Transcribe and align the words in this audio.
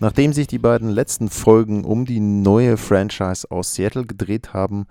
Nachdem 0.00 0.32
sich 0.32 0.46
die 0.46 0.58
beiden 0.58 0.88
letzten 0.88 1.28
Folgen 1.28 1.84
um 1.84 2.06
die 2.06 2.20
neue 2.20 2.78
Franchise 2.78 3.50
aus 3.50 3.74
Seattle 3.74 4.06
gedreht 4.06 4.54
haben, 4.54 4.86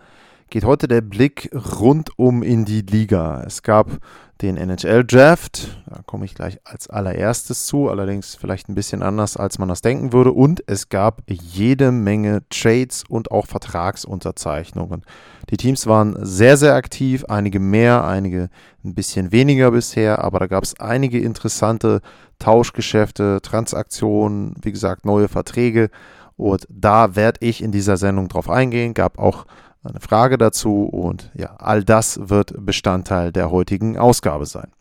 geht 0.50 0.64
heute 0.64 0.88
der 0.88 1.02
Blick 1.02 1.50
rundum 1.54 2.42
in 2.44 2.66
die 2.66 2.82
Liga. 2.82 3.44
Es 3.46 3.62
gab 3.62 4.00
den 4.42 4.56
NHL 4.56 5.04
Draft, 5.04 5.82
da 5.86 6.02
komme 6.06 6.24
ich 6.24 6.34
gleich 6.34 6.60
als 6.64 6.90
allererstes 6.90 7.66
zu, 7.66 7.90
allerdings 7.90 8.36
vielleicht 8.36 8.70
ein 8.70 8.76
bisschen 8.76 9.04
anders, 9.04 9.36
als 9.36 9.60
man 9.60 9.68
das 9.68 9.82
denken 9.82 10.14
würde. 10.14 10.32
Und 10.32 10.64
es 10.66 10.90
gab 10.90 11.22
jede 11.28 11.92
Menge 11.92 12.42
Trades 12.50 13.04
und 13.08 13.32
auch 13.32 13.48
Vertragsunterzeichnungen. 13.48 15.04
Die 15.50 15.58
Teams 15.58 15.88
waren 15.88 16.18
sehr, 16.22 16.58
sehr 16.58 16.76
aktiv, 16.76 17.26
einige 17.26 17.60
mehr, 17.60 18.06
einige 18.06 18.50
ein 18.84 18.96
bisschen 18.96 19.32
weniger 19.32 19.72
bisher, 19.72 20.24
aber 20.24 20.40
da 20.40 20.48
gab 20.48 20.64
es 20.64 20.80
einige 20.80 21.20
interessante 21.20 22.02
Tauschgeschäfte, 22.40 23.42
Transaktionen, 23.42 24.56
wie 24.62 24.72
gesagt, 24.72 25.06
neue 25.06 25.28
Verträge. 25.28 25.90
Und 26.38 26.66
da 26.70 27.18
werde 27.18 27.46
ich 27.46 27.62
in 27.62 27.74
dieser 27.74 27.98
Sendung 27.98 28.30
drauf 28.30 28.50
eingehen. 28.50 28.94
Gab 28.94 29.20
auch 29.20 29.46
eine 29.84 30.00
Frage 30.00 30.38
dazu 30.38 30.84
und 30.84 31.32
ja, 31.34 31.56
all 31.58 31.84
das 31.84 32.30
wird 32.30 32.54
Bestandteil 32.66 33.32
der 33.32 33.52
heutigen 33.52 33.98
Ausgabe 33.98 34.46
sein. 34.46 34.72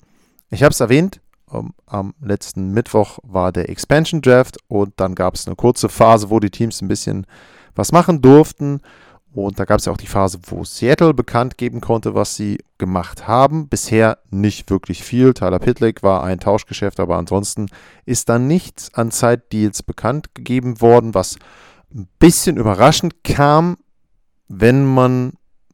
Ich 0.50 0.62
habe 0.62 0.72
es 0.72 0.80
erwähnt, 0.80 1.20
um, 1.46 1.74
am 1.86 2.14
letzten 2.20 2.72
Mittwoch 2.72 3.18
war 3.22 3.52
der 3.52 3.68
Expansion 3.68 4.20
Draft 4.20 4.58
und 4.68 4.94
dann 4.96 5.14
gab 5.14 5.34
es 5.34 5.46
eine 5.46 5.56
kurze 5.56 5.88
Phase, 5.88 6.30
wo 6.30 6.40
die 6.40 6.50
Teams 6.50 6.82
ein 6.82 6.88
bisschen 6.88 7.26
was 7.74 7.92
machen 7.92 8.20
durften. 8.20 8.80
Und 9.32 9.58
da 9.60 9.66
gab 9.66 9.78
es 9.78 9.84
ja 9.84 9.92
auch 9.92 9.98
die 9.98 10.06
Phase, 10.06 10.38
wo 10.46 10.64
Seattle 10.64 11.14
bekannt 11.14 11.58
geben 11.58 11.80
konnte, 11.80 12.14
was 12.14 12.34
sie 12.34 12.58
gemacht 12.78 13.28
haben. 13.28 13.68
Bisher 13.68 14.18
nicht 14.30 14.70
wirklich 14.70 15.04
viel. 15.04 15.34
Tyler 15.34 15.58
Pitlick 15.58 16.02
war 16.02 16.24
ein 16.24 16.40
Tauschgeschäft, 16.40 16.98
aber 16.98 17.16
ansonsten 17.16 17.68
ist 18.04 18.28
da 18.28 18.38
nichts 18.38 18.92
an 18.94 19.10
Zeitdeals 19.10 19.82
bekannt 19.82 20.34
gegeben 20.34 20.80
worden, 20.80 21.14
was 21.14 21.36
ein 21.94 22.08
bisschen 22.18 22.56
überraschend 22.56 23.22
kam, 23.22 23.76
wenn 24.48 24.84
man 24.84 25.32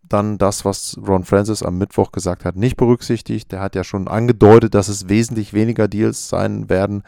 dann 0.08 0.38
das, 0.38 0.64
was 0.64 0.98
Ron 1.06 1.24
Francis 1.24 1.62
am 1.62 1.78
Mittwoch 1.78 2.12
gesagt 2.12 2.44
hat, 2.44 2.56
nicht 2.56 2.76
berücksichtigt. 2.76 3.50
Der 3.52 3.60
hat 3.60 3.74
ja 3.74 3.84
schon 3.84 4.06
angedeutet, 4.08 4.74
dass 4.74 4.88
es 4.88 5.08
wesentlich 5.08 5.54
weniger 5.54 5.88
Deals 5.88 6.28
sein 6.28 6.68
werden, 6.68 7.02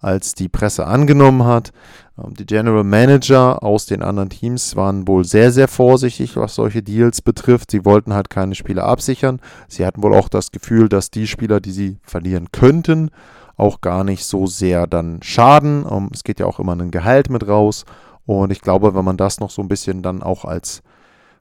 als 0.00 0.34
die 0.34 0.48
Presse 0.48 0.86
angenommen 0.86 1.44
hat. 1.44 1.72
Ähm, 2.16 2.34
die 2.34 2.46
General 2.46 2.84
Manager 2.84 3.62
aus 3.62 3.86
den 3.86 4.02
anderen 4.02 4.30
Teams 4.30 4.76
waren 4.76 5.08
wohl 5.08 5.24
sehr, 5.24 5.52
sehr 5.52 5.68
vorsichtig, 5.68 6.36
was 6.36 6.54
solche 6.54 6.82
Deals 6.82 7.20
betrifft. 7.20 7.70
Sie 7.70 7.84
wollten 7.84 8.14
halt 8.14 8.30
keine 8.30 8.54
Spieler 8.54 8.84
absichern. 8.84 9.40
Sie 9.66 9.84
hatten 9.84 10.02
wohl 10.02 10.14
auch 10.14 10.28
das 10.28 10.52
Gefühl, 10.52 10.88
dass 10.88 11.10
die 11.10 11.26
Spieler, 11.26 11.60
die 11.60 11.72
sie 11.72 11.98
verlieren 12.02 12.48
könnten, 12.52 13.10
auch 13.56 13.80
gar 13.80 14.04
nicht 14.04 14.24
so 14.24 14.46
sehr 14.46 14.86
dann 14.86 15.20
schaden. 15.22 15.84
Ähm, 15.90 16.10
es 16.12 16.24
geht 16.24 16.40
ja 16.40 16.46
auch 16.46 16.60
immer 16.60 16.76
ein 16.76 16.90
Gehalt 16.90 17.28
mit 17.28 17.46
raus. 17.46 17.84
Und 18.24 18.52
ich 18.52 18.60
glaube, 18.60 18.94
wenn 18.94 19.04
man 19.04 19.16
das 19.16 19.40
noch 19.40 19.50
so 19.50 19.62
ein 19.62 19.68
bisschen 19.68 20.02
dann 20.02 20.22
auch 20.22 20.44
als 20.44 20.82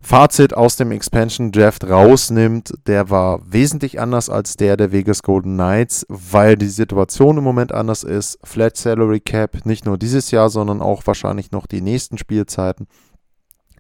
Fazit 0.02 0.53
aus 0.53 0.75
dem 0.75 0.91
Expansion 0.91 1.52
Draft 1.52 1.84
rausnimmt, 1.84 2.74
der 2.85 3.09
war 3.09 3.40
wesentlich 3.52 4.00
anders 4.00 4.30
als 4.30 4.56
der 4.56 4.78
der 4.78 4.91
Vegas 4.91 5.24
Golden 5.24 5.56
Knights, 5.56 6.06
weil 6.08 6.56
die 6.56 6.68
Situation 6.68 7.38
im 7.38 7.44
Moment 7.44 7.72
anders 7.72 8.03
ist. 8.03 8.40
Flat 8.44 8.78
Salary 8.78 9.19
Cap, 9.19 9.66
nicht 9.66 9.85
nur 9.85 9.97
dieses 9.97 10.31
Jahr, 10.31 10.50
sondern 10.50 10.81
auch 10.81 11.02
wahrscheinlich 11.06 11.52
noch 11.52 11.66
die 11.66 11.81
nächsten 11.81 12.18
Spielzeiten. 12.18 12.88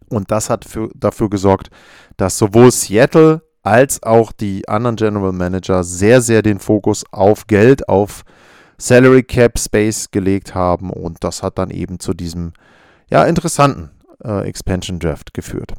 Und 0.09 0.31
das 0.31 0.49
hat 0.49 0.65
für, 0.65 0.89
dafür 0.95 1.29
gesorgt, 1.29 1.69
dass 2.17 2.37
sowohl 2.37 2.71
Seattle 2.71 3.43
als 3.63 4.01
auch 4.03 4.31
die 4.31 4.67
anderen 4.67 4.95
General 4.95 5.33
Manager 5.33 5.83
sehr, 5.83 6.21
sehr 6.21 6.41
den 6.41 6.59
Fokus 6.59 7.03
auf 7.11 7.47
Geld, 7.47 7.89
auf 7.89 8.23
Salary 8.77 9.23
Cap 9.23 9.59
Space 9.59 10.09
gelegt 10.09 10.55
haben. 10.55 10.89
Und 10.89 11.23
das 11.23 11.43
hat 11.43 11.57
dann 11.57 11.69
eben 11.69 11.99
zu 11.99 12.13
diesem 12.13 12.53
ja, 13.09 13.25
interessanten 13.25 13.91
äh, 14.23 14.47
Expansion 14.47 14.99
Draft 14.99 15.33
geführt. 15.33 15.73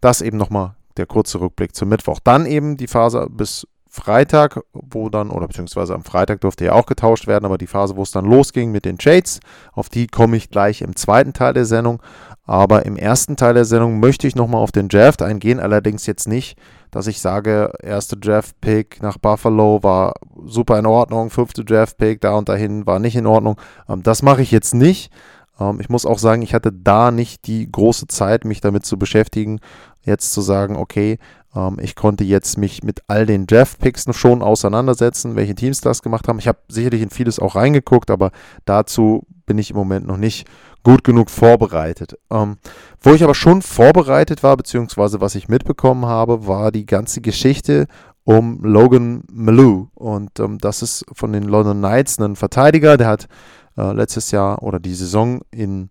Das 0.00 0.20
eben 0.20 0.36
nochmal 0.36 0.74
der 0.96 1.06
kurze 1.06 1.40
Rückblick 1.40 1.74
zum 1.74 1.88
Mittwoch. 1.88 2.20
Dann 2.22 2.46
eben 2.46 2.76
die 2.76 2.86
Phase 2.86 3.26
bis 3.30 3.66
Freitag, 3.94 4.60
wo 4.72 5.08
dann, 5.08 5.30
oder 5.30 5.46
beziehungsweise 5.46 5.94
am 5.94 6.02
Freitag 6.02 6.40
durfte 6.40 6.64
ja 6.64 6.72
auch 6.72 6.86
getauscht 6.86 7.28
werden, 7.28 7.44
aber 7.44 7.58
die 7.58 7.68
Phase, 7.68 7.94
wo 7.94 8.02
es 8.02 8.10
dann 8.10 8.24
losging 8.24 8.72
mit 8.72 8.84
den 8.84 8.98
Trades, 8.98 9.38
auf 9.72 9.88
die 9.88 10.08
komme 10.08 10.36
ich 10.36 10.50
gleich 10.50 10.82
im 10.82 10.96
zweiten 10.96 11.32
Teil 11.32 11.52
der 11.52 11.64
Sendung. 11.64 12.02
Aber 12.44 12.84
im 12.86 12.96
ersten 12.96 13.36
Teil 13.36 13.54
der 13.54 13.64
Sendung 13.64 14.00
möchte 14.00 14.26
ich 14.26 14.34
nochmal 14.34 14.60
auf 14.60 14.72
den 14.72 14.88
Draft 14.88 15.22
eingehen, 15.22 15.60
allerdings 15.60 16.06
jetzt 16.06 16.26
nicht, 16.26 16.58
dass 16.90 17.06
ich 17.06 17.20
sage, 17.20 17.72
erste 17.80 18.16
Draft-Pick 18.16 19.00
nach 19.00 19.16
Buffalo 19.16 19.84
war 19.84 20.14
super 20.44 20.76
in 20.78 20.86
Ordnung, 20.86 21.30
fünfte 21.30 21.64
Draft-Pick 21.64 22.20
da 22.20 22.34
und 22.34 22.48
dahin 22.48 22.86
war 22.86 22.98
nicht 22.98 23.14
in 23.14 23.28
Ordnung. 23.28 23.60
Ähm, 23.88 24.02
das 24.02 24.22
mache 24.22 24.42
ich 24.42 24.50
jetzt 24.50 24.74
nicht. 24.74 25.12
Ähm, 25.58 25.80
ich 25.80 25.88
muss 25.88 26.06
auch 26.06 26.18
sagen, 26.18 26.42
ich 26.42 26.54
hatte 26.54 26.72
da 26.72 27.10
nicht 27.10 27.46
die 27.46 27.70
große 27.70 28.06
Zeit, 28.06 28.44
mich 28.44 28.60
damit 28.60 28.84
zu 28.86 28.98
beschäftigen, 28.98 29.60
jetzt 30.02 30.32
zu 30.32 30.40
sagen, 30.40 30.76
okay, 30.76 31.18
ähm, 31.54 31.78
ich 31.80 31.94
konnte 31.96 32.24
jetzt 32.24 32.58
mich 32.58 32.82
mit 32.82 33.02
all 33.08 33.26
den 33.26 33.46
Draft-Picks 33.46 34.06
schon 34.16 34.42
auseinandersetzen, 34.42 35.36
welche 35.36 35.54
Teams 35.54 35.80
das 35.80 36.02
gemacht 36.02 36.28
haben. 36.28 36.38
Ich 36.38 36.48
habe 36.48 36.58
sicherlich 36.68 37.02
in 37.02 37.10
vieles 37.10 37.38
auch 37.38 37.56
reingeguckt, 37.56 38.10
aber 38.10 38.30
dazu 38.64 39.26
bin 39.46 39.58
ich 39.58 39.70
im 39.70 39.76
Moment 39.76 40.06
noch 40.06 40.16
nicht 40.16 40.46
gut 40.82 41.04
genug 41.04 41.30
vorbereitet. 41.30 42.18
Ähm, 42.30 42.56
wo 43.00 43.12
ich 43.12 43.24
aber 43.24 43.34
schon 43.34 43.62
vorbereitet 43.62 44.42
war, 44.42 44.56
beziehungsweise 44.56 45.20
was 45.20 45.34
ich 45.34 45.48
mitbekommen 45.48 46.06
habe, 46.06 46.46
war 46.46 46.72
die 46.72 46.86
ganze 46.86 47.20
Geschichte 47.20 47.86
um 48.24 48.62
Logan 48.62 49.24
Malou. 49.30 49.88
Und 49.94 50.40
ähm, 50.40 50.58
das 50.58 50.82
ist 50.82 51.04
von 51.12 51.32
den 51.32 51.44
London 51.44 51.78
Knights 51.78 52.18
ein 52.18 52.36
Verteidiger, 52.36 52.96
der 52.96 53.08
hat 53.08 53.28
äh, 53.76 53.92
letztes 53.92 54.30
Jahr 54.30 54.62
oder 54.62 54.78
die 54.78 54.94
Saison 54.94 55.42
in 55.50 55.90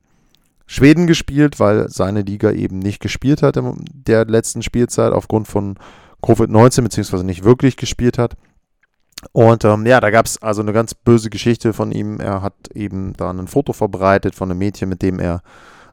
Schweden 0.65 1.07
gespielt, 1.07 1.59
weil 1.59 1.89
seine 1.89 2.21
Liga 2.21 2.51
eben 2.51 2.79
nicht 2.79 3.01
gespielt 3.01 3.43
hat 3.43 3.57
in 3.57 3.85
der 3.91 4.25
letzten 4.25 4.61
Spielzeit 4.61 5.13
aufgrund 5.13 5.47
von 5.47 5.77
Covid-19, 6.21 6.83
beziehungsweise 6.83 7.25
nicht 7.25 7.43
wirklich 7.43 7.77
gespielt 7.77 8.17
hat. 8.17 8.35
Und 9.31 9.63
ähm, 9.65 9.85
ja, 9.85 9.99
da 9.99 10.09
gab 10.09 10.25
es 10.25 10.41
also 10.41 10.61
eine 10.61 10.73
ganz 10.73 10.93
böse 10.93 11.29
Geschichte 11.29 11.73
von 11.73 11.91
ihm. 11.91 12.19
Er 12.19 12.41
hat 12.41 12.53
eben 12.73 13.13
da 13.13 13.29
ein 13.29 13.47
Foto 13.47 13.73
verbreitet 13.73 14.35
von 14.35 14.49
einem 14.49 14.59
Mädchen, 14.59 14.89
mit 14.89 15.01
dem 15.01 15.19
er 15.19 15.41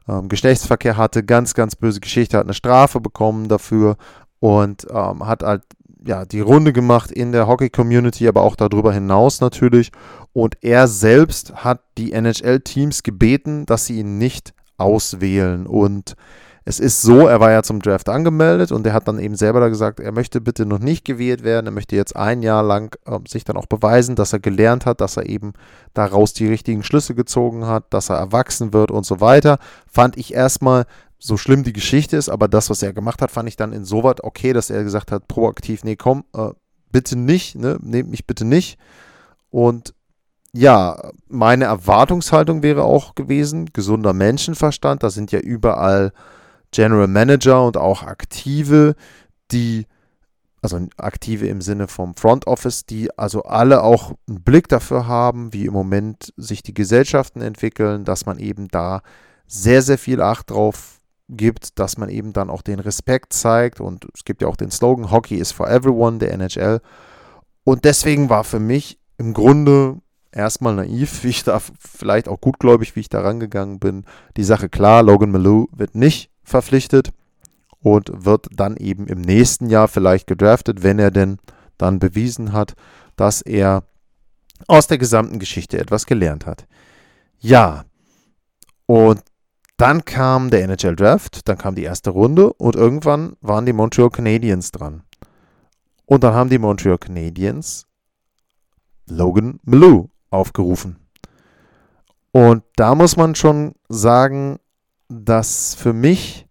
ähm, 0.07 0.29
Geschlechtsverkehr 0.29 0.97
hatte. 0.97 1.23
Ganz, 1.23 1.53
ganz 1.53 1.75
böse 1.75 1.99
Geschichte. 1.99 2.37
Hat 2.37 2.45
eine 2.45 2.53
Strafe 2.53 2.99
bekommen 2.99 3.47
dafür 3.47 3.97
und 4.39 4.87
ähm, 4.91 5.25
hat 5.25 5.43
halt 5.43 5.63
ja, 6.05 6.25
die 6.25 6.39
Runde 6.39 6.73
gemacht 6.73 7.11
in 7.11 7.31
der 7.31 7.47
Hockey-Community, 7.47 8.27
aber 8.27 8.41
auch 8.41 8.55
darüber 8.55 8.91
hinaus 8.91 9.39
natürlich. 9.39 9.91
Und 10.33 10.57
er 10.61 10.87
selbst 10.87 11.53
hat 11.55 11.81
die 11.97 12.13
NHL-Teams 12.13 13.03
gebeten, 13.03 13.65
dass 13.65 13.85
sie 13.85 13.99
ihn 13.99 14.17
nicht 14.17 14.53
auswählen. 14.77 15.67
Und 15.67 16.15
es 16.63 16.79
ist 16.79 17.01
so, 17.01 17.27
er 17.27 17.39
war 17.39 17.51
ja 17.51 17.63
zum 17.63 17.81
Draft 17.81 18.07
angemeldet 18.07 18.71
und 18.71 18.85
er 18.85 18.93
hat 18.93 19.07
dann 19.07 19.19
eben 19.19 19.35
selber 19.35 19.59
da 19.59 19.69
gesagt, 19.69 19.99
er 19.99 20.11
möchte 20.11 20.41
bitte 20.41 20.65
noch 20.65 20.79
nicht 20.79 21.05
gewählt 21.05 21.43
werden. 21.43 21.65
Er 21.65 21.71
möchte 21.71 21.95
jetzt 21.95 22.15
ein 22.15 22.43
Jahr 22.43 22.61
lang 22.61 22.95
äh, 23.05 23.17
sich 23.27 23.43
dann 23.43 23.57
auch 23.57 23.65
beweisen, 23.65 24.15
dass 24.15 24.31
er 24.31 24.39
gelernt 24.39 24.85
hat, 24.85 25.01
dass 25.01 25.17
er 25.17 25.27
eben 25.27 25.53
daraus 25.93 26.33
die 26.33 26.47
richtigen 26.47 26.83
Schlüsse 26.83 27.15
gezogen 27.15 27.65
hat, 27.65 27.85
dass 27.93 28.09
er 28.09 28.17
erwachsen 28.17 28.73
wird 28.73 28.91
und 28.91 29.05
so 29.05 29.19
weiter. 29.21 29.57
Fand 29.87 30.17
ich 30.17 30.33
erstmal 30.33 30.85
so 31.17 31.35
schlimm 31.35 31.63
die 31.63 31.73
Geschichte 31.73 32.15
ist, 32.15 32.29
aber 32.29 32.47
das, 32.47 32.69
was 32.69 32.83
er 32.83 32.93
gemacht 32.93 33.21
hat, 33.21 33.31
fand 33.31 33.49
ich 33.49 33.55
dann 33.55 33.73
insoweit 33.73 34.23
okay, 34.23 34.53
dass 34.53 34.69
er 34.69 34.83
gesagt 34.83 35.11
hat, 35.11 35.27
proaktiv, 35.27 35.83
nee, 35.83 35.95
komm, 35.95 36.25
äh, 36.35 36.49
bitte 36.91 37.15
nicht, 37.15 37.55
ne, 37.55 37.77
nehmt 37.81 38.09
mich 38.09 38.27
bitte 38.27 38.45
nicht. 38.45 38.77
Und 39.49 39.93
ja, 40.53 41.11
meine 41.27 41.65
Erwartungshaltung 41.65 42.61
wäre 42.61 42.83
auch 42.83 43.15
gewesen, 43.15 43.69
gesunder 43.73 44.13
Menschenverstand, 44.13 45.03
da 45.03 45.09
sind 45.09 45.31
ja 45.31 45.39
überall 45.39 46.11
General 46.71 47.07
Manager 47.07 47.65
und 47.65 47.77
auch 47.77 48.03
Aktive, 48.03 48.95
die, 49.51 49.85
also 50.61 50.79
Aktive 50.97 51.47
im 51.47 51.61
Sinne 51.61 51.87
vom 51.87 52.15
Front 52.15 52.47
Office, 52.47 52.85
die 52.85 53.17
also 53.17 53.43
alle 53.43 53.83
auch 53.83 54.13
einen 54.27 54.43
Blick 54.43 54.67
dafür 54.67 55.07
haben, 55.07 55.53
wie 55.53 55.65
im 55.65 55.73
Moment 55.73 56.33
sich 56.37 56.63
die 56.63 56.73
Gesellschaften 56.73 57.41
entwickeln, 57.41 58.03
dass 58.03 58.25
man 58.25 58.39
eben 58.39 58.67
da 58.67 59.01
sehr, 59.47 59.81
sehr 59.81 59.97
viel 59.97 60.21
Acht 60.21 60.49
drauf 60.51 61.01
gibt, 61.29 61.79
dass 61.79 61.97
man 61.97 62.09
eben 62.09 62.33
dann 62.33 62.49
auch 62.49 62.61
den 62.61 62.79
Respekt 62.79 63.33
zeigt. 63.33 63.79
Und 63.79 64.07
es 64.13 64.23
gibt 64.25 64.41
ja 64.41 64.47
auch 64.47 64.55
den 64.55 64.71
Slogan, 64.71 65.11
Hockey 65.11 65.35
is 65.35 65.51
for 65.51 65.69
everyone, 65.69 66.19
der 66.19 66.33
NHL. 66.33 66.81
Und 67.63 67.85
deswegen 67.85 68.29
war 68.29 68.43
für 68.43 68.59
mich 68.59 68.99
im 69.17 69.33
Grunde 69.33 69.97
erstmal 70.31 70.75
naiv, 70.75 71.23
wie 71.23 71.29
ich 71.29 71.43
da, 71.43 71.59
vielleicht 71.79 72.27
auch 72.27 72.39
gutgläubig, 72.41 72.95
wie 72.95 73.01
ich 73.01 73.09
da 73.09 73.21
rangegangen 73.21 73.79
bin. 73.79 74.05
Die 74.37 74.43
Sache 74.43 74.69
klar, 74.69 75.03
Logan 75.03 75.31
Malou 75.31 75.67
wird 75.71 75.95
nicht 75.95 76.31
verpflichtet 76.43 77.11
und 77.81 78.25
wird 78.25 78.47
dann 78.51 78.77
eben 78.77 79.07
im 79.07 79.21
nächsten 79.21 79.69
Jahr 79.69 79.87
vielleicht 79.87 80.27
gedraftet, 80.27 80.83
wenn 80.83 80.99
er 80.99 81.11
denn 81.11 81.37
dann 81.77 81.99
bewiesen 81.99 82.53
hat, 82.53 82.75
dass 83.15 83.41
er 83.41 83.83
aus 84.67 84.87
der 84.87 84.97
gesamten 84.97 85.39
Geschichte 85.39 85.79
etwas 85.79 86.05
gelernt 86.05 86.45
hat. 86.45 86.67
Ja, 87.39 87.85
und 88.85 89.21
dann 89.77 90.05
kam 90.05 90.51
der 90.51 90.63
NHL 90.63 90.95
Draft, 90.95 91.47
dann 91.47 91.57
kam 91.57 91.73
die 91.73 91.83
erste 91.83 92.11
Runde 92.11 92.53
und 92.53 92.75
irgendwann 92.75 93.35
waren 93.41 93.65
die 93.65 93.73
Montreal 93.73 94.11
Canadiens 94.11 94.71
dran. 94.71 95.01
Und 96.05 96.23
dann 96.23 96.35
haben 96.35 96.51
die 96.51 96.59
Montreal 96.59 96.99
Canadiens 96.99 97.87
Logan 99.07 99.59
Malou 99.63 100.10
aufgerufen. 100.31 100.97
Und 102.31 102.63
da 102.75 102.95
muss 102.95 103.17
man 103.17 103.35
schon 103.35 103.75
sagen, 103.89 104.57
dass 105.09 105.75
für 105.75 105.93
mich 105.93 106.47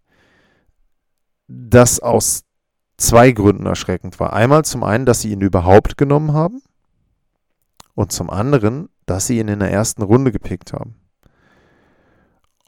das 1.47 1.99
aus 1.99 2.43
zwei 2.97 3.31
Gründen 3.31 3.65
erschreckend 3.65 4.19
war. 4.19 4.33
Einmal 4.33 4.63
zum 4.63 4.83
einen, 4.83 5.05
dass 5.05 5.21
sie 5.21 5.31
ihn 5.31 5.41
überhaupt 5.41 5.97
genommen 5.97 6.33
haben 6.33 6.61
und 7.95 8.11
zum 8.11 8.29
anderen, 8.29 8.89
dass 9.05 9.27
sie 9.27 9.39
ihn 9.39 9.47
in 9.47 9.59
der 9.59 9.71
ersten 9.71 10.03
Runde 10.03 10.31
gepickt 10.31 10.71
haben. 10.71 10.95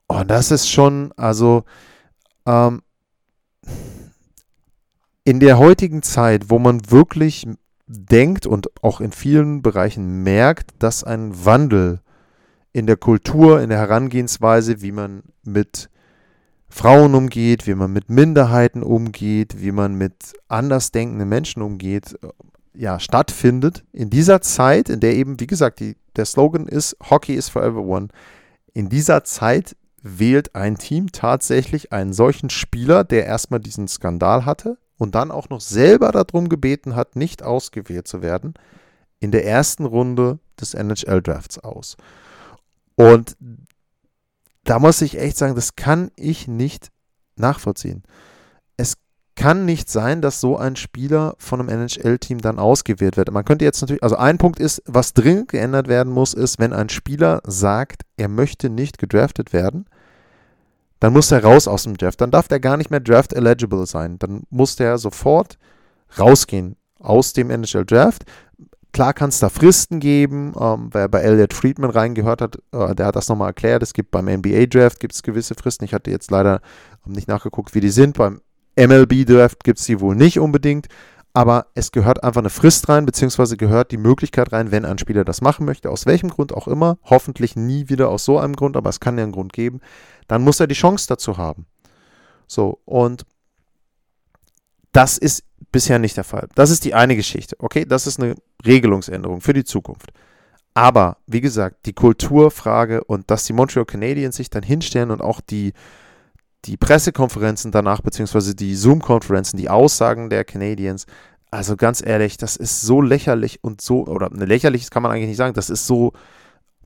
Und 0.07 0.29
das 0.29 0.51
ist 0.51 0.69
schon, 0.69 1.13
also 1.15 1.63
ähm, 2.45 2.81
in 5.23 5.39
der 5.39 5.57
heutigen 5.57 6.01
Zeit, 6.01 6.49
wo 6.49 6.59
man 6.59 6.91
wirklich 6.91 7.47
denkt 7.93 8.45
und 8.45 8.69
auch 8.83 9.01
in 9.01 9.11
vielen 9.11 9.61
Bereichen 9.61 10.23
merkt, 10.23 10.71
dass 10.79 11.03
ein 11.03 11.45
Wandel 11.45 12.01
in 12.71 12.87
der 12.87 12.97
Kultur, 12.97 13.61
in 13.61 13.69
der 13.69 13.79
Herangehensweise, 13.79 14.81
wie 14.81 14.91
man 14.91 15.23
mit 15.43 15.89
Frauen 16.67 17.13
umgeht, 17.13 17.67
wie 17.67 17.75
man 17.75 17.93
mit 17.93 18.09
Minderheiten 18.09 18.81
umgeht, 18.81 19.61
wie 19.61 19.71
man 19.71 19.93
mit 19.95 20.33
andersdenkenden 20.47 21.29
Menschen 21.29 21.61
umgeht, 21.61 22.17
ja, 22.73 22.99
stattfindet. 22.99 23.83
In 23.91 24.09
dieser 24.09 24.41
Zeit, 24.41 24.89
in 24.89 24.99
der 24.99 25.13
eben, 25.13 25.39
wie 25.39 25.47
gesagt, 25.47 25.79
die, 25.79 25.95
der 26.15 26.25
Slogan 26.25 26.67
ist, 26.67 26.97
Hockey 27.09 27.35
is 27.35 27.49
for 27.49 27.63
everyone. 27.63 28.07
In 28.73 28.89
dieser 28.89 29.23
Zeit 29.23 29.75
wählt 30.01 30.55
ein 30.55 30.77
Team 30.77 31.11
tatsächlich 31.11 31.93
einen 31.93 32.11
solchen 32.11 32.49
Spieler, 32.49 33.03
der 33.03 33.27
erstmal 33.27 33.59
diesen 33.59 33.87
Skandal 33.87 34.45
hatte 34.45 34.77
und 35.03 35.15
dann 35.15 35.31
auch 35.31 35.49
noch 35.49 35.61
selber 35.61 36.11
darum 36.11 36.49
gebeten 36.49 36.95
hat, 36.95 37.15
nicht 37.15 37.43
ausgewählt 37.43 38.07
zu 38.07 38.21
werden, 38.21 38.53
in 39.19 39.31
der 39.31 39.45
ersten 39.45 39.85
Runde 39.85 40.39
des 40.59 40.73
NHL-Drafts 40.73 41.59
aus. 41.59 41.97
Und 42.95 43.35
da 44.63 44.79
muss 44.79 45.01
ich 45.01 45.19
echt 45.19 45.37
sagen, 45.37 45.55
das 45.55 45.75
kann 45.75 46.09
ich 46.15 46.47
nicht 46.47 46.89
nachvollziehen. 47.35 48.03
Es 48.77 48.95
kann 49.35 49.65
nicht 49.65 49.89
sein, 49.89 50.21
dass 50.21 50.39
so 50.39 50.57
ein 50.57 50.75
Spieler 50.75 51.35
von 51.37 51.59
einem 51.59 51.69
NHL-Team 51.69 52.39
dann 52.39 52.59
ausgewählt 52.59 53.17
wird. 53.17 53.31
Man 53.31 53.45
könnte 53.45 53.65
jetzt 53.65 53.81
natürlich, 53.81 54.03
also 54.03 54.15
ein 54.15 54.37
Punkt 54.37 54.59
ist, 54.59 54.81
was 54.85 55.13
dringend 55.13 55.49
geändert 55.49 55.87
werden 55.87 56.13
muss, 56.13 56.33
ist, 56.33 56.59
wenn 56.59 56.71
ein 56.71 56.89
Spieler 56.89 57.41
sagt, 57.45 58.03
er 58.15 58.29
möchte 58.29 58.69
nicht 58.69 58.99
gedraftet 58.99 59.51
werden, 59.51 59.85
dann 61.03 61.11
muss 61.11 61.33
er 61.33 61.43
raus 61.43 61.67
aus 61.67 61.83
dem 61.83 61.97
Draft. 61.97 62.21
Dann 62.21 62.31
darf 62.31 62.47
der 62.47 62.61
gar 62.61 62.77
nicht 62.77 62.89
mehr 62.89 63.01
Draft 63.01 63.33
eligible 63.33 63.85
sein. 63.85 64.17
Dann 64.19 64.43
muss 64.49 64.77
der 64.77 64.97
sofort 64.97 65.57
rausgehen 66.17 66.77
aus 66.97 67.33
dem 67.33 67.49
NHL 67.49 67.83
Draft. 67.83 68.23
Klar 68.93 69.13
kann 69.13 69.27
es 69.27 69.39
da 69.39 69.49
Fristen 69.49 69.99
geben. 69.99 70.53
Ähm, 70.57 70.91
wer 70.93 71.09
bei 71.09 71.19
Elliot 71.19 71.53
Friedman 71.53 71.89
reingehört 71.89 72.41
hat, 72.41 72.55
äh, 72.71 72.95
der 72.95 73.07
hat 73.07 73.17
das 73.17 73.27
nochmal 73.27 73.49
erklärt. 73.49 73.83
Es 73.83 73.91
gibt 73.91 74.11
beim 74.11 74.29
NBA 74.29 74.67
Draft 74.67 75.01
gibt 75.01 75.13
es 75.13 75.23
gewisse 75.23 75.55
Fristen. 75.55 75.83
Ich 75.83 75.93
hatte 75.93 76.09
jetzt 76.09 76.31
leider 76.31 76.61
nicht 77.05 77.27
nachgeguckt, 77.27 77.75
wie 77.75 77.81
die 77.81 77.89
sind. 77.89 78.15
Beim 78.15 78.39
MLB 78.77 79.25
Draft 79.25 79.65
gibt 79.65 79.79
es 79.79 79.85
die 79.85 79.99
wohl 79.99 80.15
nicht 80.15 80.39
unbedingt. 80.39 80.87
Aber 81.33 81.67
es 81.73 81.91
gehört 81.91 82.23
einfach 82.23 82.41
eine 82.41 82.51
Frist 82.51 82.89
rein, 82.89 83.07
beziehungsweise 83.07 83.57
gehört 83.57 83.91
die 83.91 83.97
Möglichkeit 83.97 84.53
rein, 84.53 84.71
wenn 84.71 84.85
ein 84.85 84.99
Spieler 84.99 85.25
das 85.25 85.41
machen 85.41 85.65
möchte, 85.65 85.89
aus 85.89 86.05
welchem 86.05 86.29
Grund 86.29 86.53
auch 86.53 86.67
immer, 86.67 86.99
hoffentlich 87.03 87.55
nie 87.55 87.89
wieder 87.89 88.09
aus 88.09 88.23
so 88.23 88.37
einem 88.37 88.55
Grund, 88.55 88.77
aber 88.77 88.91
es 88.91 88.99
kann 88.99 89.17
ja 89.17 89.23
einen 89.23 89.31
Grund 89.31 89.51
geben, 89.51 89.81
dann 90.27 90.43
muss 90.43 90.59
er 90.59 90.67
die 90.67 90.75
Chance 90.75 91.07
dazu 91.07 91.37
haben. 91.37 91.65
So, 92.45 92.79
und 92.85 93.25
das 94.91 95.17
ist 95.17 95.43
bisher 95.71 95.97
nicht 95.97 96.17
der 96.17 96.23
Fall. 96.23 96.47
Das 96.53 96.69
ist 96.69 96.85
die 96.85 96.93
eine 96.93 97.15
Geschichte. 97.15 97.55
Okay, 97.57 97.83
das 97.83 98.05
ist 98.05 98.21
eine 98.21 98.35
Regelungsänderung 98.63 99.41
für 99.41 99.53
die 99.53 99.63
Zukunft. 99.63 100.11
Aber, 100.75 101.17
wie 101.27 101.41
gesagt, 101.41 101.85
die 101.85 101.93
Kulturfrage 101.93 103.03
und 103.03 103.29
dass 103.29 103.45
die 103.45 103.53
Montreal 103.53 103.85
Canadiens 103.85 104.35
sich 104.35 104.49
dann 104.49 104.63
hinstellen 104.63 105.11
und 105.11 105.21
auch 105.21 105.41
die, 105.41 105.73
die 106.65 106.77
Pressekonferenzen 106.77 107.71
danach, 107.71 108.01
beziehungsweise 108.01 108.55
die 108.55 108.75
Zoom-Konferenzen, 108.75 109.57
die 109.57 109.69
Aussagen 109.69 110.29
der 110.29 110.45
Canadiens, 110.45 111.05
also 111.51 111.75
ganz 111.75 112.03
ehrlich, 112.03 112.37
das 112.37 112.55
ist 112.55 112.81
so 112.81 113.01
lächerlich 113.01 113.63
und 113.63 113.81
so, 113.81 114.07
oder 114.07 114.29
ne, 114.31 114.45
lächerlich 114.45 114.89
kann 114.89 115.03
man 115.03 115.11
eigentlich 115.11 115.27
nicht 115.27 115.37
sagen, 115.37 115.53
das 115.53 115.69
ist 115.69 115.85
so 115.85 116.13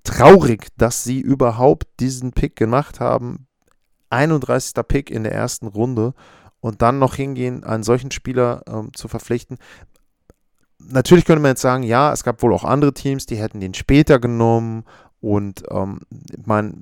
traurig, 0.03 0.68
dass 0.77 1.03
sie 1.03 1.21
überhaupt 1.21 1.88
diesen 2.00 2.31
Pick 2.31 2.56
gemacht 2.56 3.00
haben. 3.00 3.47
31. 4.09 4.74
Pick 4.88 5.09
in 5.09 5.24
der 5.24 5.33
ersten 5.33 5.68
Runde 5.68 6.13
und 6.59 6.81
dann 6.81 7.00
noch 7.00 7.15
hingehen, 7.15 7.63
einen 7.63 7.83
solchen 7.83 8.12
Spieler 8.12 8.63
ähm, 8.68 8.91
zu 8.94 9.07
verpflichten. 9.07 9.57
Natürlich 10.80 11.25
könnte 11.25 11.41
man 11.41 11.51
jetzt 11.51 11.62
sagen, 11.62 11.83
ja, 11.83 12.12
es 12.12 12.23
gab 12.23 12.41
wohl 12.41 12.53
auch 12.53 12.63
andere 12.63 12.94
Teams, 12.94 13.25
die 13.25 13.38
hätten 13.38 13.59
den 13.59 13.73
später 13.73 14.19
genommen 14.19 14.83
und 15.19 15.63
ähm, 15.69 16.00
meine, 16.45 16.73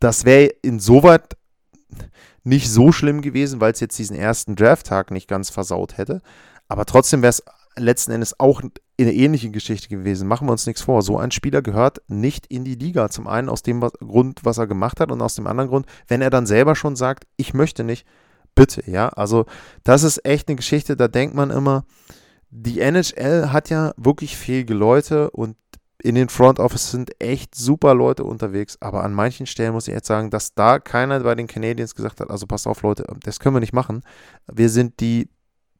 das 0.00 0.24
wäre 0.24 0.52
insoweit 0.62 1.36
nicht 2.44 2.70
so 2.70 2.92
schlimm 2.92 3.22
gewesen, 3.22 3.60
weil 3.60 3.72
es 3.72 3.80
jetzt 3.80 3.98
diesen 3.98 4.16
ersten 4.16 4.56
Draft-Tag 4.56 5.10
nicht 5.10 5.28
ganz 5.28 5.50
versaut 5.50 5.98
hätte. 5.98 6.22
Aber 6.68 6.84
trotzdem 6.84 7.22
wäre 7.22 7.30
es 7.30 7.42
letzten 7.78 8.12
Endes 8.12 8.40
auch 8.40 8.62
eine 8.98 9.12
ähnliche 9.12 9.50
Geschichte 9.50 9.88
gewesen. 9.88 10.28
Machen 10.28 10.48
wir 10.48 10.52
uns 10.52 10.66
nichts 10.66 10.82
vor. 10.82 11.02
So 11.02 11.18
ein 11.18 11.30
Spieler 11.30 11.62
gehört 11.62 12.00
nicht 12.08 12.46
in 12.46 12.64
die 12.64 12.74
Liga. 12.74 13.10
Zum 13.10 13.26
einen 13.26 13.48
aus 13.48 13.62
dem 13.62 13.80
Grund, 13.80 14.44
was 14.44 14.58
er 14.58 14.66
gemacht 14.66 15.00
hat 15.00 15.12
und 15.12 15.20
aus 15.20 15.34
dem 15.34 15.46
anderen 15.46 15.68
Grund, 15.68 15.86
wenn 16.08 16.22
er 16.22 16.30
dann 16.30 16.46
selber 16.46 16.74
schon 16.74 16.96
sagt, 16.96 17.26
ich 17.36 17.54
möchte 17.54 17.84
nicht, 17.84 18.06
bitte, 18.54 18.90
ja. 18.90 19.08
Also 19.10 19.46
das 19.84 20.02
ist 20.02 20.24
echt 20.24 20.48
eine 20.48 20.56
Geschichte, 20.56 20.96
da 20.96 21.08
denkt 21.08 21.34
man 21.34 21.50
immer, 21.50 21.84
die 22.50 22.80
NHL 22.80 23.50
hat 23.52 23.70
ja 23.70 23.92
wirklich 23.96 24.36
fähige 24.36 24.74
Leute 24.74 25.30
und 25.30 25.56
in 26.06 26.14
den 26.14 26.28
Front 26.28 26.60
Office 26.60 26.92
sind 26.92 27.20
echt 27.20 27.56
super 27.56 27.92
Leute 27.92 28.22
unterwegs, 28.22 28.78
aber 28.80 29.02
an 29.02 29.12
manchen 29.12 29.44
Stellen 29.46 29.72
muss 29.72 29.88
ich 29.88 29.94
jetzt 29.94 30.06
sagen, 30.06 30.30
dass 30.30 30.54
da 30.54 30.78
keiner 30.78 31.18
bei 31.18 31.34
den 31.34 31.48
Canadiens 31.48 31.96
gesagt 31.96 32.20
hat, 32.20 32.30
also 32.30 32.46
pass 32.46 32.68
auf 32.68 32.82
Leute, 32.82 33.04
das 33.24 33.40
können 33.40 33.56
wir 33.56 33.60
nicht 33.60 33.72
machen. 33.72 34.02
Wir 34.46 34.68
sind 34.68 35.00
die 35.00 35.28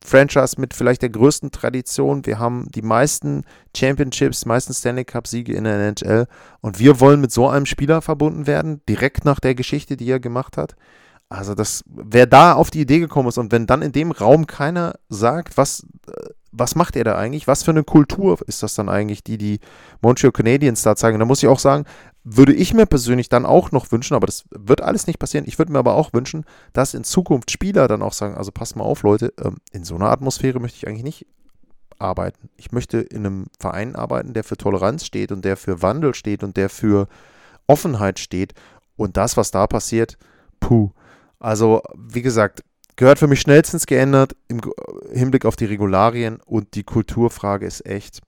Franchise 0.05 0.61
mit 0.61 0.75
vielleicht 0.75 1.03
der 1.03 1.11
größten 1.11 1.53
Tradition. 1.53 2.27
Wir 2.27 2.41
haben 2.41 2.69
die 2.75 2.83
meisten 2.83 3.45
Championships, 3.77 4.47
meisten 4.47 4.75
Stanley 4.75 5.05
Cup-Siege 5.05 5.55
in 5.55 5.65
der 5.65 5.79
NHL. 5.79 6.27
Und 6.61 6.81
wir 6.81 6.99
wollen 6.99 7.21
mit 7.21 7.31
so 7.31 7.49
einem 7.49 7.67
Spieler 7.67 8.03
verbunden 8.03 8.49
werden, 8.49 8.83
direkt 8.89 9.25
nach 9.25 9.39
der 9.39 9.55
Geschichte, 9.55 9.97
die 9.97 10.11
er 10.11 10.21
gemacht 10.21 10.57
hat. 10.57 10.75
Also, 11.29 11.55
das, 11.55 11.83
wer 11.87 12.27
da 12.27 12.53
auf 12.53 12.71
die 12.71 12.81
Idee 12.81 13.01
gekommen 13.01 13.29
ist 13.29 13.39
und 13.39 13.51
wenn 13.51 13.67
dann 13.67 13.83
in 13.83 13.93
dem 13.93 14.13
Raum 14.13 14.47
keiner 14.47 14.95
sagt, 15.09 15.57
was, 15.57 15.85
äh, 16.09 16.27
was 16.59 16.75
macht 16.75 16.97
er 16.97 17.05
da 17.05 17.17
eigentlich? 17.17 17.47
Was 17.47 17.63
für 17.63 17.71
eine 17.71 17.85
Kultur 17.85 18.39
ist 18.47 18.63
das 18.63 18.75
dann 18.75 18.89
eigentlich, 18.89 19.23
die 19.23 19.39
die 19.39 19.61
Montreal 20.01 20.33
Canadiens 20.33 20.83
da 20.83 20.97
zeigen? 20.97 21.19
Da 21.19 21.25
muss 21.25 21.43
ich 21.43 21.49
auch 21.49 21.59
sagen, 21.59 21.85
würde 22.25 22.53
ich 22.53 22.75
mir 22.75 22.87
persönlich 22.87 23.29
dann 23.29 23.47
auch 23.47 23.71
noch 23.71 23.93
wünschen, 23.93 24.15
aber 24.15 24.27
das 24.27 24.45
wird 24.51 24.83
alles 24.83 25.07
nicht 25.07 25.19
passieren. 25.19 25.45
Ich 25.47 25.59
würde 25.59 25.73
mir 25.73 25.79
aber 25.79 25.95
auch 25.95 26.13
wünschen, 26.13 26.45
dass 26.73 26.95
in 26.95 27.05
Zukunft 27.05 27.51
Spieler 27.51 27.87
dann 27.89 28.03
auch 28.03 28.13
sagen, 28.13 28.35
also 28.35 28.51
passt 28.51 28.77
mal 28.77 28.85
auf, 28.85 29.03
Leute, 29.03 29.33
ähm, 29.43 29.59
in 29.73 29.85
so 29.85 29.95
einer 29.95 30.11
Atmosphäre 30.11 30.59
möchte 30.59 30.79
ich 30.79 30.89
eigentlich 30.89 31.05
nicht 31.05 31.27
arbeiten. 31.99 32.51
Ich 32.57 32.73
möchte 32.73 32.99
in 32.99 33.25
einem 33.25 33.47
Verein 33.59 33.95
arbeiten, 33.95 34.33
der 34.33 34.45
für 34.45 34.57
Toleranz 34.57 35.05
steht 35.05 35.33
und 35.33 35.45
der 35.45 35.57
für 35.57 35.83
Wandel 35.83 36.15
steht 36.15 36.43
und 36.43 36.57
der 36.57 36.69
für 36.69 37.09
Offenheit 37.67 38.19
steht. 38.19 38.55
Und 38.97 39.17
das, 39.17 39.37
was 39.37 39.51
da 39.51 39.67
passiert, 39.67 40.19
puh. 40.61 40.91
Also, 41.39 41.83
wie 41.95 42.23
gesagt, 42.23 42.65
gehört 42.97 43.19
für 43.19 43.29
mich 43.29 43.41
schnellstens 43.41 43.87
geändert 43.87 44.35
im 44.49 44.61
Hinblick 45.13 45.45
auf 45.45 45.57
die 45.57 45.67
Regularien 45.67 46.41
und 46.45 46.75
die 46.75 46.85
Kulturfrage 46.85 47.67
ist 47.67 47.87
echt. 47.87 48.21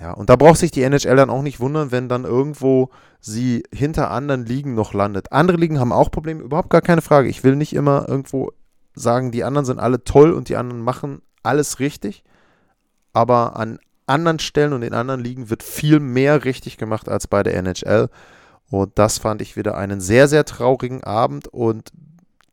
Ja, 0.00 0.12
und 0.12 0.28
da 0.28 0.36
braucht 0.36 0.58
sich 0.58 0.70
die 0.70 0.82
NHL 0.82 1.16
dann 1.16 1.30
auch 1.30 1.42
nicht 1.42 1.60
wundern, 1.60 1.92
wenn 1.92 2.08
dann 2.08 2.24
irgendwo 2.24 2.90
sie 3.20 3.62
hinter 3.72 4.10
anderen 4.10 4.44
Ligen 4.44 4.74
noch 4.74 4.92
landet. 4.92 5.32
Andere 5.32 5.56
Ligen 5.56 5.78
haben 5.78 5.92
auch 5.92 6.10
Probleme, 6.10 6.42
überhaupt 6.42 6.70
gar 6.70 6.82
keine 6.82 7.00
Frage. 7.00 7.28
Ich 7.28 7.44
will 7.44 7.56
nicht 7.56 7.72
immer 7.74 8.08
irgendwo 8.08 8.52
sagen, 8.94 9.30
die 9.30 9.44
anderen 9.44 9.64
sind 9.64 9.78
alle 9.78 10.04
toll 10.04 10.32
und 10.32 10.48
die 10.48 10.56
anderen 10.56 10.82
machen 10.82 11.22
alles 11.42 11.78
richtig. 11.78 12.24
Aber 13.12 13.56
an 13.56 13.78
anderen 14.06 14.40
Stellen 14.40 14.72
und 14.72 14.82
in 14.82 14.94
anderen 14.94 15.22
Ligen 15.22 15.48
wird 15.48 15.62
viel 15.62 16.00
mehr 16.00 16.44
richtig 16.44 16.76
gemacht 16.76 17.08
als 17.08 17.26
bei 17.26 17.42
der 17.42 17.56
NHL. 17.56 18.10
Und 18.70 18.98
das 18.98 19.18
fand 19.18 19.40
ich 19.40 19.56
wieder 19.56 19.76
einen 19.76 20.00
sehr, 20.00 20.26
sehr 20.28 20.44
traurigen 20.44 21.04
Abend 21.04 21.48
und 21.48 21.92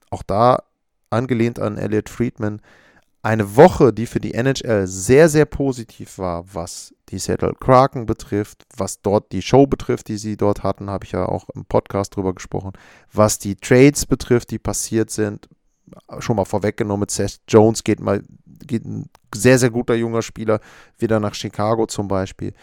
auch 0.10 0.24
da 0.24 0.64
angelehnt 1.12 1.60
an 1.60 1.78
Elliot 1.78 2.10
Friedman, 2.10 2.62
eine 3.24 3.56
Woche, 3.56 3.94
die 3.94 4.08
für 4.08 4.20
die 4.20 4.34
NHL 4.34 4.88
sehr, 4.88 5.30
sehr 5.30 5.46
positiv 5.46 6.18
war, 6.18 6.44
was 6.54 6.96
die 7.10 7.20
Seattle 7.20 7.54
Kraken 7.60 8.08
betrifft, 8.08 8.66
was 8.76 9.02
dort 9.02 9.32
die 9.32 9.44
Show 9.44 9.68
betrifft, 9.68 10.08
die 10.08 10.18
sie 10.18 10.38
dort 10.38 10.64
hatten, 10.64 10.90
habe 10.90 11.06
ich 11.06 11.12
ja 11.12 11.26
auch 11.26 11.48
im 11.50 11.66
Podcast 11.66 12.16
drüber 12.16 12.34
gesprochen, 12.34 12.72
was 13.14 13.38
die 13.38 13.56
Trades 13.56 14.08
betrifft, 14.08 14.50
die 14.50 14.60
passiert 14.60 15.12
sind, 15.12 15.48
schon 16.20 16.36
mal 16.36 16.46
vorweggenommen, 16.46 17.08
Seth 17.10 17.42
Jones 17.48 17.84
geht 17.84 18.00
mal, 18.00 18.24
geht 18.46 18.86
ein 18.86 19.10
sehr, 19.34 19.60
sehr 19.60 19.70
guter 19.70 19.94
junger 19.94 20.22
Spieler 20.22 20.60
wieder 20.98 21.20
nach 21.20 21.36
Chicago 21.36 21.86
zum 21.86 22.08
Beispiel. 22.08 22.54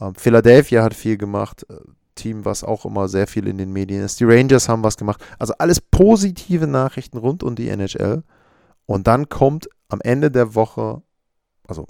Ähm, 0.00 0.14
Philadelphia 0.14 0.82
hat 0.82 0.94
viel 0.94 1.16
gemacht, 1.16 1.66
äh, 1.68 1.74
Team, 2.18 2.44
was 2.44 2.64
auch 2.64 2.84
immer 2.84 3.08
sehr 3.08 3.26
viel 3.26 3.46
in 3.46 3.56
den 3.56 3.72
Medien 3.72 4.04
ist. 4.04 4.20
Die 4.20 4.24
Rangers 4.24 4.68
haben 4.68 4.84
was 4.84 4.96
gemacht. 4.96 5.24
Also 5.38 5.54
alles 5.58 5.80
positive 5.80 6.66
Nachrichten 6.66 7.16
rund 7.16 7.42
um 7.42 7.54
die 7.54 7.68
NHL. 7.68 8.22
Und 8.86 9.06
dann 9.06 9.28
kommt 9.28 9.68
am 9.88 10.00
Ende 10.02 10.30
der 10.30 10.54
Woche, 10.54 11.02
also 11.66 11.86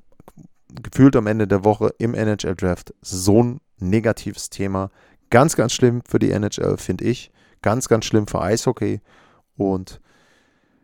gefühlt 0.69 1.17
am 1.17 1.27
Ende 1.27 1.47
der 1.47 1.65
Woche 1.65 1.95
im 1.99 2.15
NHL 2.15 2.55
Draft, 2.55 2.95
so 3.01 3.43
ein 3.43 3.61
negatives 3.79 4.51
Thema. 4.51 4.91
Ganz, 5.31 5.57
ganz 5.57 5.73
schlimm 5.73 6.03
für 6.07 6.19
die 6.19 6.31
NHL, 6.31 6.77
finde 6.77 7.05
ich. 7.05 7.31
Ganz, 7.63 7.89
ganz 7.89 8.05
schlimm 8.05 8.27
für 8.27 8.41
Eishockey. 8.41 9.01
Und 9.57 10.01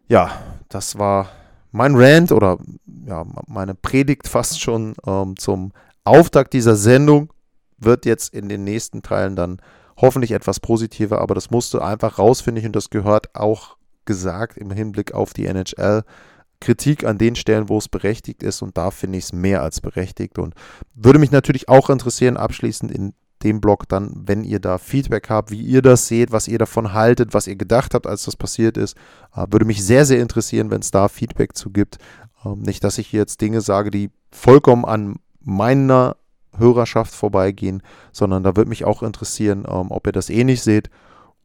ja, 0.09 0.31
das 0.69 0.99
war 0.99 1.29
mein 1.71 1.95
Rant 1.97 2.33
oder 2.33 2.59
ja, 3.07 3.25
meine 3.47 3.75
Predigt 3.75 4.29
fast 4.29 4.61
schon 4.61 4.95
ähm, 5.07 5.37
zum 5.37 5.73
Auftakt 6.05 6.53
dieser 6.53 6.77
Sendung. 6.77 7.33
Wird 7.79 8.07
jetzt 8.07 8.35
in 8.35 8.49
den 8.49 8.65
nächsten 8.65 9.03
Teilen 9.03 9.37
dann 9.37 9.61
hoffentlich 9.97 10.33
etwas 10.33 10.61
positiver, 10.61 11.21
aber 11.21 11.35
das 11.35 11.51
musste 11.51 11.83
einfach 11.83 12.19
raus, 12.19 12.41
finde 12.41 12.61
ich, 12.61 12.67
und 12.67 12.75
das 12.75 12.91
gehört 12.91 13.35
auch 13.35 13.77
gesagt 14.05 14.57
im 14.57 14.71
Hinblick 14.71 15.13
auf 15.13 15.33
die 15.33 15.47
NHL. 15.47 16.03
Kritik 16.61 17.05
an 17.05 17.19
den 17.19 17.37
Stellen, 17.37 17.69
wo 17.69 17.79
es 17.79 17.89
berechtigt 17.89 18.43
ist 18.43 18.63
und 18.63 18.77
da 18.79 18.91
finde 18.91 19.19
ich 19.19 19.25
es 19.25 19.33
mehr 19.33 19.63
als 19.63 19.81
berechtigt 19.81 20.39
und 20.39 20.55
würde 20.95 21.19
mich 21.19 21.31
natürlich 21.31 21.69
auch 21.69 21.91
interessieren, 21.91 22.37
abschließend 22.37 22.91
in 22.91 23.13
dem 23.43 23.61
Blog 23.61 23.89
dann, 23.89 24.23
wenn 24.27 24.43
ihr 24.43 24.59
da 24.59 24.79
Feedback 24.79 25.29
habt, 25.29 25.51
wie 25.51 25.61
ihr 25.61 25.83
das 25.83 26.09
seht, 26.09 26.33
was 26.33 26.49
ihr 26.49 26.59
davon 26.59 26.95
haltet, 26.95 27.35
was 27.35 27.47
ihr 27.47 27.57
gedacht 27.57 27.95
habt, 27.95 28.07
als 28.07 28.25
das 28.25 28.37
passiert 28.37 28.79
ist. 28.79 28.97
Äh, 29.37 29.47
würde 29.51 29.67
mich 29.67 29.85
sehr, 29.85 30.07
sehr 30.07 30.21
interessieren, 30.21 30.71
wenn 30.71 30.81
es 30.81 30.91
da 30.91 31.09
Feedback 31.09 31.55
zu 31.55 31.71
gibt. 31.71 31.99
Ähm, 32.45 32.63
nicht, 32.63 32.83
dass 32.83 32.97
ich 32.97 33.13
jetzt 33.13 33.43
Dinge 33.43 33.61
sage, 33.61 33.91
die 33.91 34.11
vollkommen 34.33 34.87
an 34.87 35.17
meiner 35.41 36.17
Hörerschaft 36.59 37.15
vorbeigehen, 37.15 37.83
sondern 38.13 38.43
da 38.43 38.57
würde 38.57 38.69
mich 38.69 38.85
auch 38.85 39.03
interessieren, 39.03 39.65
ähm, 39.69 39.91
ob 39.91 40.07
ihr 40.07 40.13
das 40.13 40.31
ähnlich 40.31 40.63
seht. 40.63 40.91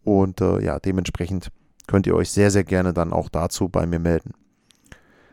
Und 0.04 0.42
äh, 0.42 0.64
ja, 0.64 0.80
dementsprechend 0.80 1.50
könnt 1.88 2.08
ihr 2.08 2.16
euch 2.16 2.30
sehr, 2.32 2.52
sehr 2.52 2.64
gerne 2.64 2.94
dann 2.94 3.14
auch 3.14 3.30
dazu 3.30 3.70
bei 3.70 3.86
mir 3.86 4.00
melden. 4.00 4.34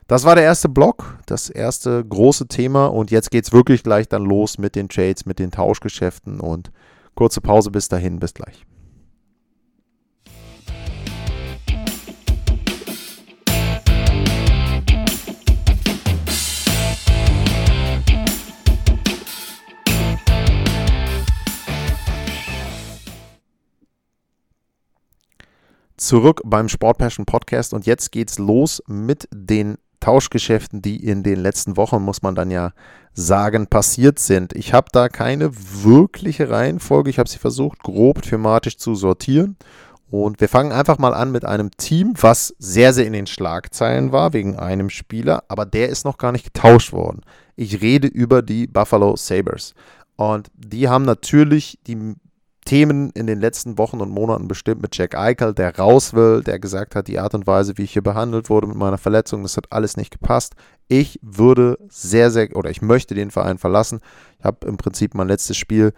Das 0.06 0.24
war 0.24 0.36
der 0.36 0.44
erste 0.44 0.68
Block, 0.68 1.18
das 1.26 1.50
erste 1.50 2.04
große 2.04 2.46
Thema 2.46 2.86
und 2.86 3.10
jetzt 3.10 3.32
geht 3.32 3.44
es 3.44 3.52
wirklich 3.52 3.82
gleich 3.82 4.08
dann 4.08 4.24
los 4.24 4.56
mit 4.56 4.76
den 4.76 4.88
Trades, 4.88 5.26
mit 5.26 5.40
den 5.40 5.50
Tauschgeschäften 5.50 6.38
und 6.38 6.70
kurze 7.16 7.40
Pause 7.40 7.72
bis 7.72 7.88
dahin, 7.88 8.20
bis 8.20 8.32
gleich. 8.32 8.64
Zurück 26.06 26.40
beim 26.44 26.68
Sport 26.68 26.98
Passion 26.98 27.26
Podcast 27.26 27.74
und 27.74 27.84
jetzt 27.84 28.12
geht's 28.12 28.38
los 28.38 28.80
mit 28.86 29.28
den 29.32 29.76
Tauschgeschäften, 29.98 30.80
die 30.80 31.04
in 31.04 31.24
den 31.24 31.40
letzten 31.40 31.76
Wochen, 31.76 32.00
muss 32.00 32.22
man 32.22 32.36
dann 32.36 32.52
ja 32.52 32.72
sagen, 33.12 33.66
passiert 33.66 34.20
sind. 34.20 34.52
Ich 34.52 34.72
habe 34.72 34.86
da 34.92 35.08
keine 35.08 35.50
wirkliche 35.52 36.48
Reihenfolge. 36.48 37.10
Ich 37.10 37.18
habe 37.18 37.28
sie 37.28 37.38
versucht, 37.38 37.82
grob 37.82 38.22
thematisch 38.22 38.76
zu 38.76 38.94
sortieren. 38.94 39.56
Und 40.08 40.40
wir 40.40 40.48
fangen 40.48 40.70
einfach 40.70 40.98
mal 40.98 41.12
an 41.12 41.32
mit 41.32 41.44
einem 41.44 41.72
Team, 41.76 42.14
was 42.20 42.54
sehr, 42.60 42.92
sehr 42.92 43.06
in 43.06 43.12
den 43.12 43.26
Schlagzeilen 43.26 44.12
war, 44.12 44.32
wegen 44.32 44.54
einem 44.54 44.90
Spieler, 44.90 45.42
aber 45.48 45.66
der 45.66 45.88
ist 45.88 46.04
noch 46.04 46.18
gar 46.18 46.30
nicht 46.30 46.44
getauscht 46.44 46.92
worden. 46.92 47.22
Ich 47.56 47.80
rede 47.80 48.06
über 48.06 48.42
die 48.42 48.68
Buffalo 48.68 49.16
Sabres. 49.16 49.74
Und 50.14 50.50
die 50.54 50.88
haben 50.88 51.04
natürlich 51.04 51.80
die 51.88 52.14
Themen 52.66 53.10
in 53.10 53.26
den 53.26 53.40
letzten 53.40 53.78
Wochen 53.78 54.02
und 54.02 54.10
Monaten 54.10 54.48
bestimmt 54.48 54.82
mit 54.82 54.94
Jack 54.96 55.14
Eichel, 55.14 55.54
der 55.54 55.78
raus 55.78 56.12
will, 56.12 56.42
der 56.42 56.58
gesagt 56.58 56.94
hat, 56.94 57.08
die 57.08 57.18
Art 57.18 57.34
und 57.34 57.46
Weise, 57.46 57.78
wie 57.78 57.84
ich 57.84 57.92
hier 57.92 58.02
behandelt 58.02 58.50
wurde 58.50 58.66
mit 58.66 58.76
meiner 58.76 58.98
Verletzung, 58.98 59.42
das 59.42 59.56
hat 59.56 59.72
alles 59.72 59.96
nicht 59.96 60.10
gepasst. 60.10 60.54
Ich 60.88 61.18
würde 61.22 61.78
sehr, 61.88 62.30
sehr, 62.30 62.54
oder 62.54 62.68
ich 62.68 62.82
möchte 62.82 63.14
den 63.14 63.30
Verein 63.30 63.56
verlassen. 63.56 64.00
Ich 64.38 64.44
habe 64.44 64.66
im 64.66 64.76
Prinzip 64.76 65.14
mein 65.14 65.28
letztes 65.28 65.56
Spiel 65.56 65.94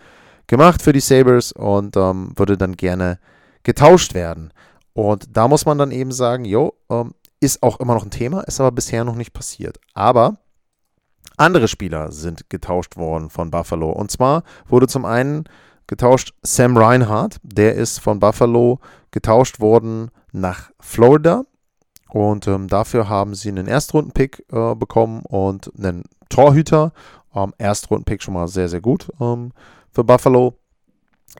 gemacht 0.47 0.81
für 0.81 0.93
die 0.93 1.01
Sabres 1.01 1.51
und 1.51 1.97
ähm, 1.97 2.33
würde 2.37 2.57
dann 2.57 2.77
gerne 2.77 3.19
getauscht 3.65 4.15
werden. 4.15 4.53
Und 4.93 5.37
da 5.37 5.49
muss 5.49 5.67
man 5.67 5.79
dann 5.79 5.91
eben 5.91 6.13
sagen, 6.13 6.45
jo, 6.45 6.75
ähm, 6.89 7.15
ist 7.41 7.63
auch 7.63 7.81
immer 7.81 7.95
noch 7.95 8.05
ein 8.05 8.11
Thema, 8.11 8.43
ist 8.43 8.61
aber 8.61 8.73
bisher 8.73 9.05
noch 9.05 9.15
nicht 9.15 9.33
passiert. 9.33 9.79
Aber 9.95 10.39
andere 11.37 11.69
Spieler 11.69 12.11
sind 12.11 12.51
getauscht 12.51 12.97
worden 12.97 13.31
von 13.31 13.51
Buffalo. 13.51 13.91
Und 13.91 14.11
zwar 14.11 14.43
wurde 14.67 14.89
zum 14.89 15.05
einen 15.05 15.45
getauscht. 15.89 16.33
Sam 16.43 16.77
Reinhardt, 16.77 17.39
der 17.43 17.75
ist 17.75 17.99
von 17.99 18.21
Buffalo 18.21 18.79
getauscht 19.11 19.59
worden 19.59 20.11
nach 20.31 20.71
Florida. 20.79 21.45
Und 22.11 22.47
ähm, 22.47 22.69
dafür 22.69 23.09
haben 23.09 23.35
sie 23.35 23.49
einen 23.49 23.67
Erstrundenpick 23.67 24.45
äh, 24.53 24.75
bekommen 24.75 25.23
und 25.25 25.71
einen 25.77 26.05
Torhüter. 26.29 26.93
Ähm, 27.35 27.53
Erstrundenpick 27.59 28.23
schon 28.23 28.35
mal 28.35 28.49
sehr, 28.49 28.69
sehr 28.69 28.81
gut 28.81 29.11
ähm, 29.21 29.53
für 29.91 30.05
Buffalo. 30.05 30.55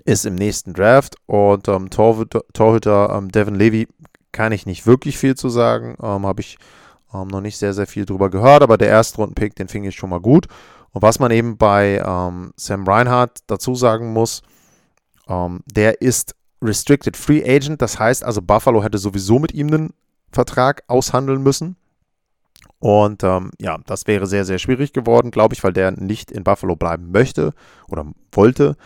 Ist 0.05 0.27
im 0.27 0.35
nächsten 0.35 0.75
Draft. 0.75 1.17
Und 1.27 1.69
ähm, 1.69 1.89
Torhüter, 1.89 2.43
Torhüter 2.53 3.15
ähm, 3.17 3.31
Devin 3.31 3.55
Levy 3.55 3.89
kann 4.33 4.53
ich 4.53 4.67
nicht 4.67 4.87
wirklich 4.87 5.17
viel 5.17 5.35
zu 5.37 5.49
sagen. 5.49 5.97
Ähm, 6.03 6.27
Habe 6.27 6.41
ich 6.41 6.59
noch 7.11 7.41
nicht 7.41 7.57
sehr, 7.57 7.73
sehr 7.73 7.87
viel 7.87 8.05
drüber 8.05 8.29
gehört. 8.29 8.63
Aber 8.63 8.77
der 8.77 8.89
Erstrundenpick, 8.89 9.57
den 9.57 9.69
finde 9.69 9.89
ich 9.89 9.97
schon 9.97 10.11
mal 10.11 10.21
gut. 10.21 10.47
Und 10.93 11.03
was 11.03 11.19
man 11.19 11.31
eben 11.31 11.57
bei 11.57 12.03
ähm, 12.05 12.53
Sam 12.57 12.87
Reinhardt 12.87 13.41
dazu 13.47 13.75
sagen 13.75 14.13
muss, 14.13 14.43
ähm, 15.29 15.61
der 15.67 16.01
ist 16.01 16.35
Restricted 16.63 17.17
Free 17.17 17.43
Agent. 17.45 17.83
Das 17.83 17.99
heißt 17.99 18.25
also, 18.25 18.43
Buffalo 18.43 18.83
hätte 18.83 18.99
sowieso 18.99 19.39
mit 19.39 19.53
ihm 19.53 19.69
einen 19.69 19.95
Vertrag 20.33 20.83
aushandeln 20.89 21.43
müssen. 21.43 21.77
Und 22.81 23.25
ähm, 23.25 23.51
ja, 23.61 23.79
das 23.87 24.07
wäre 24.07 24.27
sehr, 24.27 24.45
sehr 24.45 24.59
schwierig 24.59 24.93
geworden, 24.93 25.31
glaube 25.31 25.55
ich, 25.55 25.65
weil 25.65 25.73
der 25.73 25.91
nicht 25.91 26.31
in 26.31 26.45
Buffalo 26.45 26.77
bleiben 26.77 27.11
möchte 27.11 27.53
oder 27.89 28.07
wollte. 28.33 28.77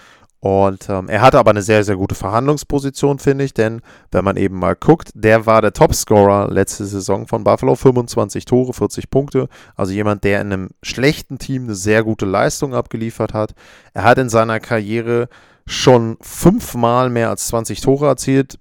Und 0.42 0.88
ähm, 0.88 1.08
er 1.08 1.20
hatte 1.20 1.38
aber 1.38 1.52
eine 1.52 1.62
sehr, 1.62 1.84
sehr 1.84 1.94
gute 1.94 2.16
Verhandlungsposition, 2.16 3.20
finde 3.20 3.44
ich, 3.44 3.54
denn 3.54 3.80
wenn 4.10 4.24
man 4.24 4.36
eben 4.36 4.58
mal 4.58 4.74
guckt, 4.74 5.10
der 5.14 5.46
war 5.46 5.62
der 5.62 5.72
Topscorer 5.72 6.50
letzte 6.50 6.84
Saison 6.84 7.28
von 7.28 7.44
Buffalo, 7.44 7.76
25 7.76 8.44
Tore, 8.44 8.72
40 8.72 9.08
Punkte. 9.08 9.48
Also 9.76 9.92
jemand, 9.92 10.24
der 10.24 10.40
in 10.40 10.52
einem 10.52 10.70
schlechten 10.82 11.38
Team 11.38 11.62
eine 11.62 11.76
sehr 11.76 12.02
gute 12.02 12.26
Leistung 12.26 12.74
abgeliefert 12.74 13.34
hat. 13.34 13.54
Er 13.94 14.02
hat 14.02 14.18
in 14.18 14.28
seiner 14.28 14.58
Karriere 14.58 15.28
schon 15.64 16.16
fünfmal 16.20 17.08
mehr 17.08 17.30
als 17.30 17.46
20 17.46 17.80
Tore 17.80 18.08
erzielt, 18.08 18.58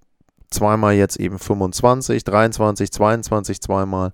zweimal 0.51 0.93
jetzt 0.93 1.19
eben 1.19 1.39
25, 1.39 2.23
23, 2.23 2.91
22 2.91 3.59
zweimal. 3.59 4.13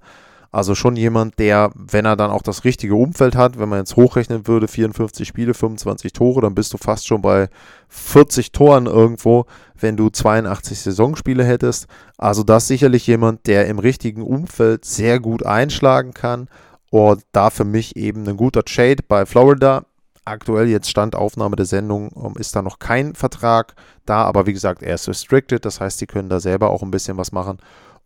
Also 0.58 0.74
schon 0.74 0.96
jemand, 0.96 1.38
der, 1.38 1.70
wenn 1.76 2.06
er 2.06 2.16
dann 2.16 2.32
auch 2.32 2.42
das 2.42 2.64
richtige 2.64 2.96
Umfeld 2.96 3.36
hat, 3.36 3.60
wenn 3.60 3.70
man 3.70 3.78
jetzt 3.78 3.96
hochrechnen 3.96 4.48
würde, 4.48 4.68
54 4.68 5.28
Spiele, 5.28 5.54
25 5.54 6.14
Tore, 6.14 6.42
dann 6.42 6.56
bist 6.56 6.74
du 6.74 6.80
fast 6.80 7.06
schon 7.06 7.22
bei 7.22 7.48
40 7.90 8.54
Toren 8.54 8.88
irgendwo, 8.88 9.46
wenn 9.80 9.98
du 9.98 10.10
82 10.10 10.80
Saisonspiele 10.80 11.46
hättest. 11.46 11.86
Also 12.18 12.42
das 12.42 12.66
sicherlich 12.66 13.06
jemand, 13.06 13.46
der 13.46 13.68
im 13.68 13.78
richtigen 13.78 14.24
Umfeld 14.24 14.84
sehr 14.84 15.20
gut 15.20 15.46
einschlagen 15.46 16.16
kann 16.16 16.50
und 16.90 17.22
da 17.34 17.52
für 17.52 17.64
mich 17.64 17.96
eben 17.96 18.28
ein 18.28 18.36
guter 18.36 18.66
Trade 18.66 19.04
bei 19.08 19.28
Florida. 19.28 19.86
Aktuell 20.26 20.70
jetzt 20.70 20.90
Standaufnahme 20.90 21.56
der 21.56 21.68
Sendung 21.68 22.10
ähm, 22.16 22.34
ist 22.40 22.56
da 22.56 22.64
noch 22.64 22.80
kein 22.80 23.14
Vertrag 23.14 23.76
da, 24.08 24.24
aber 24.24 24.48
wie 24.48 24.54
gesagt, 24.54 24.82
er 24.82 24.96
ist 24.96 25.08
restricted, 25.08 25.66
das 25.66 25.80
heißt, 25.80 26.00
sie 26.00 26.08
können 26.08 26.30
da 26.30 26.40
selber 26.40 26.72
auch 26.72 26.82
ein 26.82 26.90
bisschen 26.90 27.18
was 27.18 27.32
machen. 27.32 27.60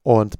Und 0.03 0.36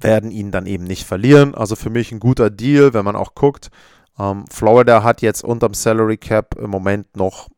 werden 0.00 0.30
ihn 0.30 0.50
dann 0.50 0.66
eben 0.66 0.84
nicht 0.84 1.06
verlieren. 1.06 1.54
Also 1.54 1.76
für 1.76 1.90
mich 1.90 2.12
ein 2.12 2.20
guter 2.20 2.50
Deal, 2.50 2.94
wenn 2.94 3.04
man 3.04 3.16
auch 3.16 3.34
guckt. 3.34 3.70
Ähm, 4.18 4.44
Florida 4.50 5.02
hat 5.02 5.22
jetzt 5.22 5.44
unterm 5.44 5.74
Salary 5.74 6.16
Cap 6.16 6.56
im 6.56 6.70
Moment 6.70 7.16
noch 7.16 7.48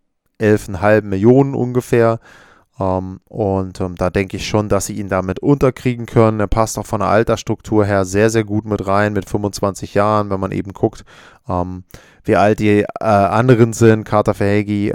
11,5 0.41 1.03
Millionen 1.03 1.55
ungefähr. 1.55 2.21
Ähm, 2.81 3.21
und 3.27 3.81
ähm, 3.81 3.97
da 3.97 4.11
denke 4.11 4.37
ich 4.37 4.47
schon, 4.47 4.69
dass 4.69 4.87
sie 4.87 4.95
ihn 4.95 5.09
damit 5.09 5.41
unterkriegen 5.41 6.07
können. 6.07 6.41
Er 6.41 6.47
passt 6.47 6.79
auch 6.79 6.87
von 6.87 7.01
der 7.01 7.09
Altersstruktur 7.09 7.85
her 7.85 8.05
sehr, 8.05 8.31
sehr 8.31 8.45
gut 8.45 8.65
mit 8.65 8.87
rein, 8.87 9.13
mit 9.13 9.29
25 9.29 9.95
Jahren, 9.95 10.31
wenn 10.31 10.41
man 10.41 10.53
eben 10.53 10.73
guckt, 10.73 11.05
ähm, 11.49 11.85
wie 12.25 12.37
alt 12.37 12.61
die 12.61 12.83
äh, 12.83 13.05
anderen 13.05 13.73
sind. 13.73 14.05
Carter 14.05 14.35
Verhegi 14.35 14.93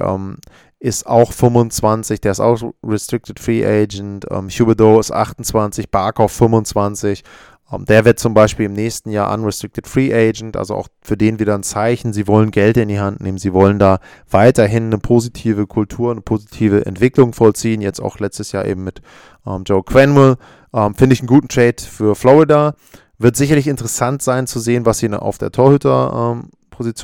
ist 0.83 1.07
auch 1.07 1.31
25, 1.31 2.19
der 2.19 2.33
ist 2.33 2.41
auch 2.41 2.61
Restricted 2.85 3.39
Free 3.39 3.65
Agent. 3.65 4.25
Ähm, 4.29 4.49
Huberdeau 4.49 4.99
ist 4.99 5.11
28, 5.11 5.89
Barkov 5.89 6.33
25. 6.33 7.23
Ähm, 7.71 7.85
der 7.85 8.03
wird 8.03 8.19
zum 8.19 8.33
Beispiel 8.33 8.65
im 8.65 8.73
nächsten 8.73 9.09
Jahr 9.09 9.33
Unrestricted 9.33 9.87
Free 9.87 10.13
Agent, 10.13 10.57
also 10.57 10.75
auch 10.75 10.89
für 11.01 11.15
den 11.15 11.39
wieder 11.39 11.55
ein 11.55 11.63
Zeichen. 11.63 12.11
Sie 12.11 12.27
wollen 12.27 12.51
Geld 12.51 12.75
in 12.75 12.89
die 12.89 12.99
Hand 12.99 13.21
nehmen, 13.21 13.37
sie 13.37 13.53
wollen 13.53 13.79
da 13.79 13.99
weiterhin 14.29 14.87
eine 14.87 14.97
positive 14.97 15.67
Kultur, 15.67 16.11
eine 16.11 16.19
positive 16.19 16.85
Entwicklung 16.85 17.31
vollziehen. 17.31 17.79
Jetzt 17.79 18.01
auch 18.01 18.19
letztes 18.19 18.51
Jahr 18.51 18.65
eben 18.65 18.83
mit 18.83 19.01
ähm, 19.47 19.63
Joe 19.65 19.83
Quenwell. 19.83 20.35
Ähm, 20.73 20.95
Finde 20.95 21.13
ich 21.13 21.21
einen 21.21 21.27
guten 21.27 21.47
Trade 21.47 21.77
für 21.79 22.13
Florida. 22.13 22.75
Wird 23.17 23.37
sicherlich 23.37 23.69
interessant 23.69 24.21
sein 24.21 24.47
zu 24.47 24.59
sehen, 24.59 24.85
was 24.85 24.97
sie 24.97 25.09
auf 25.13 25.37
der 25.37 25.51
Torhüter-Position 25.51 26.41
ähm, 26.43 26.49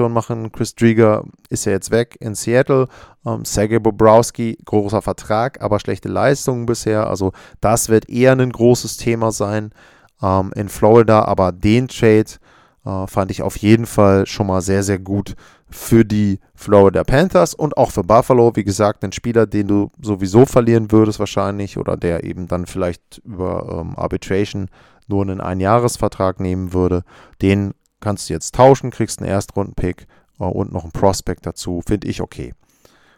machen. 0.09 0.51
Chris 0.51 0.75
Drieger 0.75 1.23
ist 1.49 1.65
ja 1.65 1.71
jetzt 1.71 1.91
weg 1.91 2.17
in 2.19 2.35
Seattle. 2.35 2.88
Ähm, 3.25 3.45
Sergei 3.45 3.79
Bobrowski, 3.79 4.57
großer 4.65 5.01
Vertrag, 5.01 5.61
aber 5.61 5.79
schlechte 5.79 6.09
Leistungen 6.09 6.65
bisher. 6.65 7.07
Also 7.07 7.31
das 7.61 7.89
wird 7.89 8.09
eher 8.09 8.33
ein 8.33 8.51
großes 8.51 8.97
Thema 8.97 9.31
sein 9.31 9.71
ähm, 10.21 10.51
in 10.55 10.69
Florida. 10.69 11.23
Aber 11.25 11.51
den 11.51 11.88
Trade 11.88 12.25
äh, 12.85 13.07
fand 13.07 13.31
ich 13.31 13.41
auf 13.41 13.57
jeden 13.57 13.85
Fall 13.85 14.25
schon 14.25 14.47
mal 14.47 14.61
sehr, 14.61 14.83
sehr 14.83 14.99
gut 14.99 15.35
für 15.69 16.03
die 16.03 16.39
Florida 16.55 17.03
Panthers 17.03 17.53
und 17.53 17.77
auch 17.77 17.91
für 17.91 18.03
Buffalo. 18.03 18.55
Wie 18.55 18.63
gesagt, 18.63 19.03
ein 19.03 19.11
Spieler, 19.11 19.45
den 19.45 19.67
du 19.67 19.91
sowieso 20.01 20.45
verlieren 20.45 20.91
würdest 20.91 21.19
wahrscheinlich 21.19 21.77
oder 21.77 21.95
der 21.95 22.23
eben 22.23 22.47
dann 22.47 22.65
vielleicht 22.65 23.19
über 23.23 23.81
ähm, 23.81 23.95
Arbitration 23.95 24.67
nur 25.07 25.23
einen 25.23 25.41
Einjahresvertrag 25.41 26.39
nehmen 26.39 26.73
würde. 26.73 27.03
Den 27.41 27.73
kannst 28.00 28.29
du 28.29 28.34
jetzt 28.34 28.56
tauschen, 28.56 28.91
kriegst 28.91 29.20
einen 29.20 29.29
Erstrundenpick 29.29 30.08
äh, 30.39 30.44
und 30.44 30.72
noch 30.72 30.84
einen 30.84 30.91
Prospect 30.91 31.46
dazu. 31.46 31.82
Finde 31.86 32.08
ich 32.08 32.22
okay. 32.22 32.53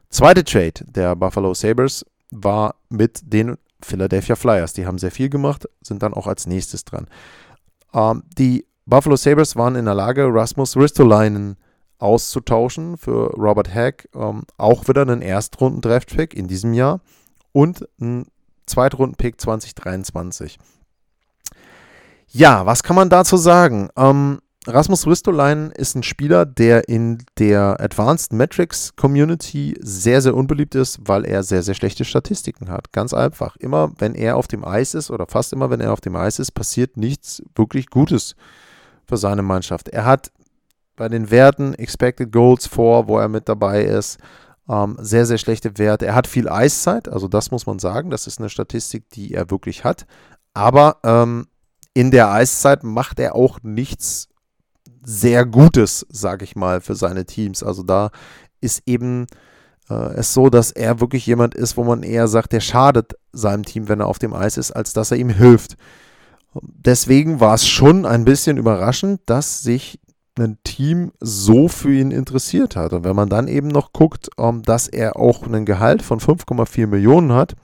Zweite 0.10 0.44
Trade 0.44 0.86
der 0.86 1.16
Buffalo 1.16 1.54
Sabres 1.54 2.06
war 2.32 2.76
mit 2.90 3.22
den 3.24 3.58
Philadelphia 3.82 4.36
Flyers. 4.36 4.74
Die 4.74 4.86
haben 4.86 4.98
sehr 4.98 5.12
viel 5.12 5.30
gemacht, 5.30 5.68
sind 5.82 6.04
dann 6.04 6.14
auch 6.14 6.28
als 6.28 6.48
nächstes 6.48 6.86
dran. 6.86 7.08
Ähm, 7.94 8.24
die 8.38 8.66
Buffalo 8.86 9.16
Sabres 9.16 9.56
waren 9.56 9.76
in 9.76 9.86
der 9.86 9.96
Lage, 9.96 10.28
Rasmus 10.28 10.76
Ristolainen 10.76 11.58
auszutauschen 12.00 12.98
für 12.98 13.32
Robert 13.36 13.74
Hack. 13.74 14.10
Ähm, 14.16 14.44
auch 14.58 14.88
wieder 14.88 15.04
einen 15.04 15.22
Erstrunden-Draft-Pick 15.22 16.34
in 16.34 16.48
diesem 16.48 16.74
Jahr 16.74 17.02
und 17.52 17.88
einen 18.00 18.26
Zweitrunden-Pick 18.66 19.40
2023. 19.40 20.60
Ja, 22.28 22.66
was 22.66 22.84
kann 22.84 22.96
man 22.96 23.10
dazu 23.10 23.38
sagen? 23.38 23.90
Ähm, 23.96 24.40
Rasmus 24.68 25.08
Ristolainen 25.08 25.72
ist 25.72 25.96
ein 25.96 26.03
Spieler, 26.03 26.46
der 26.46 26.88
in 26.88 27.18
der 27.39 27.82
Advanced 27.82 28.32
Metrics 28.32 28.96
Community 28.96 29.75
sehr, 29.82 30.22
sehr 30.22 30.36
unbeliebt 30.36 30.75
ist, 30.75 31.00
weil 31.01 31.25
er 31.25 31.41
sehr, 31.41 31.63
sehr 31.63 31.74
schlechte 31.74 32.06
Statistiken 32.06 32.70
hat. 32.70 32.91
Ganz 32.91 33.12
einfach. 33.12 33.56
Immer 33.56 33.91
wenn 33.98 34.13
er 34.13 34.38
auf 34.38 34.48
dem 34.48 34.63
Eis 34.63 34.94
ist 34.94 35.10
oder 35.10 35.25
fast 35.25 35.51
immer 35.51 35.72
wenn 35.72 35.82
er 35.82 35.91
auf 35.91 36.01
dem 36.01 36.15
Eis 36.15 36.38
ist, 36.38 36.51
passiert 36.51 36.96
nichts 36.96 37.41
wirklich 37.56 37.89
Gutes 37.89 38.36
für 39.08 39.18
seine 39.18 39.41
Mannschaft. 39.41 39.89
Er 39.89 40.06
hat 40.06 40.32
bei 40.96 41.10
den 41.10 41.32
Werten 41.32 41.74
Expected 41.74 42.32
Goals 42.32 42.68
vor, 42.68 43.08
wo 43.08 43.18
er 43.18 43.30
mit 43.30 43.50
dabei 43.50 43.84
ist, 43.84 44.20
ähm, 44.70 44.96
sehr, 45.00 45.25
sehr 45.25 45.39
schlechte 45.39 45.80
Werte. 45.80 46.06
Er 46.06 46.13
hat 46.13 46.27
viel 46.27 46.48
Eiszeit, 46.48 47.10
also 47.10 47.27
das 47.27 47.50
muss 47.50 47.65
man 47.65 47.80
sagen. 47.80 48.12
Das 48.12 48.27
ist 48.27 48.38
eine 48.38 48.50
Statistik, 48.50 49.10
die 49.10 49.34
er 49.34 49.50
wirklich 49.50 49.84
hat. 49.84 50.06
Aber 50.53 50.98
ähm, 51.03 51.48
in 51.96 52.12
der 52.12 52.32
Eiszeit 52.32 52.84
macht 52.84 53.20
er 53.20 53.34
auch 53.34 53.58
nichts 53.63 54.27
sehr 55.03 55.46
Gutes, 55.46 56.05
sage 56.10 56.43
ich 56.43 56.55
mal, 56.55 56.81
für 56.81 56.96
seine 56.96 57.25
Teams. 57.25 57.63
Also 57.63 57.84
da 57.84 58.12
ist 58.60 58.84
eben 58.86 59.27
äh, 59.89 60.13
es 60.15 60.34
so, 60.34 60.50
dass 60.50 60.72
er 60.72 61.00
wirklich 61.00 61.25
jemand 61.25 61.55
ist, 61.55 61.77
wo 61.77 61.84
man 61.84 62.03
eher 62.03 62.27
sagt, 62.27 62.53
der 62.53 62.60
schadet 62.60 63.15
seinem 63.31 63.63
Team, 63.63 63.89
wenn 63.89 64.00
er 64.00 64.08
auf 64.08 64.20
dem 64.20 64.34
Eis 64.34 64.58
ist, 64.58 64.72
als 64.72 64.93
dass 64.93 65.12
er 65.12 65.17
ihm 65.17 65.29
hilft. 65.29 65.77
Deswegen 66.62 67.39
war 67.39 67.55
es 67.55 67.67
schon 67.67 68.05
ein 68.05 68.25
bisschen 68.25 68.58
überraschend, 68.58 69.22
dass 69.25 69.62
sich 69.62 70.00
ein 70.38 70.58
Team 70.63 71.12
so 71.20 71.67
für 71.67 71.93
ihn 71.93 72.12
interessiert 72.12 72.75
hat. 72.75 72.93
Und 72.93 73.03
wenn 73.03 73.15
man 73.15 73.29
dann 73.29 73.48
eben 73.48 73.67
noch 73.67 73.93
guckt, 73.93 74.29
ähm, 74.38 74.62
dass 74.63 74.88
er 74.88 75.17
auch 75.17 75.43
einen 75.43 75.65
Gehalt 75.65 76.02
von 76.02 76.19
5,4 76.19 76.88
Millionen 76.88 77.34
hat, 77.34 77.56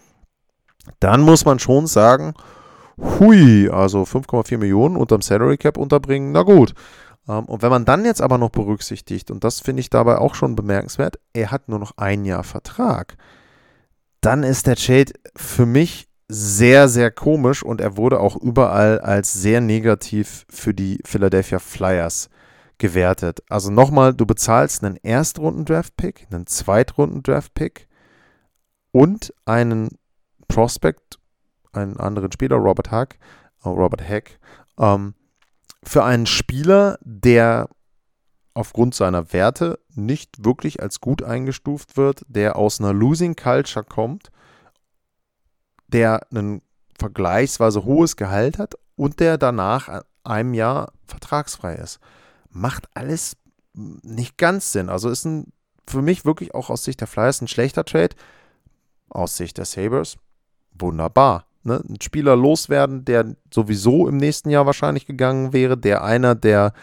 dann 1.00 1.22
muss 1.22 1.46
man 1.46 1.60
schon 1.60 1.88
sagen, 1.88 2.34
hui, 2.98 3.70
also 3.70 4.04
5,4 4.04 4.58
Millionen 4.58 4.96
unterm 4.96 5.22
Salary 5.22 5.58
Cap 5.58 5.78
unterbringen, 5.78 6.32
na 6.32 6.44
gut. 6.44 6.74
Ähm, 7.28 7.46
und 7.46 7.62
wenn 7.62 7.70
man 7.70 7.86
dann 7.86 8.06
jetzt 8.06 8.22
aber 8.22 8.38
noch 8.38 8.50
berücksichtigt, 8.50 9.32
und 9.32 9.44
das 9.44 9.60
finde 9.60 9.82
ich 9.82 9.90
dabei 9.90 10.18
auch 10.18 10.36
schon 10.36 10.56
bemerkenswert, 10.56 11.20
er 11.34 11.52
hat 11.52 11.70
nur 11.70 11.80
noch 11.80 11.94
ein 11.98 12.26
Jahr 12.26 12.44
Vertrag, 12.44 13.18
dann 14.22 14.44
ist 14.44 14.68
der 14.68 14.76
Trade 14.76 15.14
für 15.36 15.66
mich 15.66 16.08
sehr, 16.30 16.90
sehr 16.90 17.12
komisch 17.12 17.64
und 17.64 17.80
er 17.80 17.96
wurde 17.96 18.20
auch 18.20 18.36
überall 18.36 19.00
als 19.00 19.34
sehr 19.34 19.62
negativ 19.62 20.46
für 20.50 20.74
die 20.74 21.00
Philadelphia 21.06 21.60
Flyers 21.60 22.30
gewertet. 22.78 23.42
Also 23.50 23.72
nochmal, 23.72 24.14
du 24.14 24.26
bezahlst 24.26 24.84
einen 24.84 24.98
Erstrunden-Draft-Pick, 24.98 26.28
einen 26.30 26.46
Zweitrunden-Draft-Pick 26.46 27.88
und 28.92 29.34
einen 29.46 29.90
Prospect, 30.48 31.20
einen 31.72 31.98
anderen 31.98 32.32
Spieler, 32.32 32.58
Robert 32.58 32.92
Hack, 32.92 33.18
oh, 33.64 33.72
Robert 33.72 34.08
Hack, 34.08 34.40
ähm, 34.80 35.14
für 35.84 36.04
einen 36.04 36.26
Spieler, 36.26 36.98
der 37.02 37.70
aufgrund 38.54 38.96
seiner 38.96 39.34
Werte 39.34 39.80
nicht 39.94 40.44
wirklich 40.44 40.82
als 40.82 41.00
gut 41.00 41.22
eingestuft 41.22 41.96
wird, 41.96 42.24
der 42.28 42.56
aus 42.56 42.80
einer 42.80 42.94
Losing 42.94 43.36
Culture 43.36 43.86
kommt, 43.86 44.30
der 45.88 46.26
ein 46.34 46.62
vergleichsweise 46.98 47.86
hohes 47.86 48.16
Gehalt 48.16 48.58
hat 48.58 48.76
und 48.96 49.20
der 49.20 49.38
danach 49.38 50.04
einem 50.24 50.54
Jahr 50.54 50.92
vertragsfrei 51.06 51.76
ist. 51.76 52.00
Macht 52.50 52.90
alles 52.96 53.38
nicht 53.74 54.38
ganz 54.38 54.72
Sinn. 54.72 54.90
Also 54.90 55.10
ist 55.10 55.26
ein, 55.26 55.54
für 55.88 56.02
mich 56.02 56.26
wirklich 56.26 56.56
auch 56.56 56.70
aus 56.70 56.84
Sicht 56.84 57.00
der 57.00 57.08
Flyers 57.08 57.42
ein 57.42 57.48
schlechter 57.48 57.86
Trade. 57.86 58.16
Aus 59.10 59.38
Sicht 59.38 59.58
der 59.58 59.66
Sabres 59.66 60.18
wunderbar 60.74 61.47
ne, 61.68 61.84
einen 61.88 62.02
Spieler 62.02 62.36
loswerden, 62.36 63.06
der 63.06 63.36
sowieso 63.54 64.08
im 64.08 64.18
nächsten 64.18 64.50
Jahr 64.50 64.66
wahrscheinlich 64.66 65.06
gegangen 65.06 65.54
wäre, 65.54 65.78
der 65.78 66.04
einer 66.04 66.34
der 66.34 66.74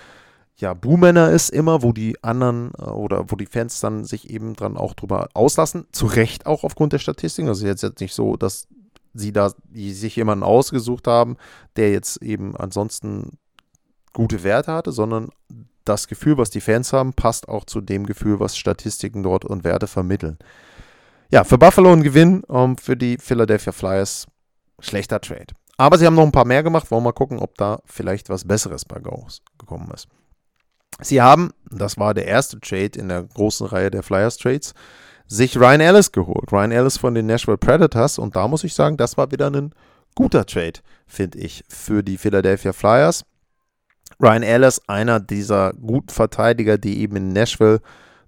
ja, 0.56 0.72
Buhmänner 0.72 1.30
ist 1.30 1.50
immer, 1.50 1.82
wo 1.82 1.92
die 1.92 2.22
anderen 2.22 2.70
äh, 2.78 2.82
oder 2.84 3.30
wo 3.30 3.36
die 3.36 3.46
Fans 3.46 3.80
dann 3.80 4.04
sich 4.04 4.30
eben 4.30 4.54
dran 4.54 4.76
auch 4.76 4.94
drüber 4.94 5.28
auslassen. 5.34 5.86
Zu 5.90 6.06
Recht 6.06 6.46
auch 6.46 6.62
aufgrund 6.62 6.92
der 6.92 7.00
Statistiken. 7.00 7.48
Also 7.48 7.66
jetzt 7.66 7.82
jetzt 7.82 8.00
nicht 8.00 8.14
so, 8.14 8.36
dass 8.36 8.68
sie 9.14 9.32
da 9.32 9.52
die 9.70 9.92
sich 9.92 10.14
jemanden 10.16 10.44
ausgesucht 10.44 11.08
haben, 11.08 11.36
der 11.76 11.90
jetzt 11.90 12.22
eben 12.22 12.56
ansonsten 12.56 13.38
gute 14.12 14.44
Werte 14.44 14.72
hatte, 14.72 14.92
sondern 14.92 15.30
das 15.84 16.08
Gefühl, 16.08 16.38
was 16.38 16.50
die 16.50 16.60
Fans 16.60 16.92
haben, 16.92 17.12
passt 17.12 17.48
auch 17.48 17.64
zu 17.64 17.80
dem 17.80 18.06
Gefühl, 18.06 18.40
was 18.40 18.56
Statistiken 18.56 19.22
dort 19.22 19.44
und 19.44 19.64
Werte 19.64 19.86
vermitteln. 19.86 20.38
Ja, 21.30 21.44
für 21.44 21.58
Buffalo 21.58 21.92
ein 21.92 22.02
Gewinn, 22.02 22.44
um, 22.44 22.70
ähm, 22.70 22.76
für 22.76 22.96
die 22.96 23.18
Philadelphia 23.18 23.72
Flyers 23.72 24.26
schlechter 24.80 25.20
Trade. 25.20 25.54
Aber 25.76 25.98
sie 25.98 26.06
haben 26.06 26.14
noch 26.14 26.24
ein 26.24 26.32
paar 26.32 26.44
mehr 26.44 26.62
gemacht. 26.62 26.90
Wollen 26.90 27.02
wir 27.02 27.08
mal 27.08 27.12
gucken, 27.12 27.38
ob 27.38 27.56
da 27.56 27.80
vielleicht 27.84 28.28
was 28.28 28.46
Besseres 28.46 28.84
bei 28.84 29.00
Ghost 29.00 29.42
gekommen 29.58 29.90
ist. 29.92 30.08
Sie 31.00 31.20
haben, 31.20 31.50
das 31.70 31.98
war 31.98 32.14
der 32.14 32.26
erste 32.26 32.60
Trade 32.60 32.98
in 32.98 33.08
der 33.08 33.24
großen 33.24 33.66
Reihe 33.66 33.90
der 33.90 34.04
Flyers 34.04 34.36
Trades, 34.36 34.74
sich 35.26 35.56
Ryan 35.56 35.80
Ellis 35.80 36.12
geholt. 36.12 36.52
Ryan 36.52 36.70
Ellis 36.70 36.96
von 36.96 37.14
den 37.14 37.26
Nashville 37.26 37.58
Predators. 37.58 38.18
Und 38.18 38.36
da 38.36 38.46
muss 38.46 38.62
ich 38.62 38.74
sagen, 38.74 38.96
das 38.96 39.16
war 39.16 39.32
wieder 39.32 39.50
ein 39.50 39.74
guter 40.14 40.46
Trade, 40.46 40.80
finde 41.06 41.38
ich, 41.38 41.64
für 41.68 42.02
die 42.02 42.18
Philadelphia 42.18 42.72
Flyers. 42.72 43.24
Ryan 44.22 44.44
Ellis, 44.44 44.80
einer 44.86 45.18
dieser 45.18 45.72
guten 45.72 46.10
Verteidiger, 46.10 46.78
die 46.78 47.00
eben 47.00 47.16
in 47.16 47.32
Nashville 47.32 47.80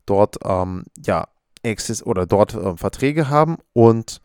dort, 0.05 0.39
ähm, 0.45 0.85
ja, 1.05 1.29
oder 2.05 2.27
dort 2.27 2.55
äh, 2.55 2.77
Verträge 2.77 3.29
haben 3.29 3.57
und 3.73 4.21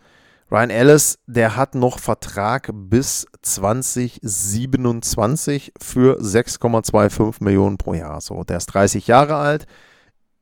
Ryan 0.52 0.70
Ellis, 0.70 1.18
der 1.28 1.56
hat 1.56 1.76
noch 1.76 1.98
Vertrag 1.98 2.72
bis 2.74 3.26
2027 3.42 5.72
für 5.82 6.20
6,25 6.20 7.42
Millionen 7.42 7.78
pro 7.78 7.94
Jahr. 7.94 8.20
So, 8.20 8.44
der 8.44 8.58
ist 8.58 8.66
30 8.66 9.08
Jahre 9.08 9.38
alt, 9.38 9.66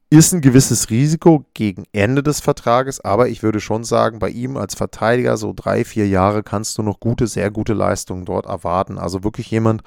ist 0.10 0.34
ein 0.34 0.42
gewisses 0.42 0.90
Risiko 0.90 1.46
gegen 1.54 1.84
Ende 1.92 2.24
des 2.24 2.40
Vertrages, 2.40 3.00
aber 3.00 3.30
ich 3.30 3.44
würde 3.44 3.60
schon 3.60 3.84
sagen, 3.84 4.18
bei 4.18 4.30
ihm 4.30 4.58
als 4.58 4.74
Verteidiger 4.74 5.38
so 5.38 5.54
drei, 5.56 5.86
vier 5.86 6.08
Jahre 6.08 6.42
kannst 6.42 6.80
du 6.80 6.82
noch 6.82 7.00
gute, 7.00 7.28
sehr 7.28 7.52
gute 7.52 7.76
Leistungen 7.76 8.26
dort 8.26 8.48
erwarten. 8.48 8.98
Also 8.98 9.24
wirklich 9.24 9.52
jemand, 9.52 9.84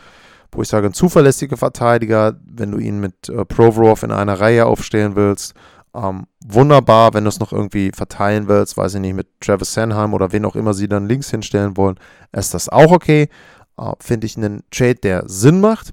wo 0.52 0.62
ich 0.62 0.68
sage, 0.68 0.86
ein 0.86 0.94
zuverlässiger 0.94 1.56
Verteidiger, 1.56 2.38
wenn 2.46 2.70
du 2.70 2.78
ihn 2.78 3.00
mit 3.00 3.28
äh, 3.28 3.44
Provorov 3.44 4.04
in 4.04 4.12
einer 4.12 4.38
Reihe 4.38 4.66
aufstellen 4.66 5.16
willst 5.16 5.54
ähm, 5.94 6.26
wunderbar, 6.44 7.14
wenn 7.14 7.24
du 7.24 7.28
es 7.28 7.40
noch 7.40 7.52
irgendwie 7.52 7.90
verteilen 7.94 8.48
willst, 8.48 8.76
weiß 8.76 8.94
ich 8.94 9.00
nicht, 9.00 9.14
mit 9.14 9.28
Travis 9.40 9.74
Sanheim 9.74 10.14
oder 10.14 10.32
wen 10.32 10.44
auch 10.44 10.56
immer 10.56 10.74
sie 10.74 10.88
dann 10.88 11.06
links 11.06 11.30
hinstellen 11.30 11.76
wollen, 11.76 11.98
ist 12.32 12.54
das 12.54 12.68
auch 12.68 12.92
okay. 12.92 13.28
Äh, 13.78 13.92
Finde 14.00 14.26
ich 14.26 14.36
einen 14.36 14.62
Trade, 14.70 14.96
der 14.96 15.28
Sinn 15.28 15.60
macht, 15.60 15.92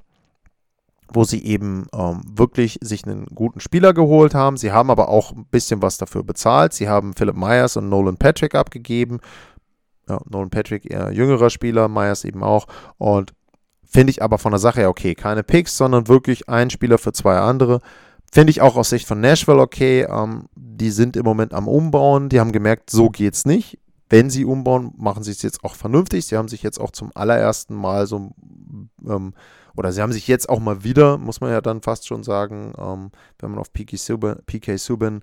wo 1.11 1.23
sie 1.23 1.43
eben 1.43 1.87
ähm, 1.93 2.21
wirklich 2.25 2.77
sich 2.81 3.05
einen 3.05 3.25
guten 3.27 3.59
Spieler 3.59 3.93
geholt 3.93 4.33
haben. 4.33 4.57
Sie 4.57 4.71
haben 4.71 4.89
aber 4.91 5.09
auch 5.09 5.31
ein 5.31 5.45
bisschen 5.45 5.81
was 5.81 5.97
dafür 5.97 6.23
bezahlt. 6.23 6.73
Sie 6.73 6.87
haben 6.87 7.13
Philip 7.13 7.35
Myers 7.35 7.77
und 7.77 7.89
Nolan 7.89 8.17
Patrick 8.17 8.55
abgegeben. 8.55 9.19
Ja, 10.07 10.19
Nolan 10.29 10.49
Patrick 10.49 10.89
eher 10.89 11.11
jüngerer 11.11 11.49
Spieler, 11.49 11.87
Myers 11.87 12.23
eben 12.23 12.43
auch. 12.43 12.67
Und 12.97 13.33
Finde 13.91 14.11
ich 14.11 14.21
aber 14.21 14.37
von 14.37 14.51
der 14.51 14.59
Sache 14.59 14.81
her 14.81 14.89
okay. 14.89 15.15
Keine 15.15 15.41
Picks, 15.41 15.75
sondern 15.75 16.07
wirklich 16.07 16.47
ein 16.47 16.69
Spieler 16.69 16.99
für 16.99 17.11
zwei 17.11 17.39
andere. 17.39 17.81
Finde 18.31 18.51
ich 18.51 18.61
auch 18.61 18.75
aus 18.75 18.89
Sicht 18.89 19.07
von 19.07 19.21
Nashville 19.21 19.59
okay. 19.59 20.07
Ähm, 20.09 20.45
die 20.55 20.91
sind 20.91 21.15
im 21.17 21.25
Moment 21.25 21.53
am 21.53 21.67
Umbauen. 21.67 22.29
Die 22.29 22.39
haben 22.39 22.51
gemerkt, 22.51 22.89
so 22.89 23.09
geht's 23.09 23.45
nicht. 23.45 23.79
Wenn 24.09 24.29
sie 24.29 24.45
umbauen, 24.45 24.93
machen 24.97 25.23
sie 25.23 25.31
es 25.31 25.41
jetzt 25.41 25.63
auch 25.63 25.75
vernünftig. 25.75 26.25
Sie 26.25 26.37
haben 26.37 26.47
sich 26.47 26.63
jetzt 26.63 26.79
auch 26.79 26.91
zum 26.91 27.11
allerersten 27.13 27.75
Mal 27.75 28.07
so, 28.07 28.31
ähm, 29.07 29.33
oder 29.75 29.91
sie 29.91 30.01
haben 30.01 30.11
sich 30.11 30.27
jetzt 30.27 30.49
auch 30.49 30.59
mal 30.59 30.83
wieder, 30.83 31.17
muss 31.17 31.41
man 31.41 31.51
ja 31.51 31.61
dann 31.61 31.81
fast 31.81 32.07
schon 32.07 32.23
sagen, 32.23 32.73
ähm, 32.77 33.11
wenn 33.37 33.51
man 33.51 33.59
auf 33.59 33.71
PK 33.71 33.97
Subin, 33.97 34.37
PK 34.47 34.77
Subin 34.77 35.21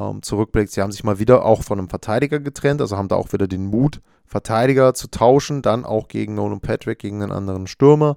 ähm, 0.00 0.22
zurückblickt, 0.22 0.72
sie 0.72 0.82
haben 0.82 0.90
sich 0.90 1.04
mal 1.04 1.20
wieder 1.20 1.44
auch 1.44 1.62
von 1.62 1.78
einem 1.78 1.88
Verteidiger 1.88 2.40
getrennt, 2.40 2.80
also 2.80 2.96
haben 2.96 3.08
da 3.08 3.16
auch 3.16 3.32
wieder 3.32 3.46
den 3.46 3.66
Mut, 3.66 4.00
Verteidiger 4.26 4.94
zu 4.94 5.08
tauschen, 5.08 5.62
dann 5.62 5.84
auch 5.84 6.08
gegen 6.08 6.34
Nolan 6.34 6.60
Patrick, 6.60 6.98
gegen 6.98 7.22
einen 7.22 7.30
anderen 7.30 7.68
Stürmer 7.68 8.16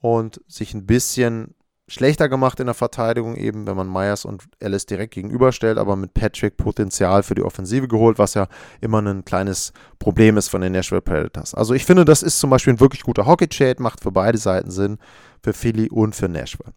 und 0.00 0.40
sich 0.46 0.72
ein 0.74 0.86
bisschen 0.86 1.54
schlechter 1.88 2.28
gemacht 2.28 2.60
in 2.60 2.66
der 2.66 2.74
Verteidigung, 2.74 3.34
eben 3.34 3.66
wenn 3.66 3.76
man 3.76 3.90
Myers 3.90 4.24
und 4.24 4.44
Ellis 4.60 4.86
direkt 4.86 5.14
gegenüberstellt, 5.14 5.78
aber 5.78 5.96
mit 5.96 6.14
Patrick 6.14 6.56
Potenzial 6.56 7.22
für 7.22 7.34
die 7.34 7.42
Offensive 7.42 7.88
geholt, 7.88 8.18
was 8.18 8.34
ja 8.34 8.46
immer 8.80 9.00
ein 9.00 9.24
kleines 9.24 9.72
Problem 9.98 10.36
ist 10.36 10.48
von 10.48 10.60
den 10.60 10.72
Nashville 10.72 11.00
Predators. 11.00 11.54
Also 11.54 11.74
ich 11.74 11.84
finde, 11.84 12.04
das 12.04 12.22
ist 12.22 12.38
zum 12.38 12.50
Beispiel 12.50 12.74
ein 12.74 12.80
wirklich 12.80 13.02
guter 13.02 13.26
Hockey-Trade, 13.26 13.82
macht 13.82 14.02
für 14.02 14.12
beide 14.12 14.38
Seiten 14.38 14.70
Sinn, 14.70 14.98
für 15.42 15.52
Philly 15.52 15.88
und 15.88 16.14
für 16.14 16.28
Nashville. 16.28 16.72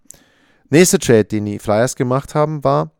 Nächste 0.69 0.99
Trade, 0.99 1.25
den 1.25 1.45
die 1.45 1.59
Flyers 1.59 1.97
gemacht 1.97 2.33
haben, 2.33 2.63
war, 2.63 2.91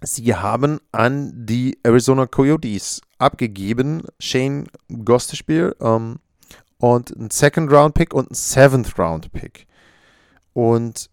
sie 0.00 0.34
haben 0.34 0.78
an 0.92 1.32
die 1.34 1.78
Arizona 1.82 2.26
Coyotes 2.26 3.00
abgegeben, 3.18 4.04
Shane 4.20 4.68
Gostespiel 5.04 5.74
ähm, 5.80 6.20
und 6.78 7.16
einen 7.16 7.30
Second-Round-Pick 7.30 8.14
und 8.14 8.28
einen 8.28 8.34
Seventh-Round-Pick. 8.34 9.66
Und 10.52 11.10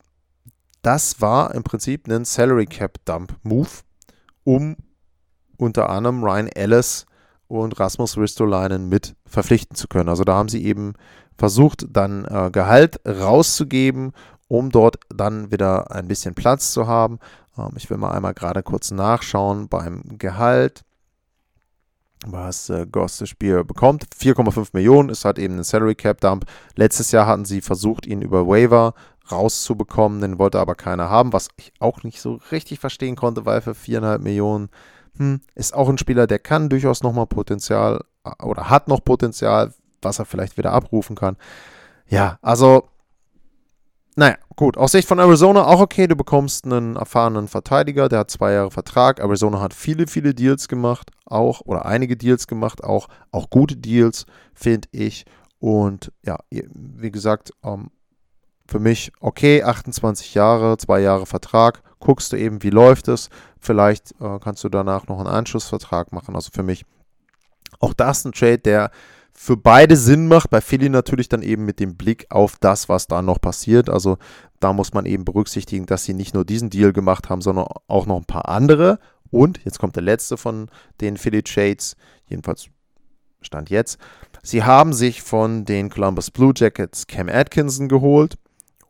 das 0.83 1.19
war 1.21 1.55
im 1.55 1.63
Prinzip 1.63 2.07
ein 2.07 2.25
Salary 2.25 2.67
Cap 2.67 2.99
Dump 3.05 3.35
Move, 3.41 3.69
um 4.43 4.75
unter 5.57 5.89
anderem 5.89 6.23
Ryan 6.23 6.47
Ellis 6.47 7.05
und 7.47 7.79
Rasmus 7.79 8.17
Ristolainen 8.17 8.89
mit 8.89 9.15
verpflichten 9.25 9.75
zu 9.75 9.87
können. 9.87 10.09
Also 10.09 10.23
da 10.23 10.35
haben 10.35 10.49
sie 10.49 10.63
eben 10.63 10.93
versucht, 11.37 11.85
dann 11.89 12.25
äh, 12.25 12.51
Gehalt 12.51 12.99
rauszugeben, 13.07 14.11
um 14.47 14.69
dort 14.69 14.99
dann 15.09 15.51
wieder 15.51 15.91
ein 15.91 16.07
bisschen 16.07 16.35
Platz 16.35 16.71
zu 16.71 16.87
haben. 16.87 17.19
Ähm, 17.57 17.71
ich 17.75 17.89
will 17.89 17.97
mal 17.97 18.11
einmal 18.11 18.33
gerade 18.33 18.61
kurz 18.61 18.91
nachschauen 18.91 19.67
beim 19.67 20.03
Gehalt, 20.17 20.83
was 22.25 22.69
äh, 22.69 22.85
Goss 22.89 23.27
Spiel 23.27 23.63
bekommt. 23.63 24.05
4,5 24.19 24.69
Millionen 24.73 25.09
ist 25.09 25.25
halt 25.25 25.39
eben 25.39 25.57
ein 25.57 25.63
Salary 25.63 25.95
Cap 25.95 26.21
Dump. 26.21 26.45
Letztes 26.75 27.11
Jahr 27.11 27.27
hatten 27.27 27.45
sie 27.45 27.61
versucht, 27.61 28.05
ihn 28.05 28.21
über 28.21 28.47
Waiver 28.47 28.93
rauszubekommen. 29.33 30.21
Den 30.21 30.39
wollte 30.39 30.59
aber 30.59 30.75
keiner 30.75 31.09
haben, 31.09 31.33
was 31.33 31.49
ich 31.57 31.73
auch 31.79 32.03
nicht 32.03 32.21
so 32.21 32.39
richtig 32.51 32.79
verstehen 32.79 33.15
konnte, 33.15 33.45
weil 33.45 33.61
für 33.61 33.71
4,5 33.71 34.19
Millionen 34.19 34.69
hm, 35.17 35.41
ist 35.55 35.73
auch 35.73 35.89
ein 35.89 35.97
Spieler, 35.97 36.27
der 36.27 36.39
kann 36.39 36.69
durchaus 36.69 37.03
nochmal 37.03 37.27
Potenzial 37.27 38.03
äh, 38.23 38.43
oder 38.43 38.69
hat 38.69 38.87
noch 38.87 39.03
Potenzial, 39.03 39.73
was 40.01 40.19
er 40.19 40.25
vielleicht 40.25 40.57
wieder 40.57 40.71
abrufen 40.71 41.15
kann. 41.15 41.37
Ja, 42.07 42.37
also, 42.41 42.89
naja, 44.15 44.37
gut. 44.55 44.77
Aus 44.77 44.91
Sicht 44.91 45.07
von 45.07 45.19
Arizona 45.19 45.65
auch 45.65 45.79
okay. 45.79 46.07
Du 46.07 46.15
bekommst 46.15 46.65
einen 46.65 46.95
erfahrenen 46.95 47.47
Verteidiger, 47.47 48.09
der 48.09 48.19
hat 48.19 48.31
zwei 48.31 48.53
Jahre 48.53 48.71
Vertrag. 48.71 49.19
Arizona 49.19 49.61
hat 49.61 49.73
viele, 49.73 50.07
viele 50.07 50.33
Deals 50.33 50.67
gemacht, 50.67 51.11
auch, 51.25 51.61
oder 51.61 51.85
einige 51.85 52.17
Deals 52.17 52.47
gemacht, 52.47 52.83
auch, 52.83 53.07
auch 53.31 53.49
gute 53.49 53.77
Deals, 53.77 54.25
finde 54.53 54.87
ich. 54.91 55.25
Und 55.59 56.11
ja, 56.25 56.37
wie 56.49 57.11
gesagt, 57.11 57.53
ähm, 57.63 57.89
für 58.73 58.79
mich, 58.79 59.11
okay, 59.19 59.61
28 59.61 60.33
Jahre, 60.33 60.77
zwei 60.77 60.99
Jahre 60.99 61.27
Vertrag, 61.27 61.83
guckst 61.99 62.33
du 62.33 62.37
eben, 62.37 62.63
wie 62.63 62.71
läuft 62.71 63.07
es. 63.07 63.29
Vielleicht 63.59 64.19
äh, 64.19 64.39
kannst 64.39 64.63
du 64.63 64.69
danach 64.69 65.05
noch 65.05 65.19
einen 65.19 65.27
Anschlussvertrag 65.27 66.11
machen. 66.11 66.35
Also 66.35 66.49
für 66.51 66.63
mich 66.63 66.83
auch 67.79 67.93
das 67.93 68.25
ein 68.25 68.31
Trade, 68.31 68.57
der 68.57 68.89
für 69.31 69.57
beide 69.57 69.95
Sinn 69.95 70.27
macht. 70.27 70.49
Bei 70.49 70.59
Philly 70.59 70.89
natürlich 70.89 71.29
dann 71.29 71.43
eben 71.43 71.65
mit 71.65 71.79
dem 71.79 71.97
Blick 71.97 72.25
auf 72.31 72.57
das, 72.59 72.89
was 72.89 73.05
da 73.05 73.21
noch 73.21 73.39
passiert. 73.39 73.91
Also 73.91 74.17
da 74.59 74.73
muss 74.73 74.91
man 74.91 75.05
eben 75.05 75.23
berücksichtigen, 75.23 75.85
dass 75.85 76.05
sie 76.05 76.15
nicht 76.15 76.33
nur 76.33 76.43
diesen 76.43 76.71
Deal 76.71 76.93
gemacht 76.93 77.29
haben, 77.29 77.43
sondern 77.43 77.67
auch 77.87 78.07
noch 78.07 78.17
ein 78.17 78.25
paar 78.25 78.49
andere. 78.49 78.97
Und 79.29 79.63
jetzt 79.65 79.77
kommt 79.77 79.95
der 79.95 80.03
letzte 80.03 80.35
von 80.35 80.67
den 80.99 81.15
Philly 81.17 81.43
Trades, 81.43 81.95
jedenfalls 82.27 82.69
Stand 83.43 83.69
jetzt. 83.69 83.99
Sie 84.41 84.63
haben 84.63 84.93
sich 84.93 85.21
von 85.21 85.63
den 85.63 85.91
Columbus 85.91 86.31
Blue 86.31 86.53
Jackets 86.55 87.05
Cam 87.05 87.29
Atkinson 87.29 87.87
geholt. 87.87 88.35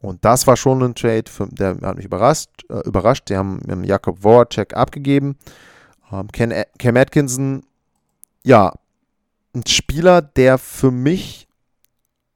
Und 0.04 0.26
das 0.26 0.46
war 0.48 0.58
schon 0.58 0.84
ein 0.84 0.96
Trade, 0.96 1.24
für, 1.30 1.48
der 1.48 1.78
hat 1.82 1.96
mich 1.96 2.06
überrascht. 2.06 2.50
Äh, 2.70 2.82
überrascht. 2.86 3.30
Die 3.30 3.38
haben 3.38 3.62
mit 3.66 3.86
Jakob 3.86 4.22
Voracek 4.22 4.76
abgegeben. 4.76 5.38
Ähm, 6.12 6.28
Ken, 6.28 6.54
Cam 6.78 6.98
Atkinson, 6.98 7.64
ja, 8.44 8.74
ein 9.56 9.66
Spieler, 9.66 10.22
der 10.22 10.58
für 10.58 10.92
mich 10.92 11.48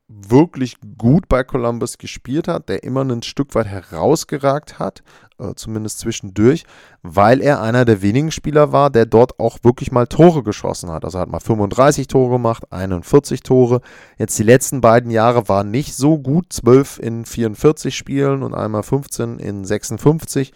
wirklich 0.09 0.77
gut 0.97 1.27
bei 1.27 1.43
Columbus 1.43 1.97
gespielt 1.97 2.47
hat, 2.47 2.69
der 2.69 2.83
immer 2.83 3.03
ein 3.03 3.23
Stück 3.23 3.53
weit 3.55 3.67
herausgeragt 3.67 4.79
hat, 4.79 5.03
äh, 5.37 5.53
zumindest 5.55 5.99
zwischendurch, 5.99 6.63
weil 7.01 7.41
er 7.41 7.61
einer 7.61 7.83
der 7.83 8.01
wenigen 8.01 8.31
Spieler 8.31 8.71
war, 8.71 8.89
der 8.89 9.05
dort 9.05 9.37
auch 9.37 9.59
wirklich 9.63 9.91
mal 9.91 10.07
Tore 10.07 10.43
geschossen 10.43 10.89
hat. 10.91 11.03
Also 11.03 11.19
hat 11.19 11.29
mal 11.29 11.41
35 11.41 12.07
Tore 12.07 12.31
gemacht, 12.31 12.71
41 12.71 13.43
Tore. 13.43 13.81
Jetzt 14.17 14.39
die 14.39 14.43
letzten 14.43 14.79
beiden 14.79 15.11
Jahre 15.11 15.49
waren 15.49 15.71
nicht 15.71 15.93
so 15.93 16.17
gut, 16.17 16.53
12 16.53 16.99
in 16.99 17.25
44 17.25 17.95
Spielen 17.95 18.43
und 18.43 18.53
einmal 18.53 18.83
15 18.83 19.39
in 19.39 19.65
56. 19.65 20.53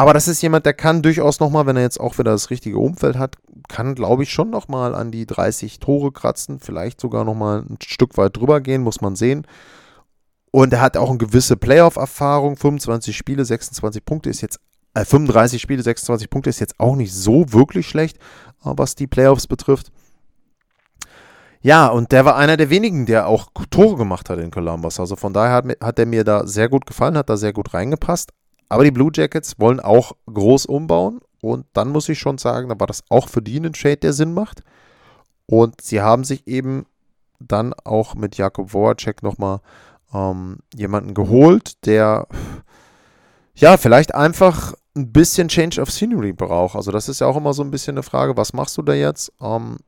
Aber 0.00 0.14
das 0.14 0.28
ist 0.28 0.40
jemand, 0.40 0.64
der 0.64 0.72
kann 0.72 1.02
durchaus 1.02 1.40
nochmal, 1.40 1.66
wenn 1.66 1.76
er 1.76 1.82
jetzt 1.82 2.00
auch 2.00 2.16
wieder 2.16 2.30
das 2.30 2.48
richtige 2.48 2.78
Umfeld 2.78 3.18
hat, 3.18 3.36
kann, 3.68 3.94
glaube 3.94 4.22
ich, 4.22 4.32
schon 4.32 4.48
nochmal 4.48 4.94
an 4.94 5.10
die 5.10 5.26
30 5.26 5.78
Tore 5.78 6.10
kratzen, 6.10 6.58
vielleicht 6.58 7.02
sogar 7.02 7.26
nochmal 7.26 7.66
ein 7.68 7.76
Stück 7.84 8.16
weit 8.16 8.34
drüber 8.34 8.62
gehen, 8.62 8.80
muss 8.80 9.02
man 9.02 9.14
sehen. 9.14 9.46
Und 10.52 10.72
er 10.72 10.80
hat 10.80 10.96
auch 10.96 11.10
eine 11.10 11.18
gewisse 11.18 11.58
Playoff-Erfahrung, 11.58 12.56
25 12.56 13.14
Spiele, 13.14 13.44
26 13.44 14.02
Punkte 14.02 14.30
ist 14.30 14.40
jetzt, 14.40 14.58
äh, 14.94 15.04
35 15.04 15.60
Spiele, 15.60 15.82
26 15.82 16.30
Punkte 16.30 16.48
ist 16.48 16.60
jetzt 16.60 16.80
auch 16.80 16.96
nicht 16.96 17.12
so 17.12 17.52
wirklich 17.52 17.86
schlecht, 17.86 18.16
äh, 18.64 18.72
was 18.72 18.94
die 18.94 19.06
Playoffs 19.06 19.46
betrifft. 19.46 19.92
Ja, 21.60 21.88
und 21.88 22.10
der 22.12 22.24
war 22.24 22.36
einer 22.36 22.56
der 22.56 22.70
wenigen, 22.70 23.04
der 23.04 23.26
auch 23.26 23.50
Tore 23.68 23.98
gemacht 23.98 24.30
hat 24.30 24.38
in 24.38 24.50
Columbus. 24.50 24.98
Also 24.98 25.14
von 25.16 25.34
daher 25.34 25.56
hat, 25.56 25.66
hat 25.82 25.98
er 25.98 26.06
mir 26.06 26.24
da 26.24 26.46
sehr 26.46 26.70
gut 26.70 26.86
gefallen, 26.86 27.18
hat 27.18 27.28
da 27.28 27.36
sehr 27.36 27.52
gut 27.52 27.74
reingepasst. 27.74 28.30
Aber 28.70 28.84
die 28.84 28.92
Blue 28.92 29.10
Jackets 29.12 29.58
wollen 29.58 29.80
auch 29.80 30.12
groß 30.32 30.64
umbauen 30.64 31.20
und 31.42 31.66
dann 31.72 31.90
muss 31.90 32.08
ich 32.08 32.18
schon 32.18 32.38
sagen, 32.38 32.68
da 32.68 32.78
war 32.78 32.86
das 32.86 33.02
auch 33.10 33.28
für 33.28 33.42
die 33.42 33.58
ein 33.58 33.74
Shade, 33.74 33.98
der 33.98 34.12
Sinn 34.12 34.32
macht. 34.32 34.62
Und 35.46 35.80
sie 35.80 36.00
haben 36.00 36.24
sich 36.24 36.46
eben 36.46 36.86
dann 37.40 37.74
auch 37.84 38.14
mit 38.14 38.36
Jakob 38.36 38.70
Voracek 38.70 39.22
nochmal 39.22 39.60
ähm, 40.14 40.58
jemanden 40.74 41.14
geholt, 41.14 41.84
der 41.84 42.28
ja 43.54 43.76
vielleicht 43.76 44.14
einfach 44.14 44.74
ein 44.96 45.12
bisschen 45.12 45.48
Change 45.48 45.80
of 45.80 45.90
Scenery 45.90 46.32
braucht. 46.32 46.76
Also 46.76 46.92
das 46.92 47.08
ist 47.08 47.20
ja 47.20 47.26
auch 47.26 47.36
immer 47.36 47.54
so 47.54 47.62
ein 47.62 47.70
bisschen 47.70 47.94
eine 47.94 48.02
Frage, 48.02 48.36
was 48.36 48.52
machst 48.52 48.76
du 48.76 48.82
da 48.82 48.94
jetzt? 48.94 49.32
Ähm, 49.40 49.78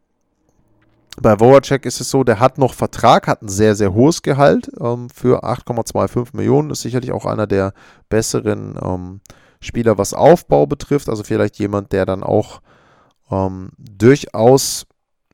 bei 1.20 1.38
Voracek 1.38 1.85
ist 1.85 2.01
es 2.01 2.11
so, 2.11 2.25
der 2.25 2.40
hat 2.40 2.59
noch 2.59 2.75
Vertrag, 2.75 3.27
hat 3.27 3.42
ein 3.42 3.48
sehr, 3.48 3.75
sehr 3.75 3.92
hohes 3.92 4.22
Gehalt 4.22 4.70
ähm, 4.81 5.09
für 5.11 5.44
8,25 5.44 6.37
Millionen. 6.37 6.70
Ist 6.70 6.83
sicherlich 6.83 7.12
auch 7.12 7.27
einer 7.27 7.46
der 7.46 7.75
besseren 8.09 8.79
ähm, 8.83 9.20
Spieler, 9.61 9.98
was 9.98 10.14
Aufbau 10.14 10.66
betrifft. 10.66 11.09
Also 11.09 11.22
vielleicht 11.22 11.59
jemand, 11.59 11.92
der 11.92 12.07
dann 12.07 12.22
auch 12.22 12.62
ähm, 13.31 13.70
durchaus 13.79 14.87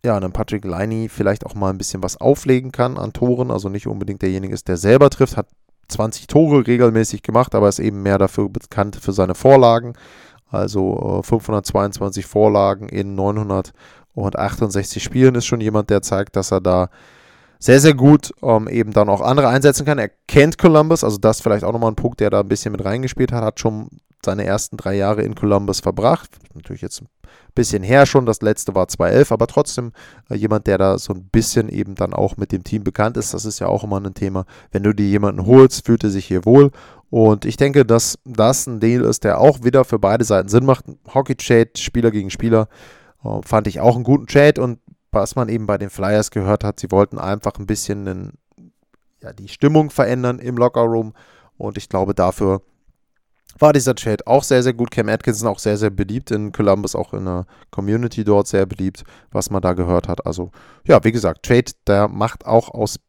ja, 0.05 0.17
einem 0.17 0.33
Patrick 0.33 0.65
Liney 0.65 1.09
vielleicht 1.09 1.47
auch 1.47 1.55
mal 1.55 1.71
ein 1.71 1.79
bisschen 1.79 2.03
was 2.03 2.21
auflegen 2.21 2.73
kann 2.73 2.99
an 2.99 3.13
Toren. 3.13 3.51
Also 3.51 3.69
nicht 3.69 3.87
unbedingt 3.87 4.23
derjenige 4.23 4.55
ist, 4.55 4.69
der 4.69 4.77
selber 4.77 5.11
trifft, 5.11 5.37
hat 5.37 5.49
20 5.89 6.27
Tore 6.27 6.67
regelmäßig 6.67 7.23
gemacht, 7.23 7.55
aber 7.55 7.69
ist 7.69 7.79
eben 7.79 8.03
mehr 8.03 8.19
dafür 8.19 8.49
bekannt 8.49 8.97
für 8.97 9.13
seine 9.13 9.35
Vorlagen. 9.35 9.95
Also 10.51 11.21
äh, 11.21 11.23
522 11.23 12.27
Vorlagen 12.27 12.89
in 12.89 13.15
900 13.15 13.73
und 14.23 14.39
68 14.39 15.03
Spielen 15.03 15.35
ist 15.35 15.47
schon 15.47 15.61
jemand, 15.61 15.91
der 15.91 16.03
zeigt, 16.03 16.37
dass 16.37 16.53
er 16.53 16.61
da 16.61 16.89
sehr, 17.59 17.81
sehr 17.81 17.95
gut 17.95 18.33
ähm, 18.43 18.69
eben 18.69 18.93
dann 18.93 19.09
auch 19.09 19.21
andere 19.21 19.49
einsetzen 19.49 19.85
kann. 19.85 19.99
Er 19.99 20.11
kennt 20.29 20.59
Columbus, 20.59 21.03
also 21.03 21.19
das 21.19 21.41
vielleicht 21.41 21.65
auch 21.65 21.73
nochmal 21.73 21.91
ein 21.91 21.97
Punkt, 21.97 22.21
der 22.21 22.31
da 22.31 22.41
ein 22.41 22.49
bisschen 22.49 22.73
mit 22.73 22.85
reingespielt 22.85 23.33
hat, 23.33 23.43
hat 23.43 23.61
schon 23.61 23.89
seine 24.25 24.45
ersten 24.45 24.77
drei 24.77 24.97
Jahre 24.97 25.23
in 25.23 25.35
Columbus 25.35 25.81
verbracht. 25.81 26.31
Natürlich 26.55 26.83
jetzt 26.83 27.03
ein 27.03 27.09
bisschen 27.55 27.83
her 27.83 28.07
schon, 28.07 28.27
das 28.27 28.43
letzte 28.43 28.75
war 28.75 28.89
2011, 28.89 29.33
aber 29.33 29.47
trotzdem 29.47 29.93
äh, 30.31 30.35
jemand, 30.35 30.67
der 30.67 30.79
da 30.79 30.99
so 30.99 31.13
ein 31.13 31.25
bisschen 31.25 31.69
eben 31.69 31.95
dann 31.95 32.15
auch 32.15 32.37
mit 32.37 32.53
dem 32.53 32.65
Team 32.65 32.85
bekannt 32.85 33.17
ist. 33.17 33.35
Das 33.35 33.45
ist 33.45 33.59
ja 33.59 33.67
auch 33.67 33.85
immer 33.85 34.01
ein 34.01 34.15
Thema. 34.15 34.45
Wenn 34.71 34.83
du 34.83 34.93
dir 34.93 35.07
jemanden 35.07 35.47
holst, 35.47 35.87
fühlt 35.87 36.05
er 36.05 36.11
sich 36.11 36.27
hier 36.27 36.45
wohl. 36.45 36.71
Und 37.11 37.45
ich 37.45 37.57
denke, 37.57 37.85
dass 37.87 38.19
das 38.25 38.67
ein 38.67 38.81
Deal 38.81 39.03
ist, 39.03 39.25
der 39.25 39.41
auch 39.41 39.65
wieder 39.65 39.85
für 39.85 39.99
beide 39.99 40.25
Seiten 40.25 40.49
Sinn 40.49 40.67
macht. 40.67 40.85
Hockey-Trade, 41.15 41.71
Spieler 41.77 42.11
gegen 42.11 42.31
Spieler. 42.31 42.69
Äh, 43.25 43.41
fand 43.45 43.67
ich 43.67 43.81
auch 43.81 43.95
einen 43.95 44.05
guten 44.05 44.27
Trade 44.27 44.61
und 44.63 44.81
was 45.11 45.37
man 45.37 45.49
eben 45.49 45.67
bei 45.67 45.79
den 45.79 45.91
Flyers 45.91 46.31
gehört 46.31 46.65
hat, 46.65 46.81
sie 46.81 46.91
wollten 46.91 47.19
einfach 47.19 47.53
ein 47.59 47.67
bisschen 47.67 48.07
einen 48.07 48.39
ja, 49.23 49.33
die 49.33 49.49
Stimmung 49.49 49.91
verändern 49.91 50.39
im 50.39 50.57
Lockerroom. 50.57 51.13
Und 51.57 51.77
ich 51.77 51.89
glaube, 51.89 52.15
dafür 52.15 52.63
war 53.59 53.73
dieser 53.73 53.95
Trade 53.95 54.27
auch 54.27 54.45
sehr, 54.45 54.63
sehr 54.63 54.75
gut. 54.75 54.91
Cam 54.91 55.09
Atkinson 55.09 55.49
auch 55.49 55.59
sehr, 55.59 55.77
sehr 55.77 55.91
beliebt 55.91 56.31
in 56.31 56.53
Columbus, 56.53 56.95
auch 56.95 57.13
in 57.13 57.25
der 57.25 57.47
Community 57.71 58.23
dort 58.25 58.47
sehr 58.47 58.67
beliebt, 58.67 59.05
was 59.31 59.51
man 59.51 59.63
da 59.63 59.73
gehört 59.73 60.09
hat. 60.09 60.25
Also, 60.27 60.51
ja, 60.87 61.03
wie 61.03 61.13
gesagt, 61.13 61.45
Trade, 61.45 61.73
der 61.87 62.09
macht 62.09 62.47
auch 62.47 62.69
aus 62.69 63.01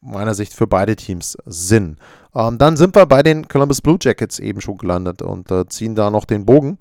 meiner 0.00 0.34
Sicht 0.34 0.54
für 0.54 0.68
beide 0.68 0.94
Teams 0.94 1.36
Sinn. 1.46 1.96
Ähm, 2.34 2.58
dann 2.58 2.76
sind 2.76 2.94
wir 2.94 3.06
bei 3.06 3.24
den 3.24 3.48
Columbus 3.48 3.80
Blue 3.80 3.98
Jackets 4.00 4.38
eben 4.38 4.60
schon 4.60 4.78
gelandet 4.78 5.22
und 5.22 5.50
äh, 5.50 5.66
ziehen 5.66 5.96
da 5.96 6.10
noch 6.10 6.26
den 6.26 6.46
Bogen. 6.46 6.78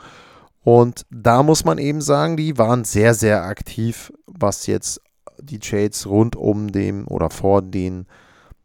Und 0.66 1.06
da 1.12 1.44
muss 1.44 1.64
man 1.64 1.78
eben 1.78 2.02
sagen, 2.02 2.38
die 2.38 2.58
waren 2.58 2.86
sehr, 2.86 3.14
sehr 3.14 3.44
aktiv, 3.44 4.12
was 4.26 4.66
jetzt 4.66 5.00
die 5.40 5.60
Trades 5.60 6.08
rund 6.08 6.36
um 6.36 6.72
dem 6.72 7.08
oder 7.08 7.30
vor 7.30 7.62
den, 7.62 8.08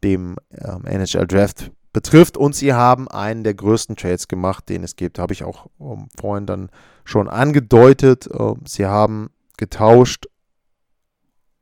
dem 0.03 0.35
ähm, 0.51 0.83
NHL 0.85 1.27
Draft 1.27 1.71
betrifft. 1.93 2.37
Und 2.37 2.55
sie 2.55 2.73
haben 2.73 3.07
einen 3.07 3.43
der 3.43 3.53
größten 3.53 3.97
Trades 3.97 4.27
gemacht, 4.27 4.67
den 4.67 4.83
es 4.83 4.95
gibt. 4.95 5.19
Habe 5.19 5.33
ich 5.33 5.43
auch 5.43 5.67
ähm, 5.79 6.07
vorhin 6.19 6.47
dann 6.47 6.69
schon 7.05 7.29
angedeutet. 7.29 8.25
Äh, 8.25 8.55
sie 8.65 8.87
haben 8.87 9.29
getauscht 9.57 10.25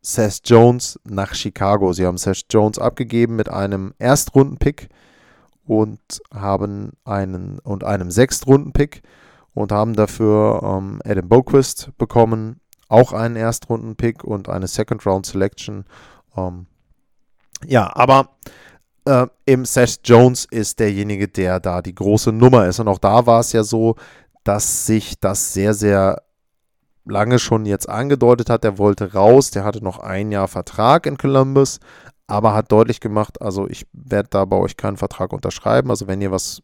Seth 0.02 0.44
Jones 0.46 1.02
nach 1.04 1.34
Chicago. 1.34 1.92
Sie 1.92 2.06
haben 2.06 2.18
Seth 2.18 2.46
Jones 2.50 2.80
abgegeben 2.80 3.36
mit 3.36 3.50
einem 3.50 3.94
Erstrunden-Pick 3.98 4.88
und 5.66 6.00
haben 6.34 6.94
einen 7.04 7.60
und 7.60 7.84
einem 7.84 8.10
Sechstrunden-Pick 8.10 9.02
und 9.54 9.72
haben 9.72 9.94
dafür 9.94 10.62
ähm, 10.64 11.02
Adam 11.06 11.28
Boquist 11.28 11.92
bekommen, 11.98 12.60
auch 12.88 13.14
einen 13.14 13.36
Erstrunden-Pick 13.36 14.24
und 14.24 14.50
eine 14.50 14.68
Second-Round-Selection. 14.68 15.86
Ähm, 16.36 16.66
ja, 17.66 17.96
aber 17.96 18.30
äh, 19.06 19.28
im 19.46 19.66
Seth 19.66 20.02
Jones 20.04 20.46
ist 20.50 20.80
derjenige, 20.80 21.28
der 21.28 21.60
da 21.60 21.82
die 21.82 21.96
große 21.96 22.32
Nummer 22.32 22.68
ist. 22.68 22.80
Und 22.80 22.88
auch 22.88 23.00
da 23.00 23.26
war 23.26 23.40
es 23.42 23.52
ja 23.52 23.64
so, 23.64 23.96
dass 24.44 24.86
sich 24.86 25.20
das 25.20 25.54
sehr, 25.54 25.74
sehr 25.74 26.24
lange 27.06 27.40
schon 27.40 27.66
jetzt 27.66 27.90
angedeutet 27.90 28.50
hat. 28.50 28.64
Der 28.64 28.78
wollte 28.78 29.14
raus, 29.14 29.52
der 29.52 29.64
hatte 29.64 29.84
noch 29.84 30.00
ein 30.00 30.32
Jahr 30.32 30.48
Vertrag 30.48 31.06
in 31.06 31.18
Columbus, 31.18 31.80
aber 32.28 32.54
hat 32.54 32.72
deutlich 32.72 33.00
gemacht, 33.00 33.42
also 33.42 33.68
ich 33.68 33.88
werde 33.92 34.30
da 34.30 34.46
bei 34.46 34.58
euch 34.58 34.78
keinen 34.78 34.98
Vertrag 34.98 35.34
unterschreiben. 35.34 35.90
Also 35.90 36.08
wenn 36.08 36.22
ihr 36.22 36.32
was 36.32 36.62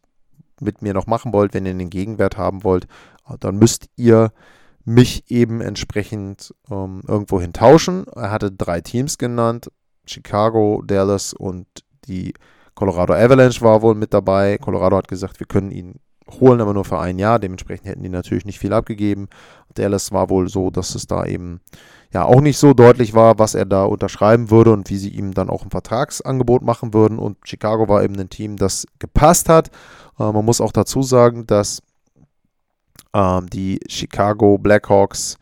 mit 0.60 0.82
mir 0.82 0.94
noch 0.94 1.06
machen 1.06 1.32
wollt, 1.32 1.54
wenn 1.54 1.66
ihr 1.66 1.74
den 1.74 1.90
Gegenwert 1.90 2.36
haben 2.36 2.64
wollt, 2.64 2.86
dann 3.40 3.58
müsst 3.58 3.88
ihr 3.96 4.32
mich 4.84 5.30
eben 5.30 5.60
entsprechend 5.60 6.54
ähm, 6.70 7.02
irgendwo 7.06 7.40
hin 7.40 7.52
tauschen. 7.52 8.06
Er 8.14 8.30
hatte 8.30 8.52
drei 8.52 8.80
Teams 8.80 9.18
genannt, 9.18 9.70
Chicago, 10.06 10.82
Dallas 10.86 11.32
und 11.32 11.66
die 12.06 12.34
Colorado 12.74 13.14
Avalanche 13.14 13.62
war 13.62 13.82
wohl 13.82 13.94
mit 13.96 14.14
dabei. 14.14 14.58
Colorado 14.58 14.96
hat 14.96 15.08
gesagt, 15.08 15.40
wir 15.40 15.46
können 15.46 15.72
ihn 15.72 15.96
holen, 16.40 16.60
aber 16.60 16.74
nur 16.74 16.84
für 16.84 16.98
ein 16.98 17.18
Jahr. 17.18 17.38
Dementsprechend 17.38 17.86
hätten 17.86 18.02
die 18.02 18.08
natürlich 18.08 18.44
nicht 18.44 18.58
viel 18.58 18.72
abgegeben. 18.72 19.28
Dallas 19.74 20.12
war 20.12 20.30
wohl 20.30 20.48
so, 20.48 20.70
dass 20.70 20.94
es 20.94 21.06
da 21.06 21.24
eben 21.24 21.60
ja 22.12 22.24
auch 22.24 22.40
nicht 22.40 22.58
so 22.58 22.72
deutlich 22.74 23.14
war, 23.14 23.38
was 23.38 23.54
er 23.54 23.66
da 23.66 23.84
unterschreiben 23.84 24.50
würde 24.50 24.72
und 24.72 24.88
wie 24.90 24.96
sie 24.96 25.10
ihm 25.10 25.34
dann 25.34 25.50
auch 25.50 25.64
ein 25.64 25.70
Vertragsangebot 25.70 26.62
machen 26.62 26.94
würden. 26.94 27.18
Und 27.18 27.36
Chicago 27.44 27.88
war 27.88 28.02
eben 28.02 28.18
ein 28.18 28.30
Team, 28.30 28.56
das 28.56 28.86
gepasst 28.98 29.48
hat. 29.48 29.68
Äh, 30.18 30.32
man 30.32 30.44
muss 30.44 30.60
auch 30.60 30.72
dazu 30.72 31.02
sagen, 31.02 31.46
dass 31.46 31.82
äh, 33.12 33.40
die 33.52 33.80
Chicago 33.88 34.58
Blackhawks 34.58 35.36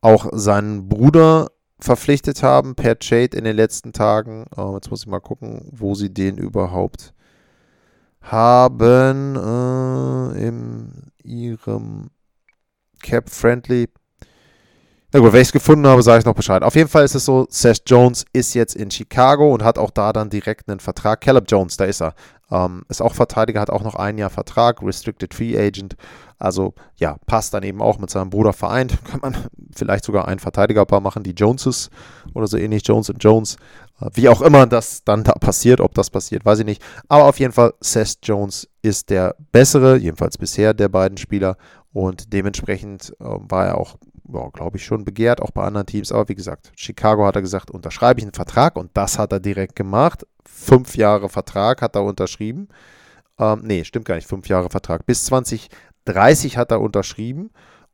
auch 0.00 0.26
seinen 0.32 0.88
Bruder 0.88 1.48
verpflichtet 1.80 2.42
haben 2.42 2.74
per 2.74 2.98
Trade 2.98 3.36
in 3.36 3.44
den 3.44 3.56
letzten 3.56 3.92
Tagen. 3.92 4.46
Uh, 4.56 4.74
jetzt 4.74 4.90
muss 4.90 5.02
ich 5.02 5.06
mal 5.06 5.20
gucken, 5.20 5.68
wo 5.70 5.94
sie 5.94 6.12
den 6.12 6.38
überhaupt 6.38 7.14
haben 8.24 9.36
äh, 9.36 10.46
in 10.46 11.12
ihrem 11.22 12.10
Cap-Friendly. 13.02 13.88
Na 15.12 15.20
gut, 15.20 15.32
wenn 15.32 15.42
ich 15.42 15.48
es 15.48 15.52
gefunden 15.52 15.86
habe, 15.86 16.02
sage 16.02 16.18
ich 16.18 16.24
noch 16.24 16.34
Bescheid. 16.34 16.64
Auf 16.64 16.74
jeden 16.74 16.88
Fall 16.88 17.04
ist 17.04 17.14
es 17.14 17.24
so, 17.24 17.46
Seth 17.48 17.82
Jones 17.86 18.24
ist 18.32 18.54
jetzt 18.54 18.74
in 18.74 18.90
Chicago 18.90 19.54
und 19.54 19.62
hat 19.62 19.78
auch 19.78 19.92
da 19.92 20.12
dann 20.12 20.28
direkt 20.28 20.68
einen 20.68 20.80
Vertrag. 20.80 21.20
Caleb 21.20 21.44
Jones, 21.48 21.76
da 21.76 21.84
ist 21.84 22.02
er. 22.02 22.14
Ähm, 22.50 22.84
ist 22.88 23.00
auch 23.00 23.14
Verteidiger, 23.14 23.60
hat 23.60 23.70
auch 23.70 23.84
noch 23.84 23.94
ein 23.94 24.18
Jahr 24.18 24.30
Vertrag, 24.30 24.82
Restricted 24.82 25.32
Free 25.32 25.56
Agent. 25.56 25.94
Also 26.38 26.74
ja, 26.96 27.16
passt 27.26 27.54
dann 27.54 27.62
eben 27.62 27.80
auch 27.80 27.98
mit 27.98 28.10
seinem 28.10 28.30
Bruder 28.30 28.52
vereint. 28.52 28.98
Kann 29.10 29.20
man 29.20 29.36
vielleicht 29.74 30.04
sogar 30.04 30.28
ein 30.28 30.38
Verteidigerpaar 30.38 31.00
machen, 31.00 31.22
die 31.22 31.32
Joneses 31.32 31.90
oder 32.34 32.46
so 32.46 32.56
ähnlich, 32.56 32.86
Jones 32.86 33.10
und 33.10 33.22
Jones. 33.22 33.56
Äh, 34.00 34.10
wie 34.14 34.28
auch 34.28 34.42
immer 34.42 34.66
das 34.66 35.04
dann 35.04 35.24
da 35.24 35.32
passiert, 35.32 35.80
ob 35.80 35.94
das 35.94 36.10
passiert, 36.10 36.44
weiß 36.44 36.60
ich 36.60 36.64
nicht. 36.64 36.82
Aber 37.08 37.24
auf 37.24 37.38
jeden 37.38 37.52
Fall, 37.52 37.74
Seth 37.80 38.18
Jones 38.22 38.68
ist 38.82 39.10
der 39.10 39.36
bessere, 39.52 39.96
jedenfalls 39.96 40.38
bisher 40.38 40.74
der 40.74 40.88
beiden 40.88 41.18
Spieler. 41.18 41.56
Und 41.92 42.32
dementsprechend 42.32 43.14
äh, 43.20 43.24
war 43.24 43.66
er 43.66 43.78
auch, 43.78 43.96
glaube 44.52 44.78
ich, 44.78 44.84
schon 44.84 45.04
begehrt, 45.04 45.40
auch 45.40 45.52
bei 45.52 45.64
anderen 45.64 45.86
Teams. 45.86 46.10
Aber 46.10 46.28
wie 46.28 46.34
gesagt, 46.34 46.72
Chicago 46.76 47.24
hat 47.24 47.36
er 47.36 47.42
gesagt, 47.42 47.70
unterschreibe 47.70 48.18
ich 48.18 48.24
einen 48.24 48.34
Vertrag 48.34 48.76
und 48.76 48.90
das 48.94 49.18
hat 49.18 49.32
er 49.32 49.40
direkt 49.40 49.76
gemacht. 49.76 50.26
Fünf 50.44 50.96
Jahre 50.96 51.28
Vertrag 51.28 51.82
hat 51.82 51.94
er 51.94 52.02
unterschrieben. 52.02 52.68
Ähm, 53.38 53.62
nee, 53.64 53.84
stimmt 53.84 54.06
gar 54.06 54.14
nicht, 54.16 54.28
fünf 54.28 54.48
Jahre 54.48 54.70
Vertrag. 54.70 55.06
Bis 55.06 55.24
2030 56.06 56.56
hat 56.56 56.70
er 56.70 56.80
unterschrieben 56.80 57.50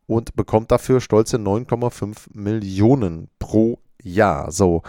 und 0.07 0.35
bekommt 0.35 0.71
dafür 0.71 1.01
stolze 1.01 1.37
9,5 1.37 2.27
Millionen 2.33 3.29
pro 3.39 3.79
Jahr. 4.03 4.51
So. 4.51 4.83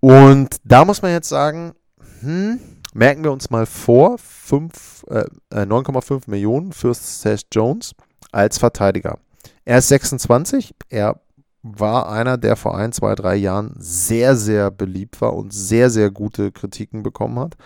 Und 0.00 0.56
da 0.64 0.84
muss 0.84 1.02
man 1.02 1.12
jetzt 1.12 1.28
sagen, 1.28 1.72
hm, 2.20 2.58
merken 2.92 3.24
wir 3.24 3.32
uns 3.32 3.50
mal 3.50 3.66
vor, 3.66 4.16
äh, 4.48 5.24
9,5 5.50 6.14
äh, 6.26 6.30
Millionen 6.30 6.72
für 6.72 6.94
Seth 6.94 7.46
Jones 7.52 7.94
als 8.32 8.58
Verteidiger. 8.58 9.18
Er 9.64 9.78
ist 9.78 9.88
26, 9.88 10.74
er 10.88 11.20
war 11.62 12.10
einer, 12.10 12.38
der 12.38 12.56
vor 12.56 12.76
ein, 12.76 12.92
zwei, 12.92 13.14
drei 13.14 13.36
Jahren 13.36 13.74
sehr, 13.78 14.34
sehr 14.34 14.70
beliebt 14.70 15.20
war 15.20 15.34
und 15.34 15.52
sehr, 15.52 15.90
sehr 15.90 16.10
gute 16.10 16.52
Kritiken 16.52 17.02
bekommen 17.02 17.38
hat. 17.38 17.56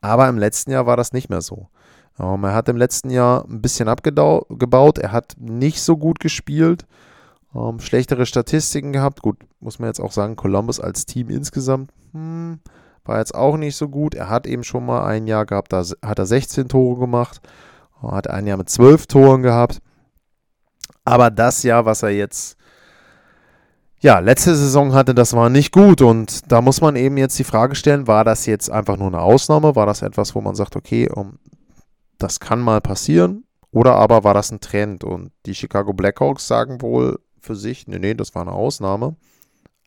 Aber 0.00 0.28
im 0.28 0.38
letzten 0.38 0.70
Jahr 0.70 0.86
war 0.86 0.96
das 0.96 1.12
nicht 1.12 1.28
mehr 1.28 1.40
so. 1.40 1.68
Um, 2.18 2.42
er 2.44 2.54
hat 2.54 2.68
im 2.68 2.76
letzten 2.76 3.10
Jahr 3.10 3.44
ein 3.48 3.62
bisschen 3.62 3.88
abgebaut. 3.88 4.98
Er 4.98 5.12
hat 5.12 5.36
nicht 5.38 5.80
so 5.80 5.96
gut 5.96 6.18
gespielt. 6.18 6.84
Um, 7.52 7.80
schlechtere 7.80 8.26
Statistiken 8.26 8.92
gehabt. 8.92 9.22
Gut, 9.22 9.38
muss 9.60 9.78
man 9.78 9.88
jetzt 9.88 10.00
auch 10.00 10.12
sagen, 10.12 10.36
Columbus 10.36 10.80
als 10.80 11.06
Team 11.06 11.30
insgesamt 11.30 11.92
hm, 12.12 12.60
war 13.04 13.18
jetzt 13.18 13.34
auch 13.34 13.56
nicht 13.56 13.76
so 13.76 13.88
gut. 13.88 14.14
Er 14.14 14.28
hat 14.28 14.46
eben 14.46 14.64
schon 14.64 14.84
mal 14.84 15.06
ein 15.06 15.26
Jahr 15.26 15.46
gehabt, 15.46 15.72
da 15.72 15.82
hat 16.04 16.18
er 16.18 16.26
16 16.26 16.68
Tore 16.68 16.98
gemacht. 16.98 17.40
Hat 18.02 18.28
ein 18.28 18.46
Jahr 18.46 18.58
mit 18.58 18.68
12 18.68 19.06
Toren 19.06 19.42
gehabt. 19.42 19.80
Aber 21.04 21.30
das 21.30 21.62
Jahr, 21.62 21.84
was 21.84 22.02
er 22.02 22.10
jetzt 22.10 22.56
ja, 24.00 24.20
letzte 24.20 24.54
Saison 24.54 24.94
hatte, 24.94 25.14
das 25.14 25.32
war 25.32 25.50
nicht 25.50 25.72
gut. 25.72 26.02
Und 26.02 26.50
da 26.50 26.60
muss 26.60 26.80
man 26.80 26.96
eben 26.96 27.16
jetzt 27.16 27.38
die 27.38 27.44
Frage 27.44 27.74
stellen, 27.74 28.06
war 28.06 28.24
das 28.24 28.46
jetzt 28.46 28.70
einfach 28.70 28.96
nur 28.96 29.08
eine 29.08 29.20
Ausnahme? 29.20 29.74
War 29.74 29.86
das 29.86 30.02
etwas, 30.02 30.34
wo 30.34 30.40
man 30.40 30.54
sagt, 30.54 30.76
okay, 30.76 31.08
um, 31.10 31.38
das 32.18 32.40
kann 32.40 32.60
mal 32.60 32.80
passieren? 32.80 33.44
Oder 33.70 33.96
aber 33.96 34.24
war 34.24 34.34
das 34.34 34.50
ein 34.50 34.60
Trend? 34.60 35.04
Und 35.04 35.32
die 35.46 35.54
Chicago 35.54 35.92
Blackhawks 35.92 36.46
sagen 36.46 36.80
wohl 36.80 37.18
für 37.40 37.56
sich, 37.56 37.86
nee, 37.86 37.98
nee, 37.98 38.14
das 38.14 38.34
war 38.34 38.42
eine 38.42 38.52
Ausnahme. 38.52 39.16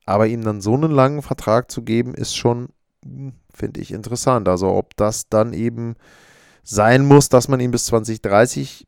Aber 0.05 0.27
ihm 0.27 0.43
dann 0.43 0.61
so 0.61 0.73
einen 0.73 0.91
langen 0.91 1.21
Vertrag 1.21 1.71
zu 1.71 1.83
geben, 1.83 2.13
ist 2.13 2.35
schon, 2.35 2.69
hm, 3.05 3.33
finde 3.53 3.79
ich, 3.79 3.91
interessant. 3.91 4.49
Also 4.49 4.73
ob 4.73 4.95
das 4.97 5.29
dann 5.29 5.53
eben 5.53 5.95
sein 6.63 7.05
muss, 7.05 7.29
dass 7.29 7.47
man 7.47 7.59
ihn 7.59 7.71
bis 7.71 7.85
2030 7.85 8.87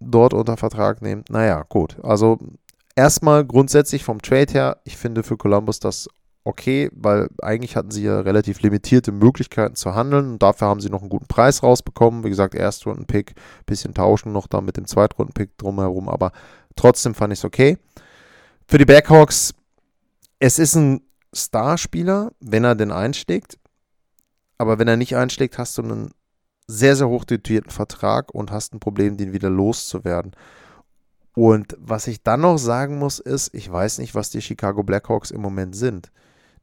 dort 0.00 0.34
unter 0.34 0.56
Vertrag 0.56 1.02
nimmt. 1.02 1.30
Naja, 1.30 1.64
gut. 1.68 1.96
Also 2.02 2.38
erstmal 2.96 3.44
grundsätzlich 3.44 4.02
vom 4.02 4.20
Trade 4.20 4.52
her, 4.52 4.80
ich 4.84 4.96
finde 4.96 5.22
für 5.22 5.36
Columbus 5.36 5.78
das 5.78 6.08
okay, 6.44 6.90
weil 6.94 7.28
eigentlich 7.42 7.76
hatten 7.76 7.90
sie 7.90 8.04
ja 8.04 8.20
relativ 8.20 8.60
limitierte 8.62 9.10
Möglichkeiten 9.12 9.74
zu 9.74 9.94
handeln 9.94 10.32
und 10.32 10.42
dafür 10.42 10.68
haben 10.68 10.80
sie 10.80 10.90
noch 10.90 11.00
einen 11.00 11.10
guten 11.10 11.26
Preis 11.26 11.62
rausbekommen. 11.62 12.24
Wie 12.24 12.28
gesagt, 12.28 12.54
Erstrunden-Pick, 12.54 13.34
bisschen 13.66 13.94
tauschen 13.94 14.32
noch 14.32 14.46
da 14.46 14.60
mit 14.60 14.76
dem 14.76 14.86
Zweitrunden-Pick 14.86 15.58
drumherum, 15.58 16.08
aber 16.08 16.32
trotzdem 16.76 17.14
fand 17.14 17.32
ich 17.32 17.40
es 17.40 17.44
okay. 17.44 17.78
Für 18.68 18.78
die 18.78 18.84
Blackhawks, 18.84 19.54
es 20.38 20.58
ist 20.58 20.76
ein 20.76 21.02
Starspieler, 21.34 22.32
wenn 22.40 22.64
er 22.64 22.76
denn 22.76 22.92
einschlägt, 22.92 23.58
aber 24.56 24.78
wenn 24.78 24.88
er 24.88 24.96
nicht 24.96 25.16
einschlägt, 25.16 25.58
hast 25.58 25.76
du 25.78 25.82
einen 25.82 26.10
sehr, 26.68 26.94
sehr 26.94 27.08
hoch 27.08 27.24
dotierten 27.24 27.70
Vertrag 27.70 28.32
und 28.32 28.52
hast 28.52 28.72
ein 28.72 28.80
Problem, 28.80 29.16
den 29.16 29.32
wieder 29.32 29.50
loszuwerden. 29.50 30.32
Und 31.36 31.76
was 31.78 32.06
ich 32.06 32.22
dann 32.22 32.40
noch 32.40 32.56
sagen 32.56 32.98
muss, 32.98 33.18
ist, 33.18 33.52
ich 33.52 33.70
weiß 33.70 33.98
nicht, 33.98 34.14
was 34.14 34.30
die 34.30 34.40
Chicago 34.40 34.82
Blackhawks 34.82 35.30
im 35.30 35.42
Moment 35.42 35.76
sind. 35.76 36.10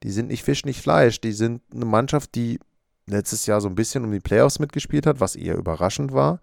Die 0.01 0.09
sind 0.09 0.29
nicht 0.29 0.43
Fisch, 0.43 0.65
nicht 0.65 0.81
Fleisch. 0.81 1.21
Die 1.21 1.31
sind 1.31 1.61
eine 1.71 1.85
Mannschaft, 1.85 2.33
die 2.33 2.59
letztes 3.05 3.45
Jahr 3.45 3.61
so 3.61 3.69
ein 3.69 3.75
bisschen 3.75 4.03
um 4.03 4.11
die 4.11 4.19
Playoffs 4.19 4.57
mitgespielt 4.57 5.05
hat, 5.05 5.19
was 5.19 5.35
eher 5.35 5.57
überraschend 5.57 6.11
war. 6.11 6.39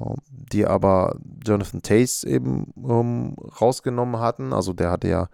Ähm, 0.00 0.16
die 0.28 0.66
aber 0.66 1.16
Jonathan 1.46 1.80
Tace 1.80 2.24
eben 2.24 2.72
ähm, 2.76 3.36
rausgenommen 3.60 4.20
hatten. 4.20 4.52
Also 4.52 4.72
der 4.72 4.90
hatte 4.90 5.06
ja 5.06 5.28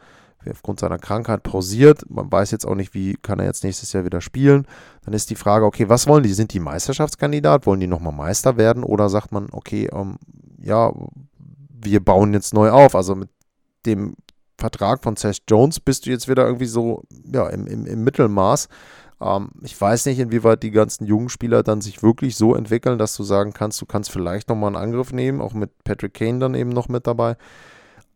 aufgrund 0.47 0.79
seiner 0.79 0.99
Krankheit 0.99 1.43
pausiert. 1.43 2.05
Man 2.11 2.31
weiß 2.31 2.51
jetzt 2.51 2.67
auch 2.67 2.75
nicht, 2.75 2.93
wie 2.93 3.15
kann 3.15 3.39
er 3.39 3.47
jetzt 3.47 3.65
nächstes 3.65 3.95
Jahr 3.95 4.05
wieder 4.05 4.21
spielen. 4.21 4.67
Dann 5.07 5.15
ist 5.15 5.31
die 5.31 5.37
Frage, 5.37 5.65
okay, 5.65 5.89
was 5.89 6.07
wollen 6.07 6.23
die? 6.23 6.35
Sind 6.35 6.53
die 6.53 6.61
Meisterschaftskandidat? 6.61 7.65
Wollen 7.65 7.81
die 7.81 7.87
nochmal 7.87 8.13
Meister 8.13 8.59
werden? 8.59 8.85
Oder 8.85 9.09
sagt 9.09 9.33
man, 9.33 9.49
okay, 9.53 9.89
ähm, 9.91 10.19
ja, 10.61 10.93
wir 11.83 12.01
bauen 12.01 12.33
jetzt 12.33 12.55
neu 12.55 12.71
auf. 12.71 12.95
Also 12.95 13.15
mit 13.15 13.29
dem 13.85 14.17
Vertrag 14.59 15.03
von 15.03 15.17
Seth 15.17 15.43
Jones 15.49 15.81
bist 15.81 16.07
du 16.07 16.11
jetzt 16.11 16.29
wieder 16.29 16.47
irgendwie 16.47 16.67
so 16.67 17.03
ja, 17.33 17.49
im, 17.49 17.67
im, 17.67 17.87
im 17.87 18.05
Mittelmaß. 18.05 18.69
Ähm, 19.21 19.51
ich 19.63 19.79
weiß 19.79 20.07
nicht, 20.07 20.19
inwieweit 20.19 20.63
die 20.63 20.71
ganzen 20.71 21.07
jungen 21.07 21.29
Spieler 21.29 21.63
dann 21.63 21.81
sich 21.81 22.03
wirklich 22.03 22.37
so 22.37 22.55
entwickeln, 22.55 22.99
dass 22.99 23.17
du 23.17 23.23
sagen 23.23 23.53
kannst, 23.53 23.81
du 23.81 23.87
kannst 23.87 24.11
vielleicht 24.11 24.49
nochmal 24.49 24.69
einen 24.69 24.83
Angriff 24.83 25.13
nehmen, 25.13 25.41
auch 25.41 25.55
mit 25.55 25.71
Patrick 25.85 26.15
Kane 26.15 26.39
dann 26.39 26.55
eben 26.55 26.71
noch 26.71 26.89
mit 26.89 27.07
dabei. 27.07 27.37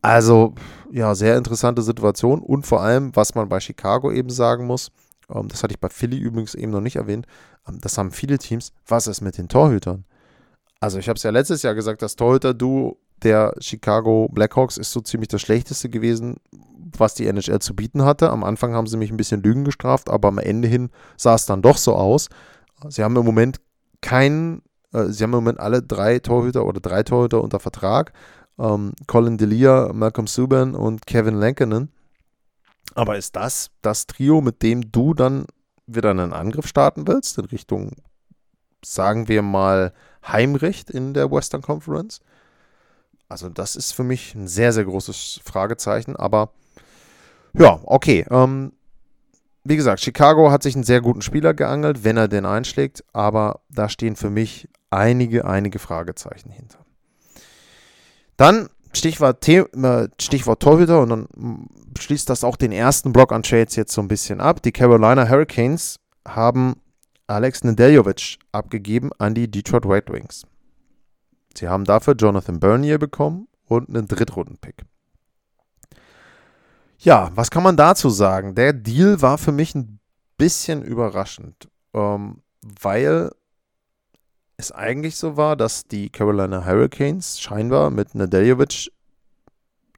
Also, 0.03 0.55
ja, 0.91 1.15
sehr 1.15 1.37
interessante 1.37 1.83
Situation 1.83 2.41
und 2.41 2.67
vor 2.67 2.83
allem, 2.83 3.15
was 3.15 3.35
man 3.35 3.49
bei 3.51 3.61
Chicago 3.61 4.11
eben 4.11 4.31
sagen 4.31 4.67
muss, 4.67 4.91
ähm, 5.29 5.49
das 5.49 5.63
hatte 5.63 5.75
ich 5.75 5.81
bei 5.81 5.91
Philly 5.91 6.19
übrigens 6.19 6.55
eben 6.55 6.73
noch 6.73 6.81
nicht 6.81 6.97
erwähnt, 6.97 7.27
ähm, 7.69 7.79
das 7.83 7.99
haben 7.99 8.11
viele 8.11 8.39
Teams, 8.39 8.73
was 8.87 9.07
ist 9.07 9.21
mit 9.21 9.37
den 9.37 9.49
Torhütern? 9.49 10.05
Also, 10.81 10.99
ich 10.99 11.09
habe 11.11 11.19
es 11.19 11.23
ja 11.23 11.31
letztes 11.31 11.63
Jahr 11.63 11.75
gesagt, 11.75 12.01
das 12.01 12.17
Torhüter-Duo 12.17 12.97
der 13.25 13.55
Chicago 13.61 14.29
Blackhawks 14.31 14.77
ist 14.77 14.93
so 14.93 15.01
ziemlich 15.01 15.29
das 15.29 15.41
Schlechteste 15.41 15.89
gewesen, 15.89 16.37
was 16.97 17.15
die 17.15 17.27
NHL 17.27 17.61
zu 17.61 17.75
bieten 17.75 18.05
hatte. 18.05 18.31
Am 18.31 18.45
Anfang 18.45 18.75
haben 18.75 18.87
sie 18.87 18.97
mich 18.97 19.11
ein 19.11 19.17
bisschen 19.17 19.43
Lügen 19.43 19.65
gestraft, 19.65 20.11
aber 20.11 20.29
am 20.29 20.39
Ende 20.39 20.69
hin 20.69 20.91
sah 21.17 21.35
es 21.35 21.47
dann 21.47 21.63
doch 21.63 21.77
so 21.77 21.95
aus. 21.95 22.29
Sie 22.89 23.05
haben 23.05 23.17
im 23.17 23.25
Moment 23.25 23.61
keinen, 24.01 24.63
äh, 24.93 25.07
sie 25.07 25.23
haben 25.23 25.33
im 25.33 25.39
Moment 25.39 25.61
alle 25.61 25.83
drei 25.83 26.19
Torhüter 26.19 26.65
oder 26.65 26.81
drei 26.81 27.03
Torhüter 27.03 27.43
unter 27.43 27.61
Vertrag 27.61 28.13
ähm, 28.61 28.93
Colin 29.07 29.39
Delia, 29.39 29.93
Malcolm 29.93 30.27
Subban 30.27 30.75
und 30.75 31.07
Kevin 31.07 31.35
Lankinen. 31.35 31.91
Aber 32.95 33.17
ist 33.17 33.35
das 33.37 33.71
das 33.83 34.07
Trio, 34.07 34.41
mit 34.41 34.63
dem 34.63 34.93
du 34.93 35.15
dann 35.15 35.47
wieder 35.87 36.11
einen 36.11 36.33
Angriff 36.33 36.67
starten 36.67 37.07
willst 37.07 37.39
in 37.39 37.47
Richtung, 37.47 37.93
sagen 38.85 39.29
wir 39.29 39.43
mal, 39.43 39.93
Heimrecht 40.27 40.91
in 40.91 41.15
der 41.15 41.31
Western 41.31 41.63
Conference? 41.63 42.21
Also 43.31 43.49
das 43.49 43.77
ist 43.77 43.93
für 43.93 44.03
mich 44.03 44.35
ein 44.35 44.49
sehr, 44.49 44.73
sehr 44.73 44.85
großes 44.85 45.41
Fragezeichen. 45.45 46.17
Aber 46.17 46.53
ja, 47.55 47.81
okay. 47.85 48.27
Ähm, 48.31 48.73
wie 49.65 49.77
gesagt, 49.77 50.01
Chicago 50.01 50.51
hat 50.51 50.63
sich 50.63 50.75
einen 50.75 50.85
sehr 50.85 51.01
guten 51.01 51.23
Spieler 51.23 51.55
geangelt, 51.55 52.05
wenn 52.05 52.17
er 52.17 52.29
den 52.29 52.45
einschlägt. 52.45 53.05
Aber 53.13 53.61
da 53.69 53.89
stehen 53.89 54.17
für 54.17 54.31
mich 54.31 54.69
einige, 54.91 55.45
einige 55.45 55.79
Fragezeichen 55.79 56.51
hinter. 56.51 56.79
Dann 58.37 58.69
Stichwort, 58.93 59.45
The 59.45 60.09
Stichwort 60.21 60.61
Torhüter 60.61 61.01
und 61.03 61.11
dann 61.11 61.69
schließt 61.99 62.29
das 62.29 62.43
auch 62.43 62.57
den 62.57 62.73
ersten 62.73 63.13
Block 63.13 63.33
an 63.33 63.43
Trades 63.43 63.77
jetzt 63.77 63.93
so 63.93 64.01
ein 64.01 64.09
bisschen 64.09 64.41
ab. 64.41 64.63
Die 64.63 64.73
Carolina 64.73 65.29
Hurricanes 65.29 66.01
haben 66.27 66.77
Alex 67.27 67.63
Nedeljovic 67.63 68.39
abgegeben 68.51 69.11
an 69.19 69.35
die 69.35 69.49
Detroit 69.49 69.87
Red 69.87 70.11
Wings. 70.11 70.43
Sie 71.57 71.69
haben 71.69 71.85
dafür 71.85 72.15
Jonathan 72.15 72.61
Bernier 72.61 72.99
bekommen 72.99 73.49
und 73.67 73.89
einen 73.89 74.09
Drittrunden-Pick. 74.09 74.85
Ja, 76.99 77.31
was 77.35 77.51
kann 77.51 77.63
man 77.63 77.77
dazu 77.77 78.11
sagen? 78.11 78.55
Der 78.55 78.73
Deal 78.73 79.23
war 79.23 79.39
für 79.39 79.53
mich 79.53 79.75
ein 79.75 80.01
bisschen 80.37 80.83
überraschend, 80.83 81.69
ähm, 81.95 82.43
weil 82.63 83.31
es 84.59 84.71
eigentlich 84.71 85.17
so 85.17 85.37
war, 85.37 85.57
dass 85.57 85.85
die 85.85 86.11
Carolina 86.11 86.65
Hurricanes 86.65 87.41
scheinbar 87.41 87.91
mit 87.91 88.15
Nedeljevic 88.15 88.93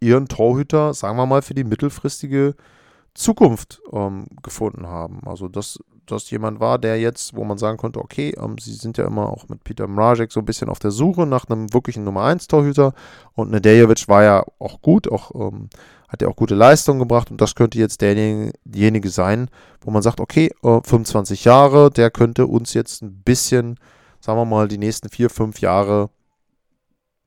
ihren 0.01 0.29
Torhüter, 0.29 0.95
sagen 0.95 1.17
wir 1.17 1.27
mal, 1.27 1.43
für 1.43 1.55
die 1.55 1.65
mittelfristige 1.65 2.55
Zukunft 3.15 3.81
ähm, 3.93 4.27
gefunden 4.43 4.87
haben. 4.87 5.21
Also, 5.27 5.49
dass 5.49 5.79
das 6.07 6.31
jemand 6.31 6.61
war, 6.61 6.79
der 6.79 7.01
jetzt, 7.01 7.35
wo 7.37 7.45
man 7.45 7.59
sagen 7.59 7.79
konnte, 7.79 8.01
okay, 8.01 8.35
ähm, 8.39 8.57
sie 8.59 8.75
sind 8.75 8.99
ja 8.99 9.07
immer 9.07 9.29
auch 9.29 9.49
mit 9.49 9.65
Peter 9.65 9.87
Mrazek 9.87 10.33
so 10.33 10.41
ein 10.41 10.47
bisschen 10.47 10.69
auf 10.69 10.79
der 10.79 10.91
Suche 10.91 11.27
nach 11.27 11.49
einem 11.49 11.73
wirklichen 11.73 12.05
Nummer 12.05 12.25
1 12.25 12.49
Torhüter 12.49 12.95
und 13.35 13.51
Nedeljevic 13.51 14.09
war 14.09 14.23
ja 14.23 14.45
auch 14.59 14.83
gut, 14.83 15.11
auch 15.11 15.31
ähm, 15.35 15.69
hat 16.09 16.23
ja 16.23 16.29
auch 16.29 16.37
gute 16.37 16.55
Leistungen 16.55 16.99
gebracht 16.99 17.31
und 17.31 17.41
das 17.41 17.55
könnte 17.55 17.79
jetzt 17.79 18.01
derjenige 18.01 19.09
sein, 19.09 19.49
wo 19.81 19.91
man 19.91 20.03
sagt, 20.03 20.21
okay, 20.21 20.51
äh, 20.63 20.81
25 20.83 21.45
Jahre, 21.45 21.91
der 21.91 22.11
könnte 22.11 22.47
uns 22.47 22.75
jetzt 22.75 23.03
ein 23.03 23.23
bisschen 23.23 23.79
sagen 24.23 24.39
wir 24.39 24.45
mal, 24.45 24.69
die 24.69 24.79
nächsten 24.79 25.09
vier, 25.11 25.29
fünf 25.29 25.61
Jahre 25.61 26.09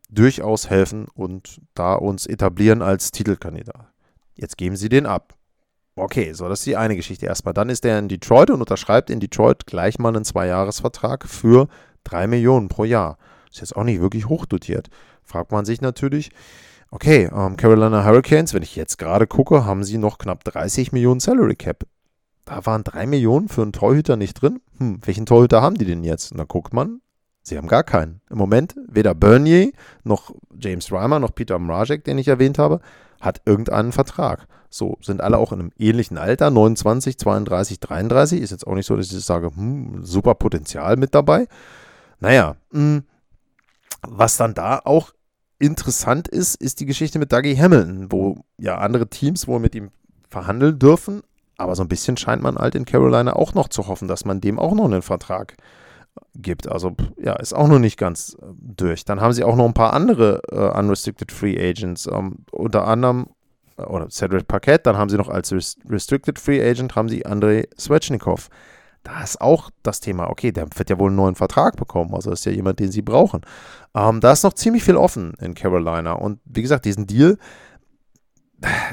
durchaus 0.10 0.70
helfen 0.70 1.08
und 1.14 1.62
da 1.74 1.94
uns 1.94 2.26
etablieren 2.26 2.82
als 2.82 3.12
Titelkandidat. 3.12 3.92
Jetzt 4.36 4.58
geben 4.58 4.76
sie 4.76 4.90
den 4.90 5.06
ab. 5.06 5.35
Okay, 5.96 6.34
so, 6.34 6.50
das 6.50 6.60
ist 6.60 6.66
die 6.66 6.78
eine 6.78 6.96
Geschichte 6.96 7.26
erstmal. 7.26 7.54
Dann 7.54 7.70
ist 7.70 7.86
er 7.86 7.98
in 8.00 8.10
Detroit 8.10 8.50
und 8.50 8.60
unterschreibt 8.60 9.10
in 9.10 9.20
Detroit 9.20 9.66
gleich 9.66 9.98
mal 9.98 10.10
einen 10.10 10.26
Zweijahresvertrag 10.26 11.26
für 11.28 11.68
drei 12.04 12.28
Millionen 12.28 12.68
pro 12.68 12.84
Jahr. 12.84 13.18
Ist 13.50 13.62
jetzt 13.62 13.76
auch 13.76 13.84
nicht 13.84 14.02
wirklich 14.02 14.28
hochdotiert. 14.28 14.90
Fragt 15.24 15.52
man 15.52 15.64
sich 15.64 15.80
natürlich, 15.82 16.32
okay, 16.92 17.30
ähm, 17.34 17.56
Carolina 17.56 18.04
Hurricanes, 18.04 18.54
wenn 18.54 18.64
ich 18.64 18.76
jetzt 18.76 18.98
gerade 18.98 19.26
gucke, 19.26 19.66
haben 19.66 19.84
sie 19.84 19.98
noch 19.98 20.18
knapp 20.18 20.44
30 20.44 20.92
Millionen 20.92 21.22
Salary 21.22 21.56
Cap 21.56 21.86
da 22.46 22.66
waren 22.66 22.84
drei 22.84 23.08
Millionen 23.08 23.50
für 23.50 23.64
einen 23.64 23.74
Torhüter 23.74 24.16
nicht 24.16 24.42
drin. 24.42 24.62
Hm, 24.78 25.00
welchen 25.04 25.26
Torhüter 25.26 25.62
haben 25.62 25.76
die 25.76 25.86
denn 25.86 26.04
jetzt? 26.04 26.32
Und 26.32 26.38
dann 26.38 26.48
guckt 26.48 26.74
man, 26.74 27.02
sie 27.42 27.58
haben 27.58 27.68
gar 27.68 27.84
keinen. 27.84 28.22
Im 28.30 28.38
Moment 28.38 28.76
weder 28.88 29.16
Bernier 29.16 29.72
noch 30.04 30.34
James 30.58 30.92
Reimer 30.92 31.20
noch 31.20 31.34
Peter 31.34 31.60
Mrazek, 31.60 32.04
den 32.04 32.20
ich 32.20 32.28
erwähnt 32.28 32.60
habe, 32.60 32.80
hat 33.26 33.42
irgendeinen 33.46 33.92
Vertrag. 33.92 34.48
So, 34.70 34.98
sind 35.02 35.22
alle 35.22 35.38
auch 35.38 35.52
in 35.52 35.60
einem 35.60 35.72
ähnlichen 35.78 36.18
Alter, 36.18 36.50
29, 36.50 37.18
32, 37.18 37.80
33. 37.80 38.42
Ist 38.42 38.52
jetzt 38.52 38.68
auch 38.68 38.76
nicht 38.76 38.86
so, 38.86 38.96
dass 38.96 39.12
ich 39.12 39.26
sage, 39.26 39.52
hm, 39.56 40.04
super 40.04 40.36
Potenzial 40.36 40.98
mit 40.98 41.16
dabei. 41.16 41.48
Naja, 42.20 42.56
mh, 42.72 42.80
hm, 42.80 43.04
was 44.08 44.38
dann 44.38 44.54
da 44.54 44.82
auch 44.84 45.14
interessant 45.60 46.28
ist, 46.28 46.56
ist 46.56 46.80
die 46.80 46.86
Geschichte 46.86 47.20
mit 47.20 47.32
Dougie 47.32 47.58
Hamilton, 47.58 48.12
wo 48.12 48.38
ja 48.58 48.78
andere 48.78 49.08
Teams 49.08 49.48
wohl 49.48 49.60
mit 49.60 49.74
ihm 49.76 49.92
verhandeln 50.30 50.80
dürfen, 50.80 51.22
aber 51.58 51.76
so 51.76 51.84
ein 51.84 51.88
bisschen 51.88 52.18
scheint 52.18 52.42
man 52.42 52.58
halt 52.58 52.76
in 52.76 52.86
Carolina 52.86 53.34
auch 53.34 53.54
noch 53.54 53.70
zu 53.70 53.88
hoffen, 53.88 54.08
dass 54.08 54.26
man 54.26 54.42
dem 54.42 54.60
auch 54.60 54.74
noch 54.74 54.86
einen 54.86 55.02
Vertrag 55.02 55.56
gibt. 56.36 56.68
Also 56.70 56.96
ja, 57.18 57.34
ist 57.34 57.54
auch 57.54 57.68
noch 57.68 57.80
nicht 57.80 57.98
ganz 57.98 58.38
äh, 58.42 58.46
durch. 58.60 59.06
Dann 59.06 59.22
haben 59.22 59.34
sie 59.34 59.44
auch 59.44 59.56
noch 59.56 59.66
ein 59.66 59.74
paar 59.74 59.94
andere 59.94 60.42
äh, 60.52 60.78
Unrestricted 60.78 61.32
Free 61.32 61.58
Agents, 61.58 62.08
ähm, 62.08 62.46
unter 62.52 62.88
anderem 62.88 63.28
äh, 63.78 63.84
oder 63.84 64.10
Cedric 64.10 64.48
Paquette, 64.48 64.84
dann 64.84 64.98
haben 64.98 65.10
sie 65.10 65.18
noch 65.18 65.30
als 65.30 65.54
Restricted 65.90 66.40
Free 66.40 66.62
Agent 66.62 66.96
haben 66.96 67.10
sie 67.10 67.26
Andrei 67.26 67.68
Svechnikov. 67.78 68.50
Da 69.04 69.22
ist 69.22 69.40
auch 69.40 69.70
das 69.84 70.00
Thema, 70.00 70.30
okay, 70.32 70.52
der 70.52 70.66
wird 70.76 70.90
ja 70.90 70.98
wohl 70.98 71.10
einen 71.10 71.16
neuen 71.16 71.36
Vertrag 71.36 71.76
bekommen, 71.78 72.16
also 72.16 72.32
ist 72.32 72.46
ja 72.46 72.52
jemand, 72.52 72.80
den 72.80 72.92
sie 72.92 73.04
brauchen. 73.04 73.42
Ähm, 73.94 74.20
da 74.20 74.32
ist 74.32 74.44
noch 74.44 74.54
ziemlich 74.54 74.84
viel 74.84 74.98
offen 74.98 75.36
in 75.40 75.54
Carolina 75.54 76.14
und 76.14 76.40
wie 76.46 76.64
gesagt, 76.64 76.86
diesen 76.86 77.06
Deal, 77.06 77.38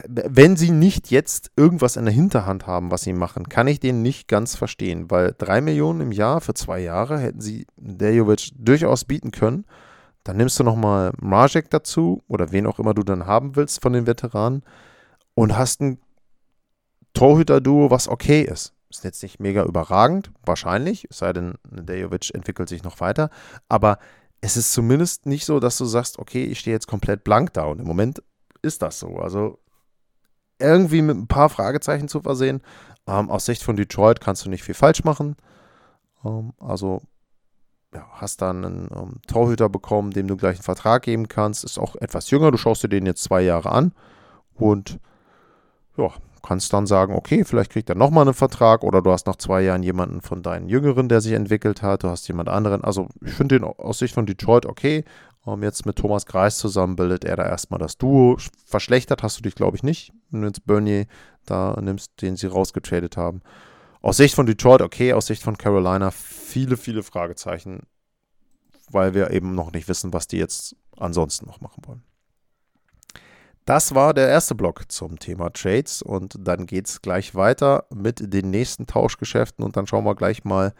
wenn 0.08 0.56
sie 0.56 0.70
nicht 0.70 1.10
jetzt 1.10 1.52
irgendwas 1.56 1.96
in 1.96 2.04
der 2.04 2.14
Hinterhand 2.14 2.66
haben, 2.66 2.90
was 2.90 3.02
sie 3.02 3.12
machen, 3.12 3.48
kann 3.48 3.68
ich 3.68 3.80
den 3.80 4.02
nicht 4.02 4.28
ganz 4.28 4.56
verstehen, 4.56 5.10
weil 5.10 5.34
drei 5.38 5.60
Millionen 5.60 6.00
im 6.00 6.12
Jahr 6.12 6.40
für 6.40 6.54
zwei 6.54 6.80
Jahre 6.80 7.18
hätten 7.18 7.40
sie 7.40 7.66
Dejovic 7.76 8.50
durchaus 8.56 9.04
bieten 9.04 9.30
können. 9.30 9.64
Dann 10.24 10.36
nimmst 10.36 10.58
du 10.58 10.64
nochmal 10.64 11.12
Marjek 11.20 11.70
dazu 11.70 12.22
oder 12.28 12.52
wen 12.52 12.66
auch 12.66 12.78
immer 12.78 12.94
du 12.94 13.02
dann 13.02 13.26
haben 13.26 13.56
willst 13.56 13.82
von 13.82 13.92
den 13.92 14.06
Veteranen 14.06 14.62
und 15.34 15.56
hast 15.56 15.80
ein 15.80 15.98
Torhüter-Duo, 17.14 17.90
was 17.90 18.08
okay 18.08 18.42
ist. 18.42 18.74
Ist 18.90 19.04
jetzt 19.04 19.22
nicht 19.22 19.40
mega 19.40 19.64
überragend, 19.64 20.30
wahrscheinlich, 20.44 21.06
es 21.10 21.18
sei 21.18 21.32
denn, 21.32 21.54
Dejovic 21.64 22.34
entwickelt 22.34 22.68
sich 22.68 22.82
noch 22.82 23.00
weiter, 23.00 23.30
aber 23.68 23.98
es 24.40 24.56
ist 24.56 24.72
zumindest 24.72 25.24
nicht 25.24 25.46
so, 25.46 25.60
dass 25.60 25.78
du 25.78 25.84
sagst, 25.84 26.18
okay, 26.18 26.44
ich 26.44 26.58
stehe 26.58 26.74
jetzt 26.74 26.88
komplett 26.88 27.24
blank 27.24 27.52
da 27.54 27.64
und 27.64 27.80
im 27.80 27.86
Moment 27.86 28.22
ist 28.62 28.82
das 28.82 28.98
so. 28.98 29.16
Also 29.16 29.58
irgendwie 30.58 31.02
mit 31.02 31.16
ein 31.16 31.26
paar 31.26 31.48
Fragezeichen 31.48 32.08
zu 32.08 32.20
versehen. 32.20 32.62
Ähm, 33.06 33.30
aus 33.30 33.46
Sicht 33.46 33.62
von 33.62 33.76
Detroit 33.76 34.20
kannst 34.20 34.44
du 34.44 34.50
nicht 34.50 34.62
viel 34.62 34.74
falsch 34.74 35.04
machen. 35.04 35.36
Ähm, 36.24 36.52
also 36.58 37.02
ja, 37.94 38.06
hast 38.12 38.40
dann 38.40 38.64
einen 38.64 38.90
ähm, 38.94 39.20
Torhüter 39.26 39.68
bekommen, 39.68 40.12
dem 40.12 40.26
du 40.28 40.36
gleich 40.36 40.56
einen 40.56 40.62
Vertrag 40.62 41.02
geben 41.02 41.28
kannst. 41.28 41.64
Ist 41.64 41.78
auch 41.78 41.96
etwas 41.96 42.30
jünger. 42.30 42.50
Du 42.50 42.56
schaust 42.56 42.82
dir 42.82 42.88
den 42.88 43.06
jetzt 43.06 43.24
zwei 43.24 43.42
Jahre 43.42 43.70
an 43.70 43.92
und 44.54 44.98
ja, 45.96 46.10
kannst 46.42 46.72
dann 46.72 46.86
sagen, 46.86 47.14
okay, 47.14 47.44
vielleicht 47.44 47.70
kriegt 47.70 47.88
er 47.88 47.94
nochmal 47.94 48.22
einen 48.22 48.34
Vertrag 48.34 48.82
oder 48.82 49.02
du 49.02 49.12
hast 49.12 49.26
nach 49.26 49.36
zwei 49.36 49.62
Jahren 49.62 49.82
jemanden 49.82 50.20
von 50.22 50.42
deinen 50.42 50.68
Jüngeren, 50.68 51.08
der 51.08 51.20
sich 51.20 51.32
entwickelt 51.32 51.82
hat. 51.82 52.02
Du 52.02 52.08
hast 52.08 52.26
jemand 52.28 52.48
anderen. 52.48 52.82
Also 52.82 53.08
ich 53.20 53.32
finde 53.32 53.58
den 53.58 53.64
aus 53.64 53.98
Sicht 53.98 54.14
von 54.14 54.26
Detroit 54.26 54.66
okay. 54.66 55.04
Um, 55.44 55.62
jetzt 55.64 55.86
mit 55.86 55.96
Thomas 55.96 56.26
Greis 56.26 56.56
zusammen 56.58 56.94
bildet 56.94 57.24
er 57.24 57.34
da 57.34 57.44
erstmal 57.44 57.80
das 57.80 57.98
Duo. 57.98 58.36
Verschlechtert 58.64 59.24
hast 59.24 59.38
du 59.38 59.42
dich, 59.42 59.56
glaube 59.56 59.76
ich, 59.76 59.82
nicht, 59.82 60.12
wenn 60.30 60.42
du 60.42 60.46
jetzt 60.46 60.64
Bernier 60.66 61.06
da 61.46 61.76
nimmst, 61.80 62.22
den 62.22 62.36
sie 62.36 62.46
rausgetradet 62.46 63.16
haben. 63.16 63.42
Aus 64.02 64.18
Sicht 64.18 64.36
von 64.36 64.46
Detroit, 64.46 64.82
okay, 64.82 65.12
aus 65.12 65.26
Sicht 65.26 65.42
von 65.42 65.58
Carolina, 65.58 66.12
viele, 66.12 66.76
viele 66.76 67.02
Fragezeichen, 67.02 67.80
weil 68.90 69.14
wir 69.14 69.30
eben 69.30 69.54
noch 69.54 69.72
nicht 69.72 69.88
wissen, 69.88 70.12
was 70.12 70.28
die 70.28 70.38
jetzt 70.38 70.76
ansonsten 70.96 71.46
noch 71.46 71.60
machen 71.60 71.82
wollen. 71.86 72.02
Das 73.64 73.94
war 73.94 74.12
der 74.14 74.28
erste 74.28 74.54
Block 74.54 74.90
zum 74.90 75.18
Thema 75.18 75.50
Trades 75.50 76.02
und 76.02 76.36
dann 76.38 76.66
geht 76.66 76.88
es 76.88 77.00
gleich 77.00 77.34
weiter 77.34 77.86
mit 77.94 78.32
den 78.32 78.50
nächsten 78.50 78.86
Tauschgeschäften 78.86 79.64
und 79.64 79.76
dann 79.76 79.86
schauen 79.86 80.04
wir 80.04 80.16
gleich 80.16 80.44
mal 80.44 80.74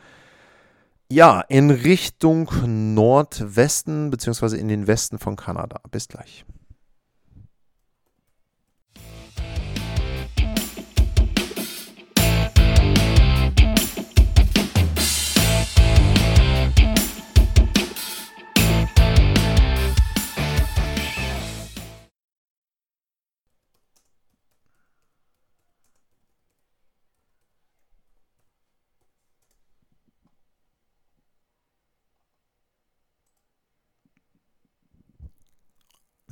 ja, 1.13 1.43
in 1.49 1.71
Richtung 1.71 2.51
Nordwesten 2.95 4.11
beziehungsweise 4.11 4.57
in 4.57 4.69
den 4.69 4.87
Westen 4.87 5.19
von 5.19 5.37
Kanada. 5.37 5.81
Bis 5.91 6.09
gleich. 6.09 6.45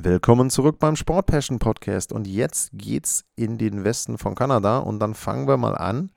Willkommen 0.03 0.49
zurück 0.49 0.79
beim 0.79 0.97
Sport 0.97 1.27
Passion 1.27 1.59
Podcast 1.59 2.11
und 2.11 2.27
jetzt 2.27 2.71
geht's 2.73 3.27
in 3.37 3.59
den 3.59 3.85
Westen 3.85 4.17
von 4.17 4.35
Kanada 4.35 4.79
und 4.79 4.99
dann 4.99 5.13
fangen 5.13 5.47
wir 5.47 5.59
mal 5.59 5.77
an 5.77 6.11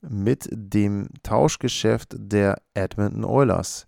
mit 0.00 0.48
dem 0.50 1.08
Tauschgeschäft 1.22 2.14
der 2.16 2.62
Edmonton 2.72 3.26
Oilers. 3.26 3.86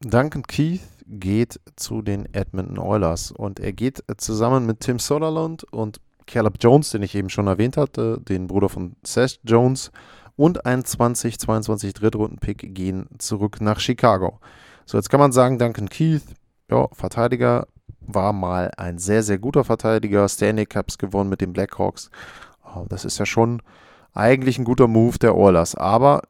Duncan 0.00 0.42
Keith 0.44 0.80
geht 1.06 1.60
zu 1.76 2.00
den 2.00 2.32
Edmonton 2.32 2.78
Oilers 2.78 3.30
und 3.30 3.60
er 3.60 3.74
geht 3.74 4.02
zusammen 4.16 4.64
mit 4.64 4.80
Tim 4.80 4.98
Sutherland 4.98 5.64
und 5.64 6.00
Caleb 6.26 6.54
Jones, 6.60 6.88
den 6.88 7.02
ich 7.02 7.14
eben 7.14 7.28
schon 7.28 7.46
erwähnt 7.46 7.76
hatte, 7.76 8.22
den 8.22 8.46
Bruder 8.46 8.70
von 8.70 8.96
Seth 9.04 9.38
Jones 9.44 9.92
und 10.34 10.64
ein 10.64 10.82
2022 10.82 11.92
Drittrunden-Pick 11.92 12.74
gehen 12.74 13.06
zurück 13.18 13.60
nach 13.60 13.80
Chicago. 13.80 14.40
So, 14.86 14.96
jetzt 14.96 15.10
kann 15.10 15.20
man 15.20 15.32
sagen, 15.32 15.58
Duncan 15.58 15.90
Keith, 15.90 16.24
ja, 16.70 16.88
Verteidiger, 16.92 17.66
war 18.08 18.32
mal 18.32 18.72
ein 18.76 18.98
sehr, 18.98 19.22
sehr 19.22 19.38
guter 19.38 19.64
Verteidiger, 19.64 20.28
Stanley 20.28 20.66
Cups 20.66 20.98
gewonnen 20.98 21.30
mit 21.30 21.40
den 21.40 21.52
Blackhawks. 21.52 22.10
Oh, 22.64 22.86
das 22.88 23.04
ist 23.04 23.18
ja 23.18 23.26
schon 23.26 23.62
eigentlich 24.14 24.58
ein 24.58 24.64
guter 24.64 24.88
Move 24.88 25.18
der 25.18 25.36
Oilers, 25.36 25.74
aber 25.74 26.22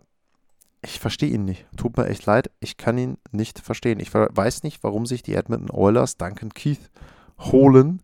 ich 0.82 1.00
verstehe 1.00 1.30
ihn 1.30 1.44
nicht. 1.44 1.66
Tut 1.76 1.96
mir 1.96 2.06
echt 2.06 2.26
leid, 2.26 2.50
ich 2.60 2.76
kann 2.76 2.98
ihn 2.98 3.18
nicht 3.32 3.60
verstehen. 3.60 4.00
Ich 4.00 4.12
weiß 4.12 4.62
nicht, 4.62 4.82
warum 4.82 5.06
sich 5.06 5.22
die 5.22 5.34
Edmonton 5.34 5.70
Oilers 5.70 6.16
Duncan 6.16 6.50
Keith 6.50 6.90
holen, 7.38 8.02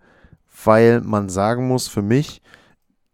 weil 0.65 1.01
man 1.01 1.29
sagen 1.29 1.69
muss, 1.69 1.89
für 1.89 2.03
mich 2.03 2.41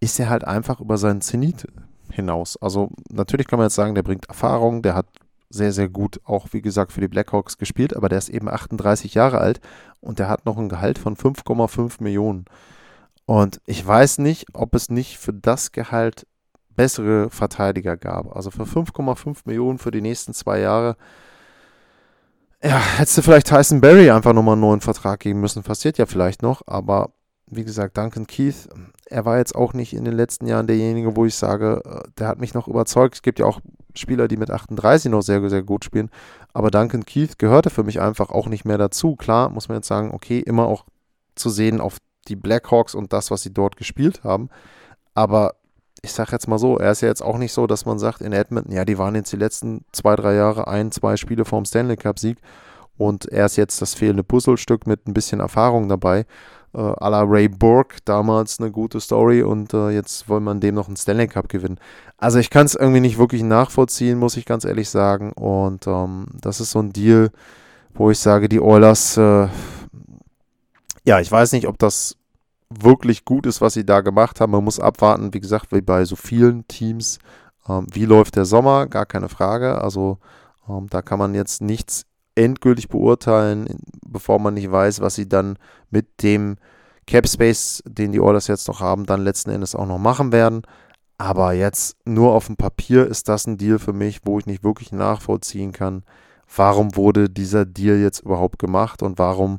ist 0.01 0.21
er 0.21 0.29
halt 0.29 0.45
einfach 0.45 0.81
über 0.81 0.99
seinen 0.99 1.21
Zenit 1.21 1.67
hinaus. 2.11 2.57
Also 2.61 2.91
natürlich 3.11 3.47
kann 3.47 3.59
man 3.59 3.67
jetzt 3.67 3.75
sagen, 3.75 3.95
der 3.95 4.03
bringt 4.03 4.27
Erfahrung, 4.27 4.83
der 4.83 4.95
hat 4.95 5.07
sehr, 5.51 5.73
sehr 5.73 5.89
gut 5.89 6.21
auch, 6.25 6.49
wie 6.53 6.63
gesagt, 6.63 6.93
für 6.93 7.01
die 7.01 7.09
Blackhawks 7.09 7.59
gespielt, 7.59 7.95
aber 7.95 8.09
der 8.09 8.19
ist 8.19 8.29
eben 8.29 8.49
38 8.49 9.15
Jahre 9.15 9.39
alt 9.39 9.61
und 10.01 10.19
der 10.19 10.29
hat 10.29 10.47
noch 10.47 10.57
ein 10.57 10.69
Gehalt 10.69 10.99
von 10.99 11.17
5,5 11.17 12.03
Millionen. 12.03 12.45
Und 13.27 13.61
ich 13.67 13.85
weiß 13.87 14.19
nicht, 14.19 14.47
ob 14.55 14.75
es 14.75 14.89
nicht 14.89 15.19
für 15.19 15.33
das 15.33 15.73
Gehalt 15.73 16.27
bessere 16.77 17.31
Verteidiger 17.31 17.97
gab. 17.97 18.35
Also 18.35 18.51
für 18.51 18.63
5,5 18.63 19.41
Millionen 19.45 19.79
für 19.79 19.91
die 19.91 20.01
nächsten 20.01 20.33
zwei 20.33 20.61
Jahre. 20.61 20.97
Ja, 22.63 22.79
hättest 22.79 23.19
du 23.19 23.23
vielleicht 23.23 23.49
Tyson 23.49 23.81
Berry 23.81 24.11
einfach 24.11 24.33
nochmal 24.33 24.53
einen 24.53 24.63
neuen 24.63 24.81
Vertrag 24.81 25.21
geben 25.21 25.41
müssen. 25.41 25.63
Passiert 25.63 25.99
ja 25.99 26.07
vielleicht 26.07 26.43
noch, 26.43 26.63
aber 26.67 27.11
wie 27.47 27.65
gesagt, 27.65 27.99
Duncan 27.99 28.27
Keith, 28.27 28.69
er 29.07 29.25
war 29.25 29.39
jetzt 29.39 29.55
auch 29.55 29.73
nicht 29.73 29.93
in 29.93 30.05
den 30.05 30.15
letzten 30.15 30.47
Jahren 30.47 30.67
derjenige, 30.67 31.17
wo 31.17 31.25
ich 31.27 31.35
sage, 31.35 31.83
äh, 31.85 32.09
der 32.19 32.29
hat 32.29 32.39
mich 32.39 32.55
noch 32.55 32.69
überzeugt. 32.69 33.17
Es 33.17 33.23
gibt 33.23 33.41
ja 33.41 33.47
auch 33.47 33.61
Spieler, 33.95 34.29
die 34.29 34.37
mit 34.37 34.51
38 34.51 35.11
noch 35.11 35.23
sehr, 35.23 35.49
sehr 35.49 35.63
gut 35.63 35.85
spielen. 35.85 36.11
Aber 36.53 36.71
Duncan 36.71 37.05
Keith 37.05 37.39
gehörte 37.39 37.71
für 37.71 37.85
mich 37.85 38.01
einfach 38.01 38.31
auch 38.31 38.49
nicht 38.49 38.65
mehr 38.65 38.79
dazu. 38.79 39.17
Klar, 39.17 39.51
muss 39.51 39.69
man 39.69 39.79
jetzt 39.79 39.89
sagen, 39.89 40.11
okay, 40.13 40.41
immer 40.41 40.67
auch 40.67 40.85
zu 41.35 41.51
sehen 41.51 41.81
auf 41.81 41.99
die 42.29 42.37
Blackhawks 42.37 42.95
und 42.95 43.13
das, 43.13 43.31
was 43.31 43.43
sie 43.43 43.53
dort 43.53 43.77
gespielt 43.77 44.25
haben. 44.25 44.51
Aber 45.15 45.55
ich 46.03 46.13
sage 46.13 46.33
jetzt 46.33 46.49
mal 46.49 46.59
so, 46.59 46.79
er 46.79 46.93
ist 46.93 47.03
ja 47.03 47.09
jetzt 47.09 47.23
auch 47.23 47.39
nicht 47.39 47.53
so, 47.53 47.67
dass 47.67 47.85
man 47.85 47.99
sagt, 47.99 48.21
in 48.21 48.33
Edmonton, 48.33 48.73
ja, 48.73 48.85
die 48.85 48.99
waren 48.99 49.15
jetzt 49.15 49.33
die 49.33 49.37
letzten 49.37 49.85
zwei, 49.93 50.17
drei 50.17 50.35
Jahre 50.35 50.69
ein, 50.69 50.93
zwei 50.93 51.17
Spiele 51.17 51.45
vorm 51.45 51.65
Stanley 51.65 51.97
Cup-Sieg 51.97 52.39
und 52.97 53.27
er 53.27 53.47
ist 53.47 53.57
jetzt 53.57 53.83
das 53.83 53.95
fehlende 53.95 54.25
Puzzlestück 54.25 54.87
mit 54.87 55.07
ein 55.07 55.15
bisschen 55.15 55.41
Erfahrung 55.41 55.89
dabei 55.89 56.27
äh, 56.75 56.79
à 56.79 57.11
la 57.11 57.23
Ray 57.23 57.49
Burke, 57.49 57.97
damals 58.05 58.61
eine 58.61 58.71
gute 58.71 59.01
Story 59.01 59.43
und 59.43 59.75
äh, 59.75 59.91
jetzt 59.91 60.29
wollen 60.29 60.45
man 60.45 60.61
dem 60.61 60.75
noch 60.75 60.87
einen 60.87 60.97
Stanley 60.97 61.29
Cup 61.29 61.49
gewinnen. 61.49 61.79
Also 62.17 62.39
ich 62.39 62.51
kann 62.51 62.67
es 62.67 62.75
irgendwie 62.75 63.01
nicht 63.01 63.19
wirklich 63.19 63.43
nachvollziehen, 63.43 64.19
muss 64.19 64.37
ich 64.37 64.45
ganz 64.45 64.65
ehrlich 64.65 64.89
sagen. 64.91 65.33
Und 65.33 65.87
ähm, 65.87 66.27
das 66.41 66.61
ist 66.61 66.73
so 66.73 66.81
ein 66.81 66.93
Deal, 66.93 67.31
wo 67.95 68.11
ich 68.11 68.19
sage, 68.19 68.49
die 68.49 68.61
Oilers, 68.61 69.17
äh, 69.17 69.49
ja, 71.05 71.21
ich 71.21 71.31
weiß 71.31 71.53
nicht, 71.53 71.67
ob 71.67 71.79
das 71.79 72.17
wirklich 72.69 73.25
gut 73.25 73.47
ist, 73.47 73.61
was 73.61 73.75
sie 73.75 73.85
da 73.85 74.01
gemacht 74.01 74.41
haben. 74.41 74.53
Man 74.53 74.65
muss 74.65 74.79
abwarten, 74.79 75.35
wie 75.35 75.41
gesagt, 75.41 75.73
wie 75.73 75.81
bei 75.81 76.05
so 76.05 76.15
vielen 76.15 76.69
Teams. 76.69 77.19
Ähm, 77.69 77.87
wie 77.93 78.05
läuft 78.05 78.37
der 78.37 78.45
Sommer? 78.45 78.87
Gar 78.87 79.07
keine 79.07 79.29
Frage. 79.29 79.81
Also 79.81 80.19
ähm, 80.69 80.87
da 80.89 81.03
kann 81.03 81.19
man 81.19 81.35
jetzt 81.35 81.63
nichts 81.63 82.05
endgültig 82.35 82.89
beurteilen, 82.89 83.67
bevor 84.07 84.39
man 84.39 84.55
nicht 84.55 84.71
weiß, 84.71 85.01
was 85.01 85.15
sie 85.15 85.29
dann 85.29 85.59
mit 85.91 86.23
dem 86.23 86.57
Cap 87.07 87.29
Space, 87.29 87.83
den 87.87 88.13
die 88.13 88.21
Oilers 88.21 88.47
jetzt 88.47 88.69
noch 88.69 88.81
haben, 88.81 89.07
dann 89.07 89.25
letzten 89.25 89.51
Endes 89.51 89.75
auch 89.75 89.87
noch 89.87 89.99
machen 89.99 90.33
werden. 90.33 90.63
Aber 91.19 91.53
jetzt 91.53 91.97
nur 92.05 92.33
auf 92.33 92.47
dem 92.47 92.57
Papier 92.57 93.07
ist 93.07 93.29
das 93.29 93.47
ein 93.47 93.59
Deal 93.59 93.79
für 93.79 93.93
mich, 93.93 94.21
wo 94.25 94.39
ich 94.39 94.47
nicht 94.47 94.65
wirklich 94.65 94.93
nachvollziehen 94.93 95.73
kann, 95.73 96.03
warum 96.57 96.97
wurde 96.97 97.29
dieser 97.29 97.67
Deal 97.67 97.99
jetzt 97.99 98.21
überhaupt 98.21 98.59
gemacht 98.59 99.03
und 99.03 99.19
warum, 99.19 99.59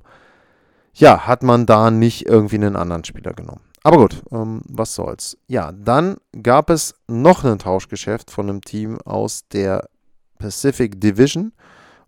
ja, 0.94 1.28
hat 1.28 1.44
man 1.44 1.66
da 1.66 1.92
nicht 1.92 2.26
irgendwie 2.26 2.56
einen 2.56 2.76
anderen 2.76 3.04
Spieler 3.04 3.34
genommen. 3.34 3.62
Aber 3.84 3.98
gut, 3.98 4.24
ähm, 4.32 4.62
was 4.68 4.96
soll's. 4.96 5.38
Ja, 5.48 5.72
dann 5.72 6.18
gab 6.42 6.70
es 6.70 6.96
noch 7.08 7.44
ein 7.44 7.60
Tauschgeschäft 7.60 8.32
von 8.32 8.50
einem 8.50 8.62
Team 8.62 9.00
aus 9.02 9.48
der 9.50 9.90
Pacific 10.38 11.00
Division. 11.02 11.52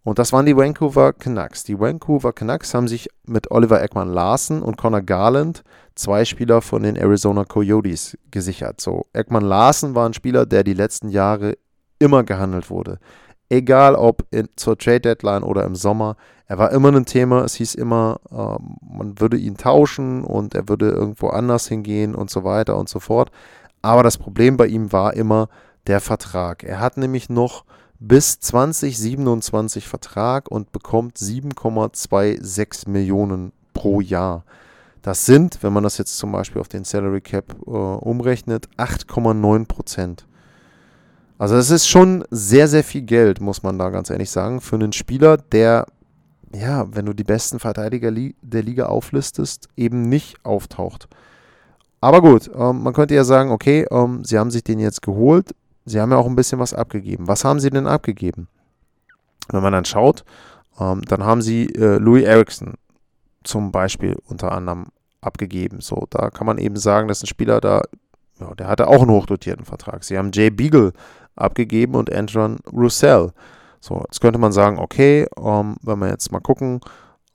Und 0.03 0.19
das 0.19 0.33
waren 0.33 0.45
die 0.45 0.57
Vancouver 0.57 1.13
Canucks. 1.13 1.63
Die 1.63 1.79
Vancouver 1.79 2.33
Canucks 2.33 2.73
haben 2.73 2.89
sich 2.89 3.09
mit 3.25 3.51
Oliver 3.51 3.81
Ekman 3.81 4.09
Larsen 4.09 4.61
und 4.61 4.77
Connor 4.77 5.01
Garland 5.01 5.63
zwei 5.95 6.25
Spieler 6.25 6.61
von 6.61 6.83
den 6.83 6.97
Arizona 6.97 7.45
Coyotes 7.45 8.17
gesichert. 8.29 8.81
So, 8.81 9.05
Ekman 9.13 9.43
Larsen 9.43 9.95
war 9.95 10.07
ein 10.07 10.13
Spieler, 10.13 10.45
der 10.45 10.63
die 10.63 10.73
letzten 10.73 11.07
Jahre 11.09 11.57
immer 11.99 12.23
gehandelt 12.23 12.69
wurde. 12.69 12.99
Egal 13.49 13.95
ob 13.95 14.25
in, 14.31 14.49
zur 14.55 14.77
Trade 14.77 15.01
Deadline 15.01 15.43
oder 15.43 15.63
im 15.63 15.75
Sommer, 15.75 16.17
er 16.47 16.57
war 16.57 16.71
immer 16.71 16.91
ein 16.91 17.05
Thema. 17.05 17.43
Es 17.45 17.55
hieß 17.55 17.75
immer, 17.75 18.19
äh, 18.29 18.95
man 18.97 19.19
würde 19.19 19.37
ihn 19.37 19.55
tauschen 19.55 20.25
und 20.25 20.53
er 20.53 20.67
würde 20.67 20.89
irgendwo 20.89 21.29
anders 21.29 21.67
hingehen 21.67 22.13
und 22.13 22.29
so 22.29 22.43
weiter 22.43 22.77
und 22.77 22.89
so 22.89 22.99
fort. 22.99 23.31
Aber 23.81 24.03
das 24.03 24.17
Problem 24.17 24.57
bei 24.57 24.67
ihm 24.67 24.91
war 24.91 25.13
immer 25.13 25.47
der 25.87 26.01
Vertrag. 26.01 26.63
Er 26.63 26.79
hat 26.79 26.97
nämlich 26.97 27.29
noch 27.29 27.63
bis 28.05 28.37
2027 28.41 29.87
Vertrag 29.87 30.51
und 30.51 30.73
bekommt 30.73 31.17
7,26 31.17 32.89
Millionen 32.89 33.53
pro 33.73 34.01
Jahr. 34.01 34.43
Das 35.01 35.25
sind, 35.25 35.63
wenn 35.63 35.71
man 35.71 35.83
das 35.83 35.97
jetzt 35.97 36.17
zum 36.17 36.33
Beispiel 36.33 36.59
auf 36.59 36.67
den 36.67 36.83
Salary 36.83 37.21
Cap 37.21 37.55
äh, 37.65 37.69
umrechnet, 37.69 38.67
8,9 38.77 39.67
Prozent. 39.67 40.27
Also 41.37 41.55
das 41.55 41.69
ist 41.69 41.87
schon 41.87 42.25
sehr, 42.29 42.67
sehr 42.67 42.83
viel 42.83 43.03
Geld, 43.03 43.39
muss 43.39 43.63
man 43.63 43.79
da 43.79 43.89
ganz 43.89 44.09
ehrlich 44.09 44.31
sagen, 44.31 44.59
für 44.59 44.75
einen 44.75 44.93
Spieler, 44.93 45.37
der, 45.37 45.85
ja, 46.53 46.85
wenn 46.93 47.05
du 47.05 47.13
die 47.13 47.23
besten 47.23 47.59
Verteidiger 47.59 48.11
der 48.11 48.63
Liga 48.63 48.87
auflistest, 48.87 49.69
eben 49.77 50.09
nicht 50.09 50.45
auftaucht. 50.45 51.07
Aber 52.01 52.21
gut, 52.21 52.51
ähm, 52.53 52.83
man 52.83 52.93
könnte 52.93 53.15
ja 53.15 53.23
sagen, 53.23 53.51
okay, 53.51 53.85
ähm, 53.91 54.25
sie 54.25 54.37
haben 54.37 54.51
sich 54.51 54.65
den 54.65 54.79
jetzt 54.79 55.01
geholt, 55.01 55.55
sie 55.85 55.99
haben 55.99 56.11
ja 56.11 56.17
auch 56.17 56.27
ein 56.27 56.35
bisschen 56.35 56.59
was 56.59 56.73
abgegeben. 56.73 57.27
Was 57.27 57.45
haben 57.45 57.59
sie 57.59 57.69
denn 57.69 57.87
abgegeben? 57.87 58.47
Wenn 59.49 59.63
man 59.63 59.73
dann 59.73 59.85
schaut, 59.85 60.23
ähm, 60.79 61.01
dann 61.03 61.23
haben 61.23 61.41
sie 61.41 61.65
äh, 61.75 61.97
Louis 61.97 62.23
Erickson 62.23 62.73
zum 63.43 63.71
Beispiel 63.71 64.17
unter 64.25 64.51
anderem 64.51 64.87
abgegeben. 65.21 65.81
So, 65.81 66.07
da 66.09 66.29
kann 66.29 66.47
man 66.47 66.57
eben 66.57 66.77
sagen, 66.77 67.07
dass 67.07 67.23
ein 67.23 67.27
Spieler 67.27 67.61
da, 67.61 67.81
ja, 68.39 68.53
der 68.55 68.67
hatte 68.67 68.87
auch 68.87 69.01
einen 69.01 69.11
hochdotierten 69.11 69.65
Vertrag. 69.65 70.03
Sie 70.03 70.17
haben 70.17 70.31
Jay 70.33 70.49
Beagle 70.49 70.93
abgegeben 71.35 71.95
und 71.95 72.11
Andron 72.11 72.59
Roussel. 72.71 73.31
So, 73.79 74.01
jetzt 74.05 74.21
könnte 74.21 74.39
man 74.39 74.51
sagen, 74.51 74.79
okay, 74.79 75.27
ähm, 75.37 75.75
wenn 75.81 75.99
wir 75.99 76.09
jetzt 76.09 76.31
mal 76.31 76.39
gucken, 76.39 76.79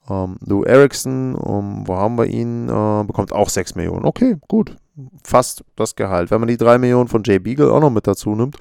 ähm, 0.09 0.37
Lou 0.41 0.63
Erickson, 0.63 1.35
um, 1.35 1.87
wo 1.87 1.95
haben 1.95 2.17
wir 2.17 2.25
ihn, 2.25 2.67
äh, 2.67 3.03
bekommt 3.03 3.31
auch 3.31 3.49
6 3.49 3.75
Millionen. 3.75 4.05
Okay, 4.05 4.37
gut, 4.47 4.75
fast 5.23 5.63
das 5.75 5.95
Gehalt. 5.95 6.31
Wenn 6.31 6.41
man 6.41 6.47
die 6.47 6.57
3 6.57 6.77
Millionen 6.77 7.07
von 7.07 7.23
Jay 7.23 7.39
Beagle 7.39 7.71
auch 7.71 7.79
noch 7.79 7.89
mit 7.89 8.07
dazu 8.07 8.35
nimmt, 8.35 8.57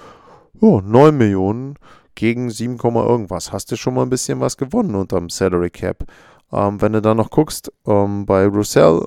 oh, 0.61 0.81
9 0.81 1.17
Millionen 1.17 1.75
gegen 2.15 2.51
7, 2.51 2.79
irgendwas. 2.79 3.53
Hast 3.53 3.71
du 3.71 3.77
schon 3.77 3.95
mal 3.95 4.03
ein 4.03 4.11
bisschen 4.11 4.41
was 4.41 4.57
gewonnen 4.57 4.95
unterm 4.95 5.31
Salary 5.31 5.71
Cap. 5.71 6.05
Ähm, 6.53 6.81
wenn 6.81 6.93
du 6.93 7.03
dann 7.03 7.17
noch 7.17 7.31
guckst, 7.31 7.73
ähm, 7.87 8.27
bei 8.27 8.47
Roussel 8.47 9.07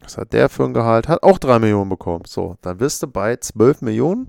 Was 0.00 0.16
hat 0.16 0.32
der 0.32 0.48
für 0.48 0.64
ein 0.64 0.74
Gehalt? 0.74 1.08
Hat 1.08 1.22
auch 1.22 1.38
3 1.38 1.58
Millionen 1.58 1.90
bekommen. 1.90 2.24
So, 2.26 2.56
dann 2.62 2.78
bist 2.78 3.02
du 3.02 3.06
bei 3.06 3.36
12 3.36 3.82
Millionen 3.82 4.28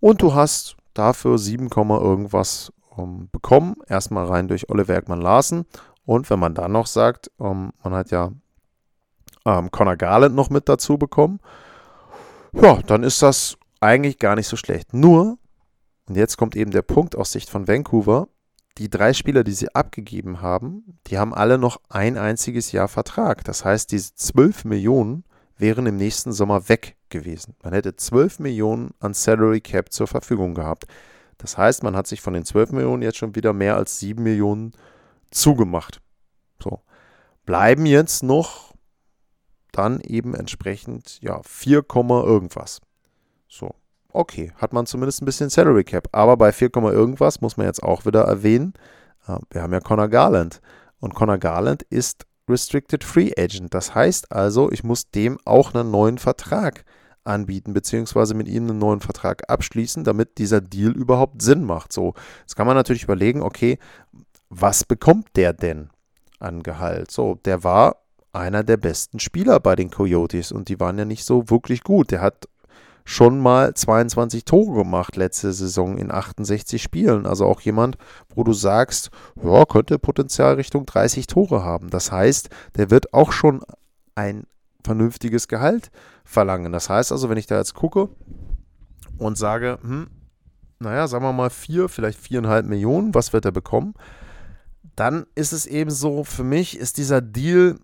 und 0.00 0.22
du 0.22 0.34
hast 0.34 0.76
dafür 0.94 1.38
7, 1.38 1.68
irgendwas 1.68 2.72
ähm, 2.96 3.28
bekommen. 3.32 3.76
Erstmal 3.88 4.26
rein 4.26 4.48
durch 4.48 4.70
Oliver 4.70 4.96
Ekman 4.96 5.20
Larsen. 5.20 5.66
Und 6.04 6.28
wenn 6.30 6.38
man 6.38 6.54
dann 6.54 6.72
noch 6.72 6.86
sagt, 6.86 7.30
ähm, 7.40 7.72
man 7.82 7.94
hat 7.94 8.10
ja 8.10 8.32
ähm, 9.46 9.70
Conor 9.70 9.96
Garland 9.96 10.34
noch 10.34 10.50
mit 10.50 10.68
dazu 10.68 10.98
bekommen, 10.98 11.40
ja, 12.52 12.80
dann 12.86 13.02
ist 13.02 13.22
das 13.22 13.56
eigentlich 13.80 14.18
gar 14.18 14.36
nicht 14.36 14.48
so 14.48 14.56
schlecht. 14.56 14.92
Nur, 14.92 15.38
und 16.06 16.16
jetzt 16.16 16.36
kommt 16.36 16.56
eben 16.56 16.70
der 16.70 16.82
Punkt 16.82 17.16
aus 17.16 17.32
Sicht 17.32 17.48
von 17.48 17.68
Vancouver, 17.68 18.28
die 18.78 18.88
drei 18.88 19.12
Spieler, 19.12 19.44
die 19.44 19.52
sie 19.52 19.74
abgegeben 19.74 20.40
haben, 20.40 20.98
die 21.06 21.18
haben 21.18 21.34
alle 21.34 21.58
noch 21.58 21.80
ein 21.88 22.16
einziges 22.16 22.72
Jahr 22.72 22.88
Vertrag. 22.88 23.44
Das 23.44 23.64
heißt, 23.64 23.90
diese 23.92 24.14
12 24.14 24.64
Millionen 24.64 25.24
wären 25.58 25.86
im 25.86 25.96
nächsten 25.96 26.32
Sommer 26.32 26.68
weg 26.68 26.96
gewesen. 27.10 27.54
Man 27.62 27.72
hätte 27.72 27.96
12 27.96 28.38
Millionen 28.38 28.92
an 29.00 29.14
Salary 29.14 29.60
Cap 29.60 29.92
zur 29.92 30.06
Verfügung 30.06 30.54
gehabt. 30.54 30.86
Das 31.38 31.58
heißt, 31.58 31.82
man 31.82 31.96
hat 31.96 32.06
sich 32.06 32.20
von 32.20 32.32
den 32.32 32.44
12 32.44 32.72
Millionen 32.72 33.02
jetzt 33.02 33.18
schon 33.18 33.34
wieder 33.34 33.52
mehr 33.52 33.76
als 33.76 33.98
7 33.98 34.22
Millionen 34.22 34.72
zugemacht. 35.30 36.00
So. 36.62 36.80
Bleiben 37.44 37.86
jetzt 37.86 38.22
noch 38.22 38.69
dann 39.72 40.00
eben 40.00 40.34
entsprechend 40.34 41.20
ja 41.20 41.40
4, 41.42 41.84
irgendwas. 41.94 42.80
So. 43.48 43.74
Okay, 44.12 44.52
hat 44.56 44.72
man 44.72 44.86
zumindest 44.86 45.22
ein 45.22 45.26
bisschen 45.26 45.50
Salary 45.50 45.84
Cap. 45.84 46.08
Aber 46.12 46.36
bei 46.36 46.52
4, 46.52 46.70
irgendwas 46.74 47.40
muss 47.40 47.56
man 47.56 47.66
jetzt 47.66 47.82
auch 47.82 48.06
wieder 48.06 48.22
erwähnen, 48.22 48.74
äh, 49.28 49.36
wir 49.50 49.62
haben 49.62 49.72
ja 49.72 49.80
Connor 49.80 50.08
Garland. 50.08 50.60
Und 50.98 51.14
Connor 51.14 51.38
Garland 51.38 51.82
ist 51.84 52.26
Restricted 52.48 53.04
Free 53.04 53.32
Agent. 53.38 53.72
Das 53.72 53.94
heißt 53.94 54.32
also, 54.32 54.70
ich 54.72 54.82
muss 54.82 55.10
dem 55.10 55.38
auch 55.44 55.74
einen 55.74 55.90
neuen 55.90 56.18
Vertrag 56.18 56.84
anbieten, 57.24 57.72
beziehungsweise 57.72 58.34
mit 58.34 58.48
ihm 58.48 58.68
einen 58.68 58.78
neuen 58.78 59.00
Vertrag 59.00 59.48
abschließen, 59.48 60.04
damit 60.04 60.38
dieser 60.38 60.60
Deal 60.60 60.92
überhaupt 60.92 61.42
Sinn 61.42 61.64
macht. 61.64 61.92
So, 61.92 62.14
jetzt 62.40 62.56
kann 62.56 62.66
man 62.66 62.76
natürlich 62.76 63.04
überlegen, 63.04 63.42
okay, 63.42 63.78
was 64.48 64.84
bekommt 64.84 65.28
der 65.36 65.52
denn 65.52 65.90
an 66.38 66.62
Gehalt? 66.62 67.10
So, 67.10 67.36
der 67.44 67.62
war 67.62 67.96
einer 68.32 68.62
der 68.62 68.76
besten 68.76 69.18
Spieler 69.18 69.60
bei 69.60 69.76
den 69.76 69.90
Coyotes 69.90 70.52
und 70.52 70.68
die 70.68 70.80
waren 70.80 70.98
ja 70.98 71.04
nicht 71.04 71.24
so 71.24 71.50
wirklich 71.50 71.82
gut. 71.82 72.10
Der 72.10 72.20
hat 72.20 72.48
schon 73.04 73.40
mal 73.40 73.74
22 73.74 74.44
Tore 74.44 74.74
gemacht 74.84 75.16
letzte 75.16 75.52
Saison 75.52 75.98
in 75.98 76.12
68 76.12 76.82
Spielen. 76.82 77.26
Also 77.26 77.46
auch 77.46 77.60
jemand, 77.60 77.96
wo 78.34 78.44
du 78.44 78.52
sagst, 78.52 79.10
ja, 79.42 79.64
könnte 79.64 79.98
Potenzial 79.98 80.54
Richtung 80.54 80.86
30 80.86 81.26
Tore 81.26 81.64
haben. 81.64 81.90
Das 81.90 82.12
heißt, 82.12 82.50
der 82.76 82.90
wird 82.90 83.12
auch 83.12 83.32
schon 83.32 83.62
ein 84.14 84.44
vernünftiges 84.84 85.48
Gehalt 85.48 85.90
verlangen. 86.24 86.72
Das 86.72 86.88
heißt 86.88 87.12
also, 87.12 87.28
wenn 87.28 87.38
ich 87.38 87.46
da 87.46 87.58
jetzt 87.58 87.74
gucke 87.74 88.08
und 89.18 89.36
sage, 89.36 89.78
hm, 89.82 90.08
naja, 90.78 91.08
sagen 91.08 91.24
wir 91.24 91.32
mal 91.32 91.50
vier, 91.50 91.88
vielleicht 91.88 92.18
viereinhalb 92.18 92.66
Millionen, 92.66 93.14
was 93.14 93.32
wird 93.32 93.44
er 93.44 93.52
bekommen? 93.52 93.94
Dann 94.96 95.26
ist 95.34 95.52
es 95.52 95.66
eben 95.66 95.90
so, 95.90 96.24
für 96.24 96.44
mich 96.44 96.78
ist 96.78 96.96
dieser 96.96 97.20
Deal 97.20 97.78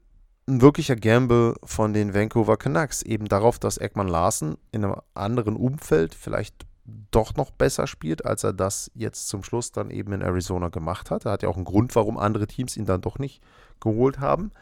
ein 0.48 0.60
wirklicher 0.60 0.96
Gamble 0.96 1.54
von 1.64 1.92
den 1.92 2.14
Vancouver 2.14 2.56
Canucks. 2.56 3.02
Eben 3.02 3.26
darauf, 3.26 3.58
dass 3.58 3.78
Ekman 3.78 4.08
Larsen 4.08 4.56
in 4.72 4.84
einem 4.84 4.96
anderen 5.14 5.56
Umfeld 5.56 6.14
vielleicht 6.14 6.66
doch 7.10 7.34
noch 7.34 7.50
besser 7.50 7.86
spielt, 7.86 8.24
als 8.24 8.44
er 8.44 8.52
das 8.52 8.90
jetzt 8.94 9.28
zum 9.28 9.42
Schluss 9.42 9.72
dann 9.72 9.90
eben 9.90 10.12
in 10.12 10.22
Arizona 10.22 10.68
gemacht 10.68 11.10
hat. 11.10 11.24
Er 11.24 11.32
hat 11.32 11.42
ja 11.42 11.48
auch 11.48 11.56
einen 11.56 11.64
Grund, 11.64 11.96
warum 11.96 12.16
andere 12.16 12.46
Teams 12.46 12.76
ihn 12.76 12.86
dann 12.86 13.00
doch 13.00 13.18
nicht 13.18 13.42
geholt 13.80 14.20
haben. 14.20 14.52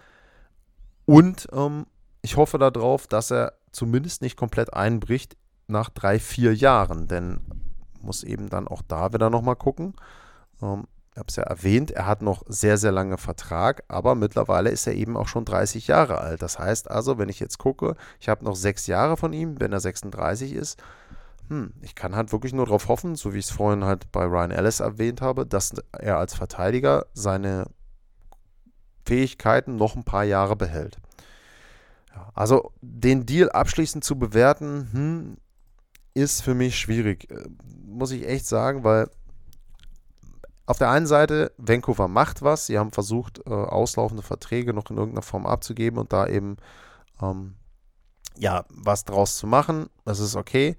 Und 1.05 1.49
ähm, 1.53 1.87
ich 2.23 2.37
hoffe 2.37 2.57
darauf, 2.57 3.07
dass 3.07 3.31
er 3.31 3.53
zumindest 3.73 4.23
nicht 4.23 4.37
komplett 4.37 4.73
einbricht 4.73 5.37
nach 5.67 5.91
drei, 5.91 6.19
vier 6.19 6.55
Jahren, 6.55 7.09
denn 7.09 7.41
muss 8.01 8.23
eben 8.23 8.49
dann 8.49 8.69
auch 8.69 8.83
da 8.83 9.13
wieder 9.13 9.29
nochmal 9.29 9.57
gucken. 9.57 9.95
Ähm, 10.63 10.85
habe 11.19 11.29
es 11.29 11.37
ja 11.37 11.45
erwähnt, 11.45 11.91
er 11.93 12.07
hat 12.07 12.23
noch 12.23 12.43
sehr, 12.49 12.77
sehr 12.77 12.93
lange 12.93 13.19
Vertrag, 13.19 13.85
aber 13.89 14.15
mittlerweile 14.15 14.71
ist 14.71 14.87
er 14.87 14.95
eben 14.95 15.17
auch 15.17 15.29
schon 15.29 15.45
30 15.45 15.87
Jahre 15.87 16.19
alt. 16.19 16.43
Das 16.43 16.59
heißt 16.59 16.91
also, 16.91 17.19
wenn 17.19 17.29
ich 17.29 17.41
jetzt 17.41 17.59
gucke, 17.59 17.97
ich 18.21 18.29
habe 18.29 18.45
noch 18.45 18.57
sechs 18.57 18.87
Jahre 18.87 19.17
von 19.17 19.33
ihm, 19.33 19.61
wenn 19.61 19.73
er 19.73 19.81
36 19.81 20.53
ist, 20.53 20.83
hm, 21.49 21.73
ich 21.83 21.95
kann 21.95 22.17
halt 22.17 22.33
wirklich 22.33 22.53
nur 22.53 22.67
darauf 22.67 22.89
hoffen, 22.89 23.17
so 23.17 23.35
wie 23.35 23.39
ich 23.39 23.47
es 23.47 23.51
vorhin 23.51 23.85
halt 23.85 24.11
bei 24.11 24.25
Ryan 24.25 24.51
Ellis 24.51 24.81
erwähnt 24.81 25.21
habe, 25.21 25.47
dass 25.47 25.75
er 25.93 26.19
als 26.19 26.35
Verteidiger 26.35 27.07
seine 27.13 27.67
Fähigkeiten 29.05 29.77
noch 29.77 29.95
ein 29.95 30.05
paar 30.05 30.25
Jahre 30.25 30.57
behält. 30.57 30.99
Ja, 32.15 32.31
also 32.35 32.73
den 32.81 33.27
Deal 33.27 33.51
abschließend 33.51 34.03
zu 34.03 34.19
bewerten, 34.19 34.89
hm, 34.93 35.37
ist 36.15 36.43
für 36.43 36.55
mich 36.55 36.79
schwierig. 36.79 37.31
Äh, 37.31 37.45
muss 37.87 38.13
ich 38.13 38.27
echt 38.27 38.47
sagen, 38.47 38.85
weil 38.85 39.11
auf 40.67 40.79
der 40.79 40.91
einen 40.91 41.07
Seite, 41.07 41.53
Vancouver 41.59 42.09
macht 42.09 42.43
was. 42.43 42.67
Sie 42.67 42.79
haben 42.79 42.91
versucht, 42.91 43.41
äh, 43.47 43.51
auslaufende 43.51 44.23
Verträge 44.23 44.73
noch 44.73 44.91
in 44.91 44.97
irgendeiner 44.97 45.23
Form 45.23 45.47
abzugeben 45.47 45.99
und 45.99 46.13
da 46.13 46.27
eben 46.27 46.57
ähm, 47.21 47.57
ja, 48.37 48.65
was 48.71 49.05
draus 49.05 49.37
zu 49.37 49.47
machen. 49.47 49.89
Das 50.05 50.21
ist 50.21 50.37
okay. 50.37 50.77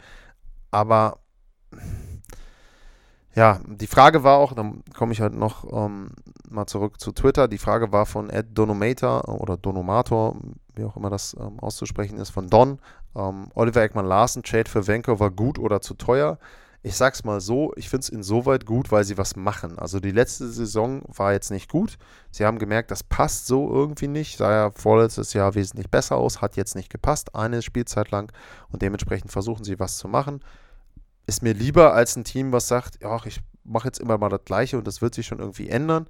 Aber 0.71 1.19
ja, 3.35 3.59
die 3.65 3.87
Frage 3.87 4.23
war 4.23 4.37
auch, 4.37 4.53
dann 4.53 4.83
komme 4.95 5.11
ich 5.11 5.21
halt 5.21 5.33
noch 5.33 5.65
ähm, 5.71 6.11
mal 6.49 6.67
zurück 6.67 6.99
zu 6.99 7.11
Twitter. 7.11 7.47
Die 7.47 7.57
Frage 7.57 7.91
war 7.91 8.05
von 8.05 8.29
Ed 8.29 8.57
Donomator 8.57 9.27
oder 9.41 9.57
Donomator, 9.57 10.37
wie 10.73 10.85
auch 10.85 10.95
immer 10.95 11.09
das 11.09 11.35
ähm, 11.39 11.59
auszusprechen 11.59 12.17
ist, 12.17 12.29
von 12.29 12.49
Don. 12.49 12.79
Ähm, 13.15 13.49
Oliver 13.53 13.83
Ekman 13.83 14.05
Larsen, 14.05 14.41
Trade 14.41 14.69
für 14.69 14.87
Vancouver 14.87 15.31
gut 15.31 15.59
oder 15.59 15.81
zu 15.81 15.95
teuer? 15.95 16.39
Ich 16.85 16.95
sag's 16.95 17.23
mal 17.23 17.41
so, 17.41 17.73
ich 17.77 17.89
finde 17.89 18.03
es 18.03 18.09
insoweit 18.09 18.65
gut, 18.65 18.91
weil 18.91 19.03
sie 19.03 19.17
was 19.17 19.35
machen. 19.35 19.79
Also 19.79 19.99
die 19.99 20.11
letzte 20.11 20.47
Saison 20.49 21.01
war 21.07 21.33
jetzt 21.33 21.49
nicht 21.49 21.69
gut. 21.69 21.97
Sie 22.31 22.45
haben 22.45 22.59
gemerkt, 22.59 22.91
das 22.91 23.01
passt 23.03 23.47
so 23.47 23.71
irgendwie 23.71 24.07
nicht. 24.07 24.37
Sah 24.37 24.51
ja 24.51 24.71
vorletztes 24.71 25.33
Jahr 25.33 25.55
wesentlich 25.55 25.89
besser 25.89 26.17
aus, 26.17 26.41
hat 26.41 26.57
jetzt 26.57 26.75
nicht 26.75 26.91
gepasst, 26.91 27.33
eine 27.33 27.61
Spielzeit 27.61 28.11
lang. 28.11 28.31
Und 28.69 28.81
dementsprechend 28.81 29.31
versuchen 29.31 29.63
sie 29.63 29.79
was 29.79 29.97
zu 29.97 30.07
machen 30.07 30.41
ist 31.27 31.41
mir 31.41 31.53
lieber 31.53 31.93
als 31.93 32.15
ein 32.15 32.23
Team, 32.23 32.51
was 32.51 32.67
sagt, 32.67 33.01
ja, 33.01 33.17
ich 33.25 33.41
mache 33.63 33.87
jetzt 33.87 33.99
immer 33.99 34.17
mal 34.17 34.29
das 34.29 34.45
Gleiche 34.45 34.77
und 34.77 34.85
das 34.85 35.01
wird 35.01 35.15
sich 35.15 35.25
schon 35.25 35.39
irgendwie 35.39 35.69
ändern. 35.69 36.07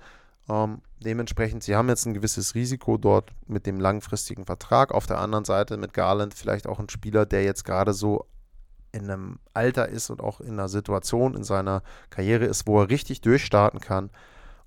Ähm, 0.49 0.81
dementsprechend, 0.99 1.63
sie 1.63 1.75
haben 1.75 1.89
jetzt 1.89 2.05
ein 2.05 2.13
gewisses 2.13 2.53
Risiko 2.53 2.97
dort 2.97 3.31
mit 3.47 3.65
dem 3.65 3.79
langfristigen 3.79 4.45
Vertrag. 4.45 4.91
Auf 4.91 5.07
der 5.07 5.19
anderen 5.19 5.45
Seite 5.45 5.77
mit 5.77 5.93
Garland 5.93 6.33
vielleicht 6.33 6.67
auch 6.67 6.79
ein 6.79 6.89
Spieler, 6.89 7.25
der 7.25 7.43
jetzt 7.43 7.63
gerade 7.63 7.93
so 7.93 8.25
in 8.95 9.09
einem 9.09 9.39
Alter 9.53 9.89
ist 9.89 10.09
und 10.09 10.21
auch 10.21 10.39
in 10.39 10.53
einer 10.53 10.69
Situation 10.69 11.35
in 11.35 11.43
seiner 11.43 11.83
Karriere 12.09 12.45
ist, 12.45 12.65
wo 12.65 12.81
er 12.81 12.89
richtig 12.89 13.21
durchstarten 13.21 13.79
kann. 13.79 14.09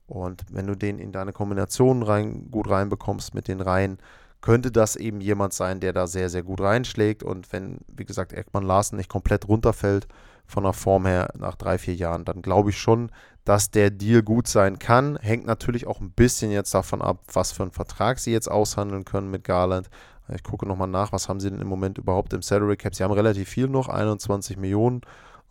Und 0.07 0.45
wenn 0.51 0.67
du 0.67 0.77
den 0.77 0.99
in 0.99 1.13
deine 1.13 1.33
Kombinationen 1.33 2.03
rein, 2.03 2.51
gut 2.51 2.69
reinbekommst 2.69 3.35
mit 3.35 3.49
den 3.49 3.61
Reihen, 3.61 3.99
könnte 4.41 4.71
das 4.71 4.97
eben 4.97 5.21
jemand 5.21 5.53
sein, 5.53 5.81
der 5.81 5.93
da 5.93 6.07
sehr, 6.07 6.29
sehr 6.29 6.43
gut 6.43 6.61
reinschlägt. 6.61 7.23
Und 7.23 7.53
wenn, 7.53 7.79
wie 7.89 8.05
gesagt, 8.05 8.33
Ekman 8.33 8.63
Larsen 8.63 8.97
nicht 8.97 9.11
komplett 9.11 9.49
runterfällt, 9.49 10.07
von 10.49 10.65
der 10.65 10.73
Form 10.73 11.07
her 11.07 11.29
nach 11.39 11.57
drei, 11.57 11.77
vier 11.77 11.95
Jahren, 11.95 12.25
dann 12.25 12.41
glaube 12.41 12.71
ich 12.71 12.79
schon, 12.79 13.13
dass 13.45 13.71
der 13.71 13.91
Deal 13.91 14.23
gut 14.23 14.49
sein 14.49 14.79
kann. 14.79 15.19
Hängt 15.21 15.47
natürlich 15.47 15.87
auch 15.87 16.01
ein 16.01 16.11
bisschen 16.11 16.51
jetzt 16.51 16.73
davon 16.75 17.03
ab, 17.03 17.21
was 17.33 17.53
für 17.53 17.63
einen 17.65 17.73
Vertrag 17.73 18.19
sie 18.19 18.33
jetzt 18.33 18.51
aushandeln 18.51 19.05
können 19.05 19.31
mit 19.31 19.45
Garland. 19.45 19.91
Ich 20.35 20.43
gucke 20.43 20.67
nochmal 20.67 20.89
nach, 20.89 21.13
was 21.13 21.29
haben 21.29 21.41
sie 21.41 21.51
denn 21.51 21.61
im 21.61 21.69
Moment 21.69 21.99
überhaupt 21.99 22.33
im 22.33 22.43
Salary 22.43 22.77
Cap? 22.77 22.95
Sie 22.95 23.03
haben 23.03 23.13
relativ 23.13 23.49
viel 23.49 23.69
noch, 23.69 23.89
21 23.89 24.57
Millionen, 24.59 25.01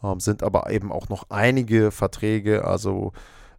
ähm, 0.04 0.20
sind 0.20 0.44
aber 0.44 0.70
eben 0.70 0.92
auch 0.92 1.10
noch 1.10 1.26
einige 1.30 1.92
Verträge, 1.92 2.66
also 2.66 3.14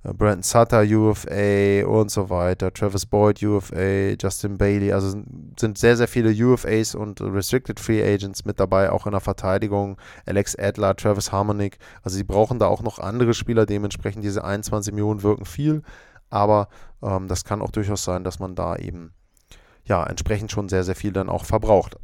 äh, 0.05 0.12
Brandon 0.12 0.43
Sutter 0.43 0.83
UFA 0.83 1.87
und 1.87 2.11
so 2.11 2.31
weiter, 2.31 2.73
Travis 2.73 3.07
Boyd 3.07 3.43
UFA, 3.43 4.14
Justin 4.21 4.59
Bailey, 4.59 4.93
also 4.93 5.21
sind 5.59 5.79
sehr, 5.79 5.97
sehr 5.97 6.09
viele 6.09 6.31
UFAs 6.31 6.95
und 6.95 7.21
Restricted 7.21 7.81
Free 7.81 8.03
Agents 8.03 8.45
mit 8.45 8.61
dabei, 8.61 8.91
auch 8.93 9.07
in 9.07 9.12
der 9.12 9.21
Verteidigung, 9.21 9.99
Alex 10.27 10.57
Adler, 10.57 10.95
Travis 10.95 11.33
Harmonic, 11.33 11.79
also 12.03 12.16
sie 12.16 12.25
brauchen 12.25 12.61
da 12.61 12.66
auch 12.66 12.83
noch 12.83 13.01
andere 13.01 13.35
Spieler, 13.35 13.66
dementsprechend 13.66 14.23
diese 14.23 14.45
21 14.45 14.93
Millionen 14.95 15.23
wirken 15.25 15.47
viel, 15.47 15.83
aber 16.31 16.69
ähm, 17.03 17.27
das 17.27 17.45
kann 17.45 17.61
auch 17.61 17.71
durchaus 17.71 18.05
sein, 18.05 18.23
dass 18.23 18.39
man 18.39 18.55
da 18.55 18.77
eben 18.77 19.12
ja 19.89 20.05
entsprechend 20.05 20.53
schon 20.53 20.68
sehr, 20.68 20.84
sehr 20.84 20.97
viel 20.97 21.12
dann 21.12 21.28
auch 21.28 21.45
verbraucht. 21.45 21.97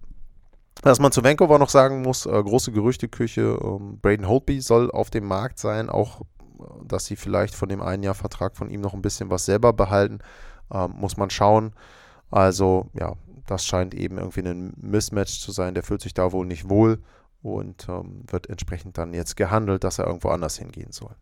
Was 0.82 0.98
man 0.98 1.12
zu 1.12 1.22
Vancouver 1.22 1.58
noch 1.58 1.68
sagen 1.68 2.02
muss, 2.02 2.26
äh, 2.26 2.30
große 2.42 2.72
Gerüchteküche, 2.72 3.58
ähm, 3.62 3.98
Braden 4.02 4.28
Holtby 4.28 4.60
soll 4.60 4.90
auf 4.90 5.10
dem 5.10 5.26
Markt 5.26 5.58
sein, 5.58 5.88
auch 5.88 6.22
dass 6.84 7.06
sie 7.06 7.16
vielleicht 7.16 7.54
von 7.54 7.68
dem 7.68 7.82
einen 7.82 8.02
Jahr 8.02 8.14
Vertrag 8.14 8.56
von 8.56 8.70
ihm 8.70 8.80
noch 8.80 8.94
ein 8.94 9.02
bisschen 9.02 9.30
was 9.30 9.44
selber 9.44 9.72
behalten. 9.72 10.20
Ähm, 10.72 10.94
muss 10.96 11.16
man 11.16 11.30
schauen. 11.30 11.72
Also 12.30 12.90
ja, 12.98 13.14
das 13.46 13.64
scheint 13.64 13.94
eben 13.94 14.18
irgendwie 14.18 14.40
ein 14.40 14.72
Mismatch 14.76 15.40
zu 15.40 15.52
sein. 15.52 15.74
Der 15.74 15.82
fühlt 15.82 16.00
sich 16.00 16.14
da 16.14 16.32
wohl 16.32 16.46
nicht 16.46 16.68
wohl 16.68 17.02
und 17.42 17.86
ähm, 17.88 18.24
wird 18.26 18.48
entsprechend 18.48 18.98
dann 18.98 19.14
jetzt 19.14 19.36
gehandelt, 19.36 19.84
dass 19.84 19.98
er 19.98 20.06
irgendwo 20.06 20.28
anders 20.28 20.58
hingehen 20.58 20.92
soll. 20.92 21.14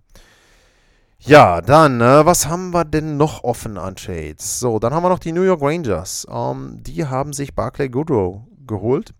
Ja, 1.24 1.60
dann, 1.60 2.00
äh, 2.00 2.26
was 2.26 2.48
haben 2.48 2.70
wir 2.74 2.84
denn 2.84 3.16
noch 3.16 3.44
offen 3.44 3.78
an 3.78 3.94
Trades? 3.94 4.58
So, 4.58 4.80
dann 4.80 4.92
haben 4.92 5.04
wir 5.04 5.08
noch 5.08 5.20
die 5.20 5.30
New 5.30 5.42
York 5.42 5.62
Rangers. 5.62 6.26
Ähm, 6.28 6.78
die 6.80 7.06
haben 7.06 7.32
sich 7.32 7.54
Barclay 7.54 7.88
Goodrow 7.88 8.40
geholt 8.66 9.14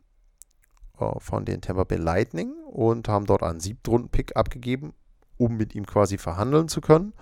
äh, 0.99 1.05
von 1.19 1.45
den 1.45 1.61
Tampa 1.61 1.85
Bay 1.85 1.99
Lightning 1.99 2.55
und 2.73 3.07
haben 3.09 3.27
dort 3.27 3.45
einen 3.45 3.61
Siebtrunden-Pick 3.61 4.35
abgegeben, 4.35 4.95
um 5.37 5.57
mit 5.57 5.77
ihm 5.77 5.87
quasi 5.87 6.19
verhandeln 6.19 6.67
zu 6.67 6.81
können. 6.81 7.13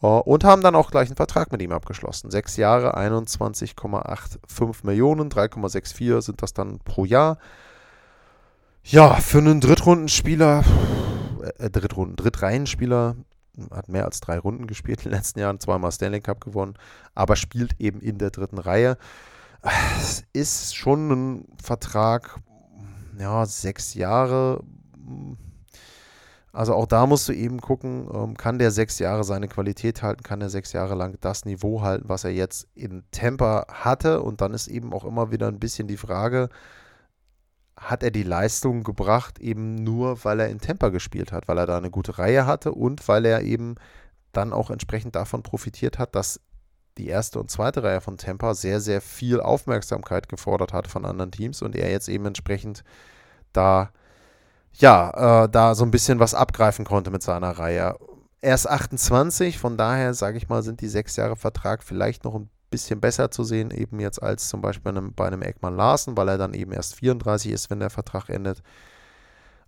Uh, 0.00 0.20
und 0.20 0.44
haben 0.44 0.62
dann 0.62 0.76
auch 0.76 0.92
gleich 0.92 1.08
einen 1.08 1.16
Vertrag 1.16 1.50
mit 1.50 1.60
ihm 1.60 1.72
abgeschlossen. 1.72 2.30
Sechs 2.30 2.56
Jahre, 2.56 2.96
21,85 2.96 4.86
Millionen, 4.86 5.28
3,64 5.28 6.20
sind 6.20 6.40
das 6.40 6.52
dann 6.52 6.78
pro 6.84 7.04
Jahr. 7.04 7.38
Ja, 8.84 9.14
für 9.14 9.38
einen 9.38 9.60
Drittrundenspieler, 9.60 10.62
äh, 11.58 11.68
Drittrunden, 11.68 12.14
Drittreihenspieler, 12.14 13.16
hat 13.70 13.88
mehr 13.88 14.04
als 14.04 14.20
drei 14.20 14.38
Runden 14.38 14.66
gespielt 14.66 15.04
in 15.04 15.10
den 15.10 15.16
letzten 15.16 15.40
Jahren, 15.40 15.60
zweimal 15.60 15.92
Stanley 15.92 16.20
Cup 16.20 16.40
gewonnen, 16.44 16.74
aber 17.14 17.36
spielt 17.36 17.80
eben 17.80 18.00
in 18.00 18.18
der 18.18 18.30
dritten 18.30 18.58
Reihe. 18.58 18.96
Es 19.98 20.24
ist 20.32 20.76
schon 20.76 21.10
ein 21.10 21.44
Vertrag, 21.62 22.38
ja, 23.18 23.44
sechs 23.46 23.94
Jahre. 23.94 24.62
Also 26.52 26.74
auch 26.74 26.86
da 26.86 27.06
musst 27.06 27.28
du 27.28 27.32
eben 27.32 27.60
gucken, 27.60 28.08
ähm, 28.12 28.36
kann 28.36 28.58
der 28.58 28.70
sechs 28.70 28.98
Jahre 28.98 29.22
seine 29.24 29.48
Qualität 29.48 30.02
halten, 30.02 30.22
kann 30.22 30.40
er 30.40 30.50
sechs 30.50 30.72
Jahre 30.72 30.94
lang 30.94 31.16
das 31.20 31.44
Niveau 31.44 31.82
halten, 31.82 32.08
was 32.08 32.24
er 32.24 32.30
jetzt 32.30 32.68
in 32.74 33.04
Tampa 33.10 33.66
hatte. 33.68 34.22
Und 34.22 34.40
dann 34.40 34.54
ist 34.54 34.68
eben 34.68 34.92
auch 34.92 35.04
immer 35.04 35.30
wieder 35.30 35.48
ein 35.48 35.60
bisschen 35.60 35.88
die 35.88 35.96
Frage, 35.96 36.48
hat 37.78 38.02
er 38.02 38.10
die 38.10 38.22
Leistung 38.22 38.82
gebracht, 38.82 39.38
eben 39.38 39.76
nur, 39.76 40.24
weil 40.24 40.40
er 40.40 40.48
in 40.48 40.60
Tampa 40.60 40.88
gespielt 40.88 41.32
hat, 41.32 41.48
weil 41.48 41.58
er 41.58 41.66
da 41.66 41.76
eine 41.78 41.90
gute 41.90 42.18
Reihe 42.18 42.46
hatte 42.46 42.72
und 42.72 43.06
weil 43.08 43.24
er 43.24 43.42
eben 43.42 43.76
dann 44.32 44.52
auch 44.52 44.70
entsprechend 44.70 45.16
davon 45.16 45.42
profitiert 45.42 45.98
hat, 45.98 46.14
dass 46.14 46.40
die 46.98 47.06
erste 47.06 47.38
und 47.38 47.50
zweite 47.50 47.82
Reihe 47.82 48.00
von 48.00 48.18
Tampa 48.18 48.54
sehr, 48.54 48.80
sehr 48.80 49.00
viel 49.00 49.40
Aufmerksamkeit 49.40 50.28
gefordert 50.28 50.72
hat 50.72 50.88
von 50.88 51.04
anderen 51.04 51.30
Teams 51.30 51.62
und 51.62 51.76
er 51.76 51.90
jetzt 51.90 52.08
eben 52.08 52.26
entsprechend 52.26 52.82
da, 53.52 53.90
ja, 54.72 55.44
äh, 55.44 55.48
da 55.48 55.74
so 55.74 55.84
ein 55.84 55.92
bisschen 55.92 56.18
was 56.18 56.34
abgreifen 56.34 56.84
konnte 56.84 57.10
mit 57.10 57.22
seiner 57.22 57.52
Reihe. 57.52 57.96
Er 58.40 58.54
ist 58.54 58.68
28, 58.68 59.58
von 59.58 59.76
daher 59.76 60.14
sage 60.14 60.36
ich 60.36 60.48
mal, 60.48 60.62
sind 60.62 60.80
die 60.80 60.88
sechs 60.88 61.16
Jahre 61.16 61.36
Vertrag 61.36 61.82
vielleicht 61.84 62.24
noch 62.24 62.34
ein 62.34 62.50
bisschen 62.70 63.00
besser 63.00 63.30
zu 63.30 63.44
sehen, 63.44 63.70
eben 63.70 64.00
jetzt 64.00 64.22
als 64.22 64.48
zum 64.48 64.60
Beispiel 64.60 64.84
bei 64.92 64.98
einem, 64.98 65.14
bei 65.14 65.26
einem 65.26 65.42
Eckmann 65.42 65.76
Larsen, 65.76 66.16
weil 66.16 66.28
er 66.28 66.38
dann 66.38 66.54
eben 66.54 66.72
erst 66.72 66.96
34 66.96 67.52
ist, 67.52 67.70
wenn 67.70 67.80
der 67.80 67.90
Vertrag 67.90 68.28
endet. 68.28 68.62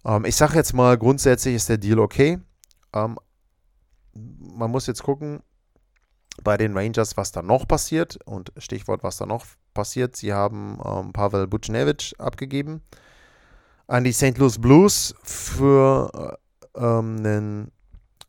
Ähm, 0.04 0.24
ich 0.24 0.36
sage 0.36 0.54
jetzt 0.54 0.72
mal, 0.72 0.98
grundsätzlich 0.98 1.54
ist 1.54 1.68
der 1.68 1.78
Deal 1.78 1.98
okay. 1.98 2.38
Ähm, 2.92 3.18
man 4.14 4.70
muss 4.70 4.86
jetzt 4.86 5.02
gucken 5.02 5.42
bei 6.42 6.56
den 6.56 6.76
Rangers, 6.76 7.16
was 7.16 7.32
da 7.32 7.42
noch 7.42 7.66
passiert. 7.66 8.18
Und 8.24 8.52
Stichwort, 8.56 9.02
was 9.02 9.16
da 9.16 9.26
noch 9.26 9.46
passiert. 9.74 10.16
Sie 10.16 10.32
haben 10.32 10.78
ähm, 10.84 11.12
Pavel 11.12 11.46
Buchnevich 11.46 12.14
abgegeben 12.18 12.82
an 13.90 14.04
die 14.04 14.12
St. 14.12 14.38
Louis 14.38 14.58
Blues 14.58 15.14
für 15.22 16.38
äh, 16.76 16.80
ähm, 16.80 17.16
einen 17.18 17.72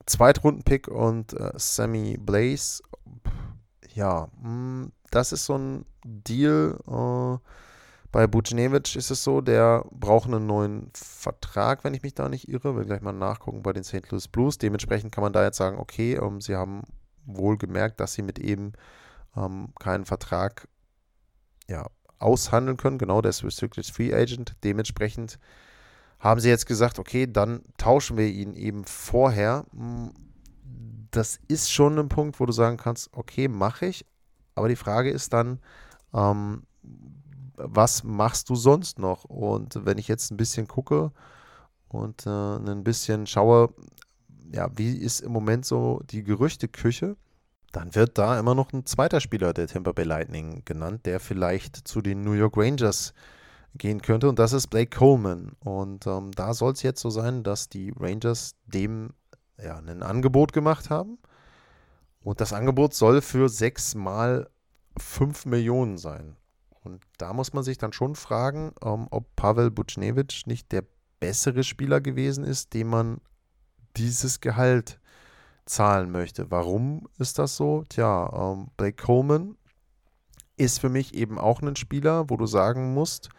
Zweitrunden-Pick 0.08 0.88
und 0.88 1.34
äh, 1.34 1.52
Sammy 1.56 2.18
Blaze 2.20 2.82
ja, 3.94 4.28
hm, 4.42 4.92
das 5.10 5.32
ist 5.32 5.46
so 5.46 5.58
ein 5.58 5.86
Deal. 6.04 6.78
Äh, 6.88 7.38
bei 8.12 8.28
Bucinovic 8.28 8.96
ist 8.96 9.10
es 9.10 9.24
so, 9.24 9.40
der 9.40 9.86
braucht 9.92 10.28
einen 10.28 10.46
neuen 10.46 10.92
Vertrag, 10.94 11.84
wenn 11.84 11.94
ich 11.94 12.04
mich 12.04 12.14
da 12.14 12.28
nicht 12.28 12.50
irre. 12.50 12.76
Will 12.76 12.86
gleich 12.86 13.02
mal 13.02 13.14
nachgucken 13.14 13.64
bei 13.64 13.72
den 13.74 13.84
St. 13.84 14.10
Louis 14.10 14.28
Blues. 14.28 14.58
Dementsprechend 14.58 15.14
kann 15.14 15.24
man 15.24 15.34
da 15.34 15.44
jetzt 15.44 15.58
sagen, 15.58 15.78
okay, 15.78 16.16
ähm, 16.16 16.42
sie 16.42 16.56
haben 16.56 16.84
wohl 17.26 17.58
gemerkt, 17.58 18.00
dass 18.00 18.14
sie 18.14 18.22
mit 18.22 18.40
eben 18.40 18.74
ähm, 19.38 19.70
keinen 19.80 20.06
Vertrag 20.06 20.68
ja, 21.70 21.88
aushandeln 22.20 22.78
können. 22.78 22.98
Genau, 22.98 23.22
der 23.22 23.30
ist 23.30 23.44
Restricted 23.44 23.86
Free 23.86 24.14
Agent. 24.14 24.56
Dementsprechend 24.64 25.40
haben 26.20 26.40
sie 26.40 26.50
jetzt 26.50 26.66
gesagt, 26.66 27.00
okay, 27.00 27.28
dann 27.32 27.64
tauschen 27.78 28.18
wir 28.18 28.28
ihn 28.28 28.56
eben 28.56 28.84
vorher. 28.84 29.66
Hm, 29.74 30.12
das 31.12 31.40
ist 31.48 31.72
schon 31.72 32.00
ein 32.00 32.10
Punkt, 32.10 32.40
wo 32.40 32.46
du 32.46 32.54
sagen 32.54 32.78
kannst, 32.78 33.10
okay, 33.14 33.48
mache 33.48 33.88
ich. 33.88 34.06
Aber 34.56 34.70
die 34.70 34.76
Frage 34.76 35.10
ist 35.10 35.34
dann, 35.34 35.60
ähm, 36.14 36.64
was 37.56 38.04
machst 38.04 38.50
du 38.50 38.56
sonst 38.56 39.00
noch? 39.00 39.26
Und 39.26 39.86
wenn 39.86 39.98
ich 39.98 40.08
jetzt 40.08 40.32
ein 40.32 40.38
bisschen 40.38 40.68
gucke 40.68 41.12
und 41.90 42.26
äh, 42.26 42.30
ein 42.30 42.84
bisschen 42.84 43.28
schaue, 43.28 43.74
ja, 44.54 44.70
wie 44.76 44.98
ist 44.98 45.22
im 45.22 45.32
Moment 45.32 45.66
so 45.66 46.02
die 46.10 46.24
Gerüchteküche, 46.24 47.16
dann 47.72 47.96
wird 47.96 48.18
da 48.18 48.38
immer 48.40 48.56
noch 48.56 48.74
ein 48.74 48.86
zweiter 48.86 49.22
Spieler 49.22 49.54
der 49.54 49.68
Tampa 49.68 49.94
Bay 49.94 50.06
Lightning 50.06 50.64
genannt, 50.66 51.06
der 51.06 51.20
vielleicht 51.20 51.88
zu 51.88 52.02
den 52.02 52.22
New 52.24 52.34
York 52.34 52.58
Rangers 52.58 53.14
gehen 53.76 54.02
könnte. 54.02 54.28
Und 54.28 54.40
das 54.40 54.52
ist 54.52 54.68
Blake 54.68 54.98
Coleman. 54.98 55.54
Und 55.64 56.06
ähm, 56.08 56.32
da 56.32 56.54
soll 56.54 56.74
es 56.74 56.84
jetzt 56.84 57.02
so 57.02 57.10
sein, 57.10 57.44
dass 57.44 57.70
die 57.70 57.94
Rangers 57.98 58.56
dem 58.66 59.12
ja, 59.58 59.78
ein 59.78 60.04
Angebot 60.04 60.54
gemacht 60.54 60.90
haben. 60.90 61.18
Und 62.24 62.42
das 62.42 62.54
Angebot 62.54 62.94
soll 62.94 63.22
für 63.22 63.50
sechs 63.50 63.96
mal 63.96 64.50
fünf 64.98 65.46
Millionen 65.46 65.98
sein. 65.98 66.36
Und 66.84 67.04
da 67.18 67.34
muss 67.34 67.54
man 67.54 67.64
sich 67.64 67.78
dann 67.78 67.94
schon 67.94 68.16
fragen, 68.16 68.74
ähm, 68.84 69.08
ob 69.12 69.36
Pavel 69.36 69.72
Buchnevich 69.72 70.46
nicht 70.48 70.72
der 70.72 70.84
bessere 71.20 71.64
Spieler 71.64 72.02
gewesen 72.02 72.44
ist, 72.44 72.74
dem 72.74 72.88
man 72.88 73.22
dieses 73.98 74.40
Gehalt 74.40 75.00
zahlen 75.66 76.12
möchte. 76.12 76.50
Warum 76.50 77.08
ist 77.18 77.40
das 77.40 77.56
so? 77.56 77.86
Tja, 77.90 78.32
ähm, 78.34 78.70
Blake 78.78 79.04
Coleman 79.04 79.58
ist 80.58 80.80
für 80.80 80.90
mich 80.90 81.14
eben 81.14 81.40
auch 81.40 81.62
ein 81.62 81.76
Spieler, 81.76 82.30
wo 82.30 82.38
du 82.38 82.46
sagen 82.46 82.94
musst, 82.94 83.30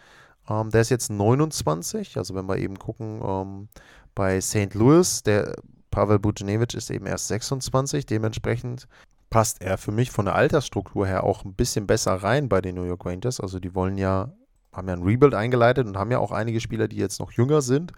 ähm, 0.48 0.70
der 0.70 0.80
ist 0.80 0.90
jetzt 0.90 1.10
29, 1.10 2.16
also 2.16 2.34
wenn 2.34 2.46
wir 2.46 2.58
eben 2.58 2.78
gucken, 2.78 3.20
ähm, 3.24 3.68
bei 4.14 4.40
St. 4.40 4.74
Louis, 4.74 5.22
der 5.22 5.56
Pavel 5.92 6.18
Bucinovic 6.18 6.74
ist 6.74 6.90
eben 6.90 7.06
erst 7.06 7.28
26, 7.28 8.06
dementsprechend 8.06 8.88
passt 9.30 9.62
er 9.62 9.78
für 9.78 9.92
mich 9.92 10.10
von 10.10 10.24
der 10.24 10.34
Altersstruktur 10.34 11.06
her 11.06 11.22
auch 11.22 11.44
ein 11.44 11.54
bisschen 11.54 11.86
besser 11.86 12.14
rein 12.14 12.48
bei 12.48 12.60
den 12.60 12.74
New 12.74 12.84
York 12.84 13.06
Rangers. 13.06 13.40
Also 13.40 13.60
die 13.60 13.74
wollen 13.74 13.96
ja, 13.96 14.32
haben 14.72 14.88
ja 14.88 14.94
ein 14.94 15.02
Rebuild 15.02 15.34
eingeleitet 15.34 15.86
und 15.86 15.96
haben 15.96 16.10
ja 16.10 16.18
auch 16.18 16.32
einige 16.32 16.60
Spieler, 16.60 16.88
die 16.88 16.96
jetzt 16.96 17.20
noch 17.20 17.30
jünger 17.30 17.62
sind. 17.62 17.92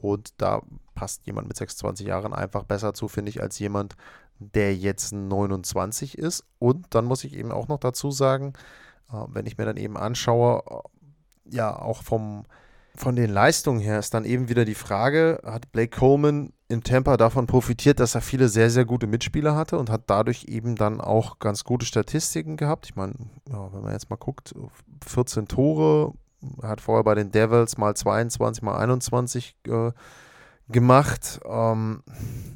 Und 0.00 0.40
da 0.40 0.62
passt 0.94 1.26
jemand 1.26 1.46
mit 1.46 1.56
26 1.56 2.06
Jahren 2.06 2.32
einfach 2.32 2.64
besser 2.64 2.94
zu, 2.94 3.06
finde 3.06 3.30
ich, 3.30 3.42
als 3.42 3.58
jemand, 3.58 3.94
der 4.38 4.74
jetzt 4.74 5.12
29 5.12 6.18
ist. 6.18 6.44
Und 6.58 6.86
dann 6.90 7.04
muss 7.04 7.22
ich 7.24 7.36
eben 7.36 7.52
auch 7.52 7.68
noch 7.68 7.78
dazu 7.78 8.10
sagen, 8.10 8.54
äh, 9.12 9.24
wenn 9.28 9.46
ich 9.46 9.58
mir 9.58 9.64
dann 9.64 9.76
eben 9.76 9.96
anschaue, 9.96 10.62
äh, 10.68 11.54
ja, 11.54 11.76
auch 11.76 12.02
vom, 12.02 12.44
von 12.94 13.16
den 13.16 13.30
Leistungen 13.30 13.80
her 13.80 13.98
ist 13.98 14.14
dann 14.14 14.24
eben 14.24 14.48
wieder 14.48 14.64
die 14.64 14.74
Frage, 14.74 15.40
hat 15.44 15.72
Blake 15.72 15.96
Coleman 15.96 16.52
in 16.68 16.82
Tampa 16.82 17.16
davon 17.16 17.46
profitiert, 17.46 18.00
dass 18.00 18.14
er 18.14 18.20
viele 18.20 18.48
sehr, 18.48 18.70
sehr 18.70 18.84
gute 18.84 19.06
Mitspieler 19.06 19.54
hatte 19.54 19.78
und 19.78 19.90
hat 19.90 20.04
dadurch 20.06 20.44
eben 20.44 20.76
dann 20.76 21.00
auch 21.00 21.38
ganz 21.38 21.64
gute 21.64 21.86
Statistiken 21.86 22.56
gehabt. 22.56 22.86
Ich 22.86 22.96
meine, 22.96 23.14
ja, 23.48 23.72
wenn 23.72 23.82
man 23.82 23.92
jetzt 23.92 24.10
mal 24.10 24.16
guckt, 24.16 24.54
14 25.06 25.48
Tore, 25.48 26.14
hat 26.62 26.80
vorher 26.80 27.04
bei 27.04 27.14
den 27.14 27.30
Devils 27.30 27.78
mal 27.78 27.94
22, 27.94 28.62
mal 28.62 28.76
21 28.78 29.56
äh, 29.68 29.92
gemacht. 30.68 31.40
Ähm, 31.44 32.02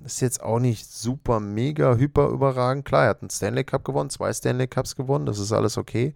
ist 0.05 0.21
jetzt 0.21 0.43
auch 0.43 0.59
nicht 0.59 0.87
super, 0.87 1.41
mega, 1.41 1.95
hyper 1.95 2.29
überragend. 2.29 2.85
Klar, 2.85 3.05
er 3.05 3.11
hat 3.11 3.23
einen 3.23 3.31
Stanley 3.31 3.65
Cup 3.65 3.85
gewonnen, 3.85 4.11
zwei 4.11 4.33
Stanley 4.33 4.67
Cups 4.67 4.97
gewonnen, 4.97 5.27
das 5.27 5.39
ist 5.39 5.53
alles 5.53 5.79
okay. 5.79 6.15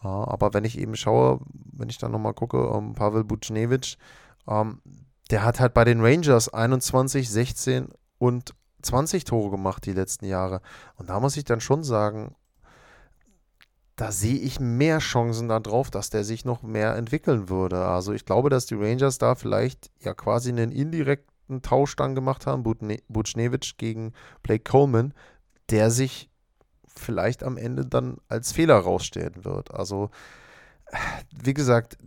Aber 0.00 0.54
wenn 0.54 0.64
ich 0.64 0.78
eben 0.78 0.96
schaue, 0.96 1.40
wenn 1.72 1.88
ich 1.88 1.98
dann 1.98 2.12
nochmal 2.12 2.34
gucke, 2.34 2.68
um, 2.68 2.88
ähm, 2.88 2.94
Pavel 2.94 3.24
Buchnevich, 3.24 3.98
ähm, 4.46 4.80
der 5.30 5.44
hat 5.44 5.60
halt 5.60 5.74
bei 5.74 5.84
den 5.84 6.00
Rangers 6.00 6.52
21, 6.52 7.28
16 7.28 7.88
und 8.18 8.54
20 8.82 9.24
Tore 9.24 9.50
gemacht 9.50 9.84
die 9.86 9.92
letzten 9.92 10.26
Jahre. 10.26 10.60
Und 10.96 11.10
da 11.10 11.20
muss 11.20 11.36
ich 11.36 11.44
dann 11.44 11.60
schon 11.60 11.84
sagen, 11.84 12.34
da 13.96 14.12
sehe 14.12 14.38
ich 14.38 14.60
mehr 14.60 15.00
Chancen 15.00 15.48
darauf, 15.48 15.90
dass 15.90 16.08
der 16.08 16.22
sich 16.22 16.44
noch 16.44 16.62
mehr 16.62 16.94
entwickeln 16.94 17.48
würde. 17.48 17.84
Also 17.84 18.12
ich 18.12 18.24
glaube, 18.24 18.48
dass 18.48 18.66
die 18.66 18.76
Rangers 18.76 19.18
da 19.18 19.34
vielleicht 19.34 19.90
ja 20.00 20.14
quasi 20.14 20.50
einen 20.50 20.70
indirekten 20.70 21.62
Tausch 21.62 21.96
dann 21.96 22.14
gemacht 22.14 22.46
haben, 22.46 22.62
Butchnevich 22.62 23.76
gegen 23.76 24.12
Blake 24.44 24.62
Coleman, 24.70 25.12
der 25.70 25.90
sich 25.90 26.27
vielleicht 26.98 27.42
am 27.42 27.56
Ende 27.56 27.86
dann 27.86 28.18
als 28.28 28.52
Fehler 28.52 28.76
rausstellen 28.76 29.44
wird. 29.44 29.72
Also 29.74 30.10
wie 31.42 31.54
gesagt, 31.54 31.98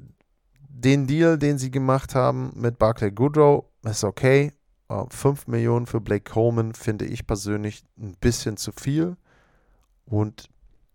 den 0.69 1.07
Deal, 1.07 1.37
den 1.37 1.57
sie 1.57 1.71
gemacht 1.71 2.15
haben 2.15 2.51
mit 2.55 2.79
Barclay 2.79 3.11
Goodrow, 3.11 3.65
ist 3.83 4.03
okay. 4.03 4.53
5 5.09 5.47
äh, 5.47 5.51
Millionen 5.51 5.85
für 5.85 6.01
Blake 6.01 6.29
Coleman 6.31 6.73
finde 6.73 7.05
ich 7.05 7.25
persönlich 7.25 7.83
ein 7.97 8.15
bisschen 8.19 8.57
zu 8.57 8.71
viel. 8.71 9.15
Und 10.05 10.49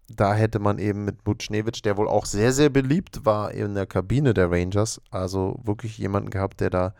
da 0.08 0.34
hätte 0.34 0.58
man 0.58 0.78
eben 0.78 1.04
mit 1.04 1.24
Butchnevich, 1.24 1.82
der 1.82 1.96
wohl 1.96 2.08
auch 2.08 2.26
sehr, 2.26 2.52
sehr 2.52 2.68
beliebt 2.68 3.24
war 3.24 3.52
in 3.52 3.74
der 3.74 3.86
Kabine 3.86 4.34
der 4.34 4.50
Rangers, 4.50 5.00
also 5.10 5.58
wirklich 5.64 5.98
jemanden 5.98 6.30
gehabt, 6.30 6.60
der 6.60 6.70
da 6.70 6.94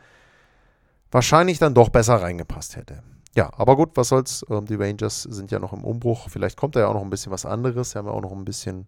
wahrscheinlich 1.10 1.58
dann 1.58 1.74
doch 1.74 1.88
besser 1.88 2.20
reingepasst 2.20 2.76
hätte. 2.76 3.02
Ja, 3.36 3.50
aber 3.56 3.76
gut, 3.76 3.90
was 3.94 4.08
soll's. 4.08 4.44
Ähm, 4.48 4.64
die 4.64 4.76
Rangers 4.76 5.22
sind 5.22 5.50
ja 5.50 5.58
noch 5.58 5.74
im 5.74 5.84
Umbruch. 5.84 6.30
Vielleicht 6.30 6.56
kommt 6.56 6.74
da 6.74 6.80
ja 6.80 6.88
auch 6.88 6.94
noch 6.94 7.02
ein 7.02 7.10
bisschen 7.10 7.30
was 7.30 7.44
anderes. 7.44 7.90
Sie 7.90 7.98
haben 7.98 8.06
ja 8.06 8.12
auch 8.12 8.22
noch 8.22 8.32
ein 8.32 8.46
bisschen 8.46 8.86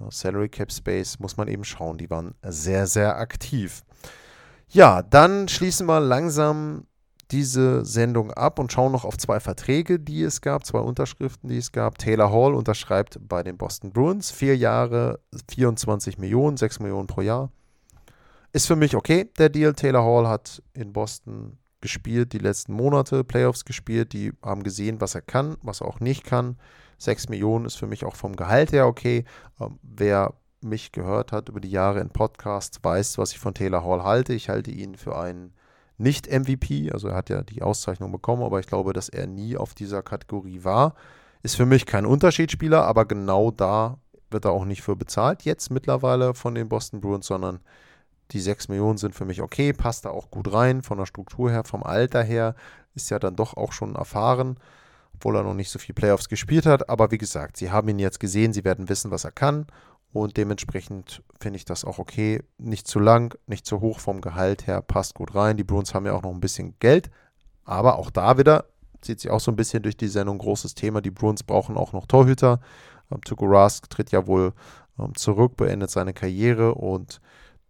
äh, 0.00 0.10
Salary 0.10 0.48
Cap 0.48 0.72
Space. 0.72 1.20
Muss 1.20 1.36
man 1.36 1.46
eben 1.46 1.62
schauen. 1.62 1.96
Die 1.96 2.10
waren 2.10 2.34
sehr, 2.42 2.88
sehr 2.88 3.16
aktiv. 3.16 3.82
Ja, 4.68 5.02
dann 5.02 5.46
schließen 5.46 5.86
wir 5.86 6.00
langsam 6.00 6.86
diese 7.30 7.84
Sendung 7.84 8.32
ab 8.32 8.58
und 8.58 8.72
schauen 8.72 8.90
noch 8.90 9.04
auf 9.04 9.16
zwei 9.18 9.38
Verträge, 9.38 10.00
die 10.00 10.22
es 10.22 10.40
gab, 10.40 10.66
zwei 10.66 10.78
Unterschriften, 10.80 11.48
die 11.48 11.58
es 11.58 11.70
gab. 11.70 11.98
Taylor 11.98 12.32
Hall 12.32 12.54
unterschreibt 12.54 13.20
bei 13.28 13.44
den 13.44 13.56
Boston 13.56 13.92
Bruins 13.92 14.32
vier 14.32 14.56
Jahre, 14.56 15.20
24 15.48 16.18
Millionen, 16.18 16.56
6 16.56 16.80
Millionen 16.80 17.06
pro 17.06 17.20
Jahr. 17.20 17.50
Ist 18.52 18.66
für 18.66 18.76
mich 18.76 18.96
okay, 18.96 19.30
der 19.38 19.48
Deal. 19.48 19.74
Taylor 19.74 20.04
Hall 20.04 20.26
hat 20.26 20.60
in 20.72 20.92
Boston 20.92 21.58
gespielt, 21.86 22.32
die 22.32 22.38
letzten 22.38 22.72
Monate, 22.72 23.22
Playoffs 23.22 23.64
gespielt, 23.64 24.12
die 24.12 24.32
haben 24.42 24.64
gesehen, 24.64 25.00
was 25.00 25.14
er 25.14 25.22
kann, 25.22 25.56
was 25.62 25.82
er 25.82 25.86
auch 25.86 26.00
nicht 26.00 26.24
kann. 26.24 26.58
6 26.98 27.28
Millionen 27.28 27.64
ist 27.64 27.76
für 27.76 27.86
mich 27.86 28.04
auch 28.04 28.16
vom 28.16 28.34
Gehalt 28.34 28.72
her 28.72 28.88
okay. 28.88 29.24
Ähm, 29.60 29.78
wer 29.82 30.34
mich 30.60 30.90
gehört 30.90 31.30
hat 31.30 31.48
über 31.48 31.60
die 31.60 31.70
Jahre 31.70 32.00
in 32.00 32.10
Podcasts, 32.10 32.82
weiß, 32.82 33.18
was 33.18 33.30
ich 33.30 33.38
von 33.38 33.54
Taylor 33.54 33.84
Hall 33.84 34.02
halte. 34.02 34.34
Ich 34.34 34.48
halte 34.48 34.72
ihn 34.72 34.96
für 34.96 35.16
einen 35.16 35.54
nicht 35.96 36.26
MVP, 36.26 36.90
also 36.90 37.08
er 37.08 37.14
hat 37.14 37.30
ja 37.30 37.42
die 37.42 37.62
Auszeichnung 37.62 38.10
bekommen, 38.10 38.42
aber 38.42 38.58
ich 38.58 38.66
glaube, 38.66 38.92
dass 38.92 39.08
er 39.08 39.28
nie 39.28 39.56
auf 39.56 39.74
dieser 39.74 40.02
Kategorie 40.02 40.64
war. 40.64 40.94
Ist 41.44 41.54
für 41.54 41.66
mich 41.66 41.86
kein 41.86 42.04
Unterschiedsspieler, 42.04 42.84
aber 42.84 43.04
genau 43.04 43.52
da 43.52 43.98
wird 44.30 44.44
er 44.44 44.50
auch 44.50 44.64
nicht 44.64 44.82
für 44.82 44.96
bezahlt 44.96 45.44
jetzt 45.44 45.70
mittlerweile 45.70 46.34
von 46.34 46.56
den 46.56 46.68
Boston 46.68 47.00
Bruins, 47.00 47.26
sondern 47.26 47.60
die 48.32 48.40
6 48.40 48.68
Millionen 48.68 48.98
sind 48.98 49.14
für 49.14 49.24
mich 49.24 49.42
okay, 49.42 49.72
passt 49.72 50.04
da 50.04 50.10
auch 50.10 50.30
gut 50.30 50.52
rein, 50.52 50.82
von 50.82 50.98
der 50.98 51.06
Struktur 51.06 51.50
her, 51.50 51.64
vom 51.64 51.82
Alter 51.82 52.22
her, 52.22 52.54
ist 52.94 53.10
ja 53.10 53.18
dann 53.18 53.36
doch 53.36 53.56
auch 53.56 53.72
schon 53.72 53.94
erfahren, 53.94 54.58
obwohl 55.14 55.36
er 55.36 55.42
noch 55.42 55.54
nicht 55.54 55.70
so 55.70 55.78
viel 55.78 55.94
Playoffs 55.94 56.28
gespielt 56.28 56.66
hat. 56.66 56.88
Aber 56.88 57.10
wie 57.10 57.18
gesagt, 57.18 57.56
sie 57.56 57.70
haben 57.70 57.88
ihn 57.88 57.98
jetzt 57.98 58.20
gesehen, 58.20 58.52
sie 58.52 58.64
werden 58.64 58.88
wissen, 58.88 59.10
was 59.10 59.24
er 59.24 59.32
kann 59.32 59.66
und 60.16 60.38
dementsprechend 60.38 61.22
finde 61.38 61.58
ich 61.58 61.66
das 61.66 61.84
auch 61.84 61.98
okay. 61.98 62.42
Nicht 62.56 62.88
zu 62.88 62.98
lang, 62.98 63.38
nicht 63.46 63.66
zu 63.66 63.80
hoch 63.80 64.00
vom 64.00 64.22
Gehalt 64.22 64.66
her, 64.66 64.80
passt 64.80 65.14
gut 65.14 65.34
rein. 65.34 65.58
Die 65.58 65.64
Bruins 65.64 65.92
haben 65.92 66.06
ja 66.06 66.12
auch 66.12 66.22
noch 66.22 66.32
ein 66.32 66.40
bisschen 66.40 66.74
Geld. 66.78 67.10
Aber 67.64 67.98
auch 67.98 68.10
da 68.10 68.38
wieder, 68.38 68.64
zieht 69.02 69.20
sich 69.20 69.30
auch 69.30 69.40
so 69.40 69.50
ein 69.50 69.56
bisschen 69.56 69.82
durch 69.82 69.96
die 69.96 70.08
Sendung, 70.08 70.38
großes 70.38 70.74
Thema. 70.74 71.02
Die 71.02 71.10
Bruins 71.10 71.42
brauchen 71.42 71.76
auch 71.76 71.92
noch 71.92 72.06
Torhüter. 72.06 72.60
Ähm, 73.10 73.20
Tuko 73.22 73.44
Rask 73.44 73.90
tritt 73.90 74.10
ja 74.10 74.26
wohl 74.26 74.54
ähm, 74.98 75.14
zurück, 75.16 75.56
beendet 75.58 75.90
seine 75.90 76.14
Karriere 76.14 76.74
und 76.74 77.20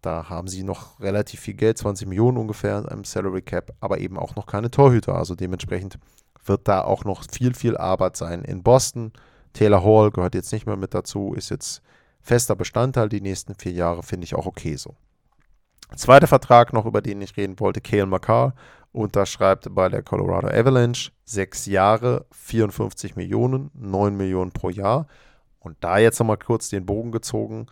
da 0.07 0.29
haben 0.29 0.47
sie 0.47 0.63
noch 0.63 1.01
relativ 1.01 1.41
viel 1.41 1.55
Geld, 1.55 1.77
20 1.77 2.07
Millionen 2.07 2.37
ungefähr 2.37 2.85
im 2.89 3.03
Salary 3.03 3.41
Cap, 3.41 3.73
aber 3.81 3.99
eben 3.99 4.17
auch 4.17 4.37
noch 4.37 4.45
keine 4.45 4.71
Torhüter. 4.71 5.15
Also 5.15 5.35
dementsprechend 5.35 5.99
wird 6.45 6.65
da 6.69 6.81
auch 6.81 7.03
noch 7.03 7.25
viel, 7.29 7.53
viel 7.53 7.75
Arbeit 7.75 8.15
sein 8.15 8.43
in 8.45 8.63
Boston. 8.63 9.11
Taylor 9.51 9.83
Hall 9.83 10.11
gehört 10.11 10.33
jetzt 10.33 10.53
nicht 10.53 10.65
mehr 10.65 10.77
mit 10.77 10.93
dazu, 10.93 11.33
ist 11.33 11.49
jetzt 11.49 11.81
fester 12.21 12.55
Bestandteil 12.55 13.09
die 13.09 13.19
nächsten 13.19 13.55
vier 13.55 13.73
Jahre, 13.73 14.01
finde 14.01 14.23
ich 14.23 14.33
auch 14.33 14.45
okay 14.45 14.77
so. 14.77 14.95
Zweiter 15.97 16.27
Vertrag 16.27 16.71
noch, 16.71 16.85
über 16.85 17.01
den 17.01 17.21
ich 17.21 17.35
reden 17.35 17.59
wollte, 17.59 17.81
Kale 17.81 18.05
McCarr 18.05 18.53
unterschreibt 18.93 19.67
bei 19.75 19.89
der 19.89 20.03
Colorado 20.03 20.47
Avalanche 20.47 21.11
sechs 21.25 21.65
Jahre, 21.65 22.25
54 22.31 23.17
Millionen, 23.17 23.71
9 23.73 24.15
Millionen 24.15 24.51
pro 24.51 24.69
Jahr. 24.69 25.07
Und 25.59 25.75
da 25.81 25.97
jetzt 25.97 26.19
nochmal 26.19 26.37
kurz 26.37 26.69
den 26.69 26.85
Bogen 26.85 27.11
gezogen. 27.11 27.67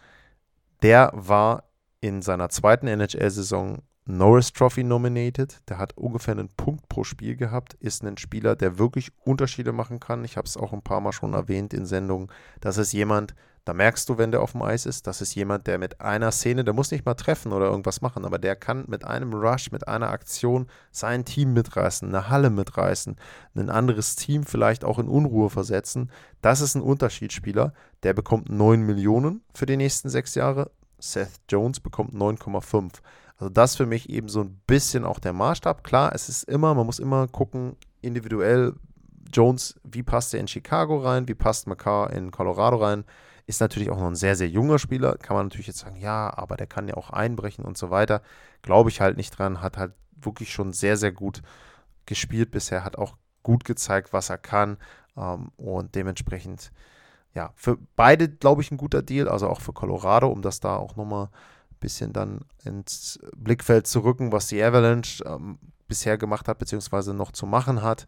Der 0.82 1.12
war 1.14 1.64
in 2.06 2.22
seiner 2.22 2.50
zweiten 2.50 2.86
NHL-Saison 2.86 3.82
Norris 4.06 4.54
Trophy 4.54 4.84
nominated. 4.84 5.58
Der 5.68 5.80
hat 5.80 5.98
ungefähr 5.98 6.34
einen 6.34 6.50
Punkt 6.50 6.88
pro 6.88 7.04
Spiel 7.04 7.36
gehabt, 7.36 7.74
ist 7.80 8.04
ein 8.04 8.18
Spieler, 8.18 8.56
der 8.56 8.78
wirklich 8.78 9.12
Unterschiede 9.24 9.72
machen 9.72 10.00
kann. 10.00 10.24
Ich 10.24 10.38
habe 10.38 10.46
es 10.46 10.56
auch 10.56 10.72
ein 10.72 10.84
paar 10.84 11.02
Mal 11.02 11.14
schon 11.14 11.34
erwähnt 11.34 11.74
in 11.74 11.88
Sendungen. 11.88 12.28
Das 12.62 12.78
ist 12.78 12.94
jemand, 12.94 13.34
da 13.64 13.74
merkst 13.74 14.08
du, 14.08 14.20
wenn 14.20 14.30
der 14.30 14.44
auf 14.44 14.52
dem 14.52 14.62
Eis 14.62 14.86
ist, 14.86 15.08
das 15.08 15.22
ist 15.22 15.34
jemand, 15.34 15.66
der 15.66 15.80
mit 15.80 16.00
einer 16.00 16.32
Szene, 16.32 16.64
der 16.64 16.76
muss 16.76 16.92
nicht 16.92 17.08
mal 17.08 17.16
treffen 17.16 17.52
oder 17.52 17.66
irgendwas 17.66 18.02
machen, 18.02 18.24
aber 18.24 18.38
der 18.38 18.56
kann 18.56 18.86
mit 18.88 19.04
einem 19.04 19.34
Rush, 19.34 19.72
mit 19.72 19.88
einer 19.88 20.12
Aktion 20.12 20.68
sein 20.92 21.26
Team 21.26 21.54
mitreißen, 21.54 22.08
eine 22.08 22.30
Halle 22.30 22.52
mitreißen, 22.52 23.16
ein 23.56 23.72
anderes 23.72 24.16
Team 24.16 24.44
vielleicht 24.44 24.86
auch 24.86 25.00
in 25.00 25.08
Unruhe 25.08 25.50
versetzen. 25.50 26.12
Das 26.44 26.62
ist 26.62 26.76
ein 26.76 26.84
Unterschiedsspieler. 26.84 27.74
Der 28.04 28.14
bekommt 28.14 28.52
9 28.52 28.82
Millionen 28.82 29.42
für 29.56 29.66
die 29.66 29.78
nächsten 29.78 30.10
sechs 30.10 30.36
Jahre. 30.36 30.70
Seth 31.12 31.42
Jones 31.50 31.80
bekommt 31.80 32.14
9,5. 32.14 33.02
Also 33.38 33.50
das 33.50 33.76
für 33.76 33.86
mich 33.86 34.10
eben 34.10 34.30
so 34.30 34.42
ein 34.42 34.62
bisschen 34.66 35.04
auch 35.04 35.20
der 35.20 35.34
Maßstab. 35.34 35.84
Klar, 35.84 36.14
es 36.14 36.30
ist 36.30 36.44
immer, 36.44 36.74
man 36.74 36.86
muss 36.86 37.00
immer 37.00 37.28
gucken, 37.28 37.76
individuell, 38.02 38.74
Jones, 39.34 39.80
wie 39.84 40.04
passt 40.04 40.34
er 40.34 40.40
in 40.40 40.48
Chicago 40.48 40.98
rein, 41.00 41.28
wie 41.28 41.34
passt 41.34 41.68
McCarr 41.68 42.12
in 42.12 42.32
Colorado 42.32 42.78
rein. 42.78 43.04
Ist 43.48 43.62
natürlich 43.62 43.90
auch 43.90 44.00
noch 44.00 44.08
ein 44.08 44.16
sehr, 44.16 44.36
sehr 44.36 44.50
junger 44.50 44.80
Spieler. 44.80 45.18
Kann 45.18 45.36
man 45.36 45.48
natürlich 45.48 45.68
jetzt 45.68 45.80
sagen, 45.80 45.98
ja, 45.98 46.36
aber 46.36 46.58
der 46.58 46.68
kann 46.68 46.88
ja 46.88 46.96
auch 46.96 47.10
einbrechen 47.10 47.66
und 47.66 47.78
so 47.78 47.92
weiter. 47.92 48.22
Glaube 48.62 48.90
ich 48.90 49.02
halt 49.02 49.18
nicht 49.18 49.38
dran. 49.38 49.62
Hat 49.62 49.78
halt 49.78 49.94
wirklich 50.16 50.52
schon 50.52 50.74
sehr, 50.74 50.98
sehr 50.98 51.12
gut 51.12 51.42
gespielt 52.06 52.52
bisher. 52.52 52.84
Hat 52.84 52.98
auch 52.98 53.18
gut 53.44 53.66
gezeigt, 53.66 54.14
was 54.14 54.30
er 54.30 54.38
kann. 54.38 54.78
Ähm, 55.16 55.52
und 55.58 55.94
dementsprechend, 55.94 56.72
ja, 57.36 57.52
für 57.56 57.78
beide, 57.96 58.30
glaube 58.30 58.62
ich, 58.62 58.72
ein 58.72 58.78
guter 58.78 59.02
Deal. 59.02 59.28
Also 59.28 59.48
auch 59.50 59.62
für 59.62 59.74
Colorado, 59.74 60.30
um 60.30 60.42
das 60.42 60.62
da 60.62 60.78
auch 60.78 60.96
nochmal 60.96 61.26
ein 61.26 61.80
bisschen 61.80 62.14
dann 62.14 62.40
ins 62.64 63.20
Blickfeld 63.36 63.88
zu 63.88 64.00
rücken, 64.00 64.32
was 64.32 64.48
die 64.48 64.64
Avalanche 64.64 65.24
ähm, 65.26 65.60
bisher 65.88 66.18
gemacht 66.18 66.48
hat, 66.48 66.58
beziehungsweise 66.58 67.14
noch 67.14 67.32
zu 67.32 67.46
machen 67.46 67.84
hat. 67.84 68.08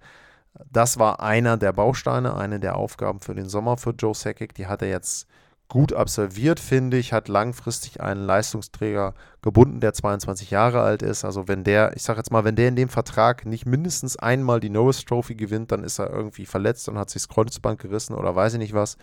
Das 0.71 0.97
war 0.97 1.19
einer 1.19 1.57
der 1.57 1.73
Bausteine, 1.73 2.35
eine 2.35 2.59
der 2.59 2.77
Aufgaben 2.77 3.19
für 3.19 3.35
den 3.35 3.49
Sommer 3.49 3.77
für 3.77 3.91
Joe 3.91 4.15
Sakic. 4.15 4.55
Die 4.55 4.65
hat 4.65 4.81
er 4.81 4.89
jetzt 4.89 5.27
gut 5.69 5.91
absolviert, 5.91 6.59
finde 6.59 6.97
ich, 6.97 7.11
hat 7.11 7.27
langfristig 7.27 7.99
einen 7.99 8.23
Leistungsträger 8.25 9.13
gebunden, 9.41 9.81
der 9.81 9.93
22 9.93 10.49
Jahre 10.49 10.81
alt 10.81 11.01
ist. 11.01 11.25
Also 11.25 11.47
wenn 11.47 11.63
der, 11.63 11.95
ich 11.95 12.03
sage 12.03 12.19
jetzt 12.19 12.31
mal, 12.31 12.45
wenn 12.45 12.55
der 12.55 12.69
in 12.69 12.75
dem 12.75 12.89
Vertrag 12.89 13.45
nicht 13.45 13.65
mindestens 13.65 14.15
einmal 14.17 14.59
die 14.59 14.69
Norris 14.69 15.03
Trophy 15.03 15.35
gewinnt, 15.35 15.71
dann 15.71 15.83
ist 15.83 15.99
er 15.99 16.09
irgendwie 16.09 16.45
verletzt 16.45 16.87
und 16.87 16.97
hat 16.97 17.09
sich 17.09 17.23
das 17.23 17.29
Kreuzband 17.29 17.79
gerissen 17.79 18.13
oder 18.15 18.35
weiß 18.35 18.53
ich 18.53 18.59
nicht 18.59 18.73
was. 18.73 18.97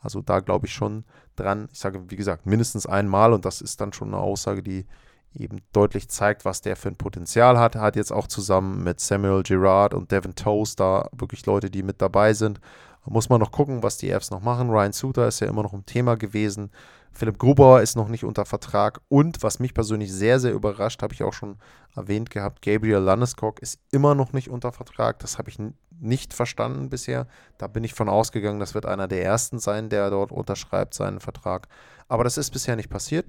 Also 0.00 0.20
da 0.20 0.40
glaube 0.40 0.66
ich 0.66 0.74
schon 0.74 1.04
dran. 1.36 1.68
Ich 1.72 1.78
sage, 1.78 2.10
wie 2.10 2.16
gesagt, 2.16 2.44
mindestens 2.44 2.86
einmal 2.86 3.32
und 3.32 3.44
das 3.44 3.60
ist 3.60 3.80
dann 3.80 3.92
schon 3.92 4.08
eine 4.08 4.18
Aussage, 4.18 4.62
die 4.62 4.86
eben 5.34 5.62
deutlich 5.72 6.08
zeigt, 6.10 6.44
was 6.44 6.60
der 6.60 6.76
für 6.76 6.88
ein 6.88 6.96
Potenzial 6.96 7.58
hat. 7.58 7.76
Hat 7.76 7.96
jetzt 7.96 8.12
auch 8.12 8.26
zusammen 8.26 8.82
mit 8.82 9.00
Samuel 9.00 9.42
Girard 9.42 9.94
und 9.94 10.10
Devin 10.12 10.34
Toast 10.34 10.78
da 10.78 11.08
wirklich 11.12 11.46
Leute, 11.46 11.70
die 11.70 11.82
mit 11.82 12.02
dabei 12.02 12.34
sind. 12.34 12.60
Muss 13.04 13.28
man 13.28 13.40
noch 13.40 13.50
gucken, 13.50 13.82
was 13.82 13.96
die 13.96 14.10
Fs 14.10 14.30
noch 14.30 14.42
machen. 14.42 14.70
Ryan 14.70 14.92
Suter 14.92 15.26
ist 15.26 15.40
ja 15.40 15.48
immer 15.48 15.62
noch 15.62 15.72
im 15.72 15.84
Thema 15.84 16.16
gewesen. 16.16 16.70
Philipp 17.10 17.38
Grubauer 17.38 17.82
ist 17.82 17.96
noch 17.96 18.08
nicht 18.08 18.24
unter 18.24 18.44
Vertrag. 18.44 19.00
Und 19.08 19.42
was 19.42 19.58
mich 19.58 19.74
persönlich 19.74 20.12
sehr, 20.12 20.38
sehr 20.38 20.52
überrascht, 20.52 21.02
habe 21.02 21.12
ich 21.12 21.22
auch 21.22 21.32
schon 21.32 21.56
erwähnt 21.94 22.30
gehabt, 22.30 22.62
Gabriel 22.62 22.98
Landeskog 22.98 23.60
ist 23.60 23.80
immer 23.90 24.14
noch 24.14 24.32
nicht 24.32 24.48
unter 24.48 24.72
Vertrag. 24.72 25.18
Das 25.18 25.36
habe 25.36 25.50
ich 25.50 25.58
nicht 26.00 26.32
verstanden 26.32 26.88
bisher. 26.90 27.26
Da 27.58 27.66
bin 27.66 27.84
ich 27.84 27.92
von 27.92 28.08
ausgegangen, 28.08 28.60
das 28.60 28.74
wird 28.74 28.86
einer 28.86 29.08
der 29.08 29.24
ersten 29.24 29.58
sein, 29.58 29.88
der 29.88 30.08
dort 30.10 30.32
unterschreibt 30.32 30.94
seinen 30.94 31.20
Vertrag. 31.20 31.68
Aber 32.08 32.24
das 32.24 32.38
ist 32.38 32.50
bisher 32.50 32.76
nicht 32.76 32.90
passiert 32.90 33.26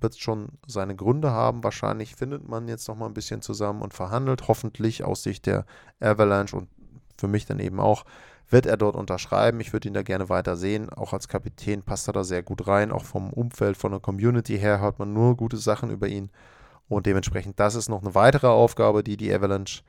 wird 0.00 0.18
schon 0.18 0.48
seine 0.66 0.94
Gründe 0.94 1.30
haben. 1.30 1.64
Wahrscheinlich 1.64 2.16
findet 2.16 2.48
man 2.48 2.68
jetzt 2.68 2.88
noch 2.88 2.96
mal 2.96 3.06
ein 3.06 3.14
bisschen 3.14 3.42
zusammen 3.42 3.82
und 3.82 3.94
verhandelt. 3.94 4.48
Hoffentlich 4.48 5.04
aus 5.04 5.22
Sicht 5.22 5.46
der 5.46 5.64
Avalanche 6.00 6.56
und 6.56 6.68
für 7.18 7.28
mich 7.28 7.46
dann 7.46 7.58
eben 7.58 7.80
auch, 7.80 8.04
wird 8.48 8.66
er 8.66 8.76
dort 8.76 8.96
unterschreiben. 8.96 9.60
Ich 9.60 9.72
würde 9.72 9.88
ihn 9.88 9.94
da 9.94 10.02
gerne 10.02 10.28
weiter 10.28 10.56
sehen. 10.56 10.90
Auch 10.90 11.12
als 11.12 11.28
Kapitän 11.28 11.82
passt 11.82 12.08
er 12.08 12.12
da 12.12 12.24
sehr 12.24 12.42
gut 12.42 12.66
rein. 12.66 12.92
Auch 12.92 13.04
vom 13.04 13.32
Umfeld, 13.32 13.76
von 13.76 13.92
der 13.92 14.00
Community 14.00 14.58
her 14.58 14.80
hört 14.80 14.98
man 14.98 15.12
nur 15.12 15.36
gute 15.36 15.56
Sachen 15.56 15.90
über 15.90 16.06
ihn. 16.06 16.30
Und 16.88 17.06
dementsprechend, 17.06 17.58
das 17.58 17.74
ist 17.74 17.88
noch 17.88 18.02
eine 18.02 18.14
weitere 18.14 18.46
Aufgabe, 18.46 19.02
die 19.02 19.16
die 19.16 19.32
Avalanche 19.32 19.82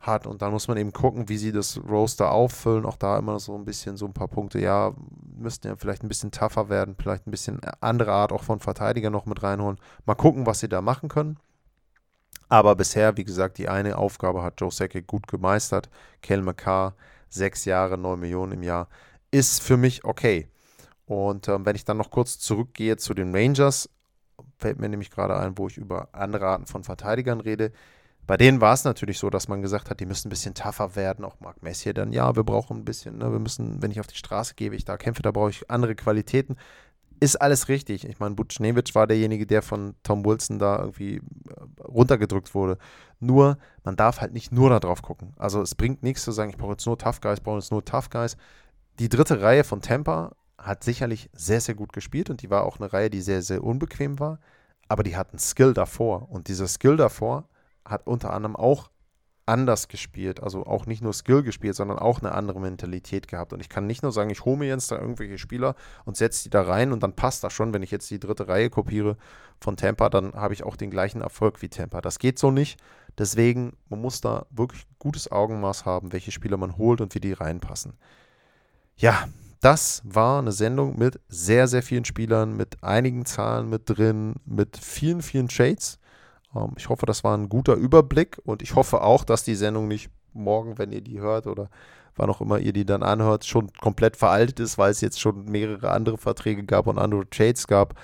hat. 0.00 0.26
Und 0.26 0.42
dann 0.42 0.52
muss 0.52 0.68
man 0.68 0.78
eben 0.78 0.92
gucken, 0.92 1.28
wie 1.28 1.36
sie 1.36 1.52
das 1.52 1.78
Roster 1.88 2.30
auffüllen. 2.30 2.86
Auch 2.86 2.96
da 2.96 3.18
immer 3.18 3.38
so 3.38 3.54
ein 3.54 3.64
bisschen 3.64 3.96
so 3.96 4.06
ein 4.06 4.14
paar 4.14 4.28
Punkte. 4.28 4.58
Ja, 4.58 4.94
müssten 5.36 5.68
ja 5.68 5.76
vielleicht 5.76 6.02
ein 6.02 6.08
bisschen 6.08 6.30
tougher 6.30 6.68
werden, 6.68 6.96
vielleicht 6.98 7.26
ein 7.26 7.30
bisschen 7.30 7.60
andere 7.80 8.12
Art 8.12 8.32
auch 8.32 8.42
von 8.42 8.60
Verteidiger 8.60 9.10
noch 9.10 9.26
mit 9.26 9.42
reinholen. 9.42 9.78
Mal 10.06 10.14
gucken, 10.14 10.46
was 10.46 10.60
sie 10.60 10.68
da 10.68 10.80
machen 10.80 11.08
können. 11.08 11.38
Aber 12.48 12.76
bisher, 12.76 13.16
wie 13.18 13.24
gesagt, 13.24 13.58
die 13.58 13.68
eine 13.68 13.98
Aufgabe 13.98 14.42
hat 14.42 14.60
Joe 14.60 14.70
Sakic 14.70 15.06
gut 15.06 15.28
gemeistert. 15.28 15.90
Kel 16.22 16.40
McCarr, 16.40 16.94
sechs 17.28 17.64
Jahre, 17.64 17.98
neun 17.98 18.20
Millionen 18.20 18.52
im 18.52 18.62
Jahr, 18.62 18.88
ist 19.30 19.62
für 19.62 19.76
mich 19.76 20.04
okay. 20.04 20.48
Und 21.06 21.48
ähm, 21.48 21.64
wenn 21.64 21.76
ich 21.76 21.84
dann 21.84 21.96
noch 21.96 22.10
kurz 22.10 22.38
zurückgehe 22.38 22.96
zu 22.96 23.14
den 23.14 23.34
Rangers, 23.34 23.88
fällt 24.58 24.78
mir 24.78 24.88
nämlich 24.88 25.10
gerade 25.10 25.36
ein, 25.36 25.56
wo 25.56 25.68
ich 25.68 25.78
über 25.78 26.08
andere 26.12 26.46
Arten 26.46 26.66
von 26.66 26.84
Verteidigern 26.84 27.40
rede. 27.40 27.72
Bei 28.26 28.36
denen 28.36 28.60
war 28.60 28.74
es 28.74 28.84
natürlich 28.84 29.18
so, 29.18 29.30
dass 29.30 29.48
man 29.48 29.62
gesagt 29.62 29.88
hat, 29.88 30.00
die 30.00 30.06
müssen 30.06 30.28
ein 30.28 30.30
bisschen 30.30 30.52
tougher 30.52 30.96
werden. 30.96 31.24
Auch 31.24 31.40
Marc 31.40 31.62
Messier 31.62 31.94
dann, 31.94 32.12
ja, 32.12 32.36
wir 32.36 32.44
brauchen 32.44 32.76
ein 32.78 32.84
bisschen, 32.84 33.16
ne, 33.16 33.32
wir 33.32 33.38
müssen, 33.38 33.80
wenn 33.80 33.90
ich 33.90 34.00
auf 34.00 34.06
die 34.06 34.16
Straße 34.16 34.54
gehe, 34.54 34.74
ich 34.74 34.84
da 34.84 34.98
kämpfe, 34.98 35.22
da 35.22 35.30
brauche 35.30 35.48
ich 35.48 35.70
andere 35.70 35.94
Qualitäten. 35.94 36.56
ist 37.20 37.36
alles 37.36 37.68
richtig. 37.68 38.06
Ich 38.06 38.20
meine, 38.20 38.34
Butchnewitsch 38.34 38.94
war 38.94 39.06
derjenige, 39.06 39.46
der 39.46 39.62
von 39.62 39.94
Tom 40.02 40.24
Wilson 40.24 40.58
da 40.58 40.78
irgendwie 40.78 41.16
äh, 41.16 41.82
runtergedrückt 41.82 42.54
wurde. 42.54 42.78
Nur, 43.20 43.58
man 43.84 43.96
darf 43.96 44.20
halt 44.20 44.32
nicht 44.32 44.52
nur 44.52 44.70
da 44.70 44.80
drauf 44.80 45.02
gucken. 45.02 45.34
Also 45.36 45.60
es 45.60 45.74
bringt 45.74 46.02
nichts 46.02 46.24
zu 46.24 46.32
sagen, 46.32 46.50
ich 46.50 46.56
brauche 46.56 46.72
jetzt 46.72 46.86
nur 46.86 46.98
Tough 46.98 47.20
Guys, 47.20 47.40
brauche 47.40 47.58
jetzt 47.58 47.72
nur 47.72 47.84
Tough 47.84 48.10
Guys. 48.10 48.36
Die 48.98 49.08
dritte 49.08 49.42
Reihe 49.42 49.64
von 49.64 49.82
Tampa 49.82 50.32
hat 50.58 50.84
sicherlich 50.84 51.30
sehr, 51.32 51.60
sehr 51.60 51.74
gut 51.74 51.92
gespielt 51.92 52.30
und 52.30 52.42
die 52.42 52.50
war 52.50 52.64
auch 52.64 52.78
eine 52.78 52.92
Reihe, 52.92 53.10
die 53.10 53.20
sehr, 53.20 53.42
sehr 53.42 53.62
unbequem 53.64 54.18
war. 54.18 54.38
Aber 54.88 55.02
die 55.02 55.16
hatten 55.16 55.38
Skill 55.38 55.74
davor. 55.74 56.30
Und 56.30 56.48
dieser 56.48 56.66
Skill 56.66 56.96
davor 56.96 57.48
hat 57.84 58.06
unter 58.06 58.32
anderem 58.32 58.56
auch 58.56 58.90
anders 59.48 59.88
gespielt, 59.88 60.42
also 60.42 60.66
auch 60.66 60.84
nicht 60.84 61.02
nur 61.02 61.14
Skill 61.14 61.42
gespielt, 61.42 61.74
sondern 61.74 61.98
auch 61.98 62.20
eine 62.20 62.32
andere 62.32 62.60
Mentalität 62.60 63.28
gehabt. 63.28 63.52
Und 63.52 63.60
ich 63.60 63.70
kann 63.70 63.86
nicht 63.86 64.02
nur 64.02 64.12
sagen, 64.12 64.28
ich 64.30 64.44
hole 64.44 64.58
mir 64.58 64.68
jetzt 64.68 64.90
da 64.90 64.98
irgendwelche 64.98 65.38
Spieler 65.38 65.74
und 66.04 66.18
setze 66.18 66.44
die 66.44 66.50
da 66.50 66.62
rein 66.62 66.92
und 66.92 67.02
dann 67.02 67.14
passt 67.14 67.42
das 67.44 67.52
schon. 67.54 67.72
Wenn 67.72 67.82
ich 67.82 67.90
jetzt 67.90 68.10
die 68.10 68.20
dritte 68.20 68.46
Reihe 68.46 68.68
kopiere 68.68 69.16
von 69.58 69.76
Tampa, 69.76 70.10
dann 70.10 70.34
habe 70.34 70.52
ich 70.52 70.64
auch 70.64 70.76
den 70.76 70.90
gleichen 70.90 71.22
Erfolg 71.22 71.62
wie 71.62 71.70
Tampa. 71.70 72.02
Das 72.02 72.18
geht 72.18 72.38
so 72.38 72.50
nicht. 72.50 72.78
Deswegen, 73.18 73.76
man 73.88 74.00
muss 74.00 74.20
da 74.20 74.46
wirklich 74.50 74.86
gutes 74.98 75.30
Augenmaß 75.30 75.84
haben, 75.84 76.12
welche 76.12 76.30
Spieler 76.30 76.56
man 76.56 76.78
holt 76.78 77.00
und 77.00 77.14
wie 77.14 77.20
die 77.20 77.32
reinpassen. 77.32 77.94
Ja, 78.96 79.28
das 79.60 80.02
war 80.04 80.38
eine 80.38 80.52
Sendung 80.52 80.98
mit 80.98 81.20
sehr, 81.28 81.66
sehr 81.66 81.82
vielen 81.82 82.04
Spielern, 82.04 82.56
mit 82.56 82.82
einigen 82.82 83.26
Zahlen 83.26 83.68
mit 83.68 83.82
drin, 83.86 84.36
mit 84.44 84.76
vielen, 84.76 85.20
vielen 85.20 85.50
Shades. 85.50 85.98
Ähm, 86.54 86.74
ich 86.76 86.88
hoffe, 86.88 87.06
das 87.06 87.24
war 87.24 87.36
ein 87.36 87.48
guter 87.48 87.74
Überblick 87.74 88.40
und 88.44 88.62
ich 88.62 88.76
hoffe 88.76 89.02
auch, 89.02 89.24
dass 89.24 89.42
die 89.42 89.56
Sendung 89.56 89.88
nicht 89.88 90.10
morgen, 90.32 90.78
wenn 90.78 90.92
ihr 90.92 91.00
die 91.00 91.20
hört 91.20 91.46
oder 91.48 91.70
wann 92.14 92.30
auch 92.30 92.40
immer 92.40 92.58
ihr 92.58 92.72
die 92.72 92.84
dann 92.84 93.02
anhört, 93.02 93.44
schon 93.46 93.72
komplett 93.80 94.16
veraltet 94.16 94.60
ist, 94.60 94.78
weil 94.78 94.90
es 94.90 95.00
jetzt 95.00 95.20
schon 95.20 95.44
mehrere 95.44 95.90
andere 95.90 96.18
Verträge 96.18 96.64
gab 96.64 96.86
und 96.86 96.98
andere 96.98 97.28
Trades 97.28 97.66
gab. 97.66 97.94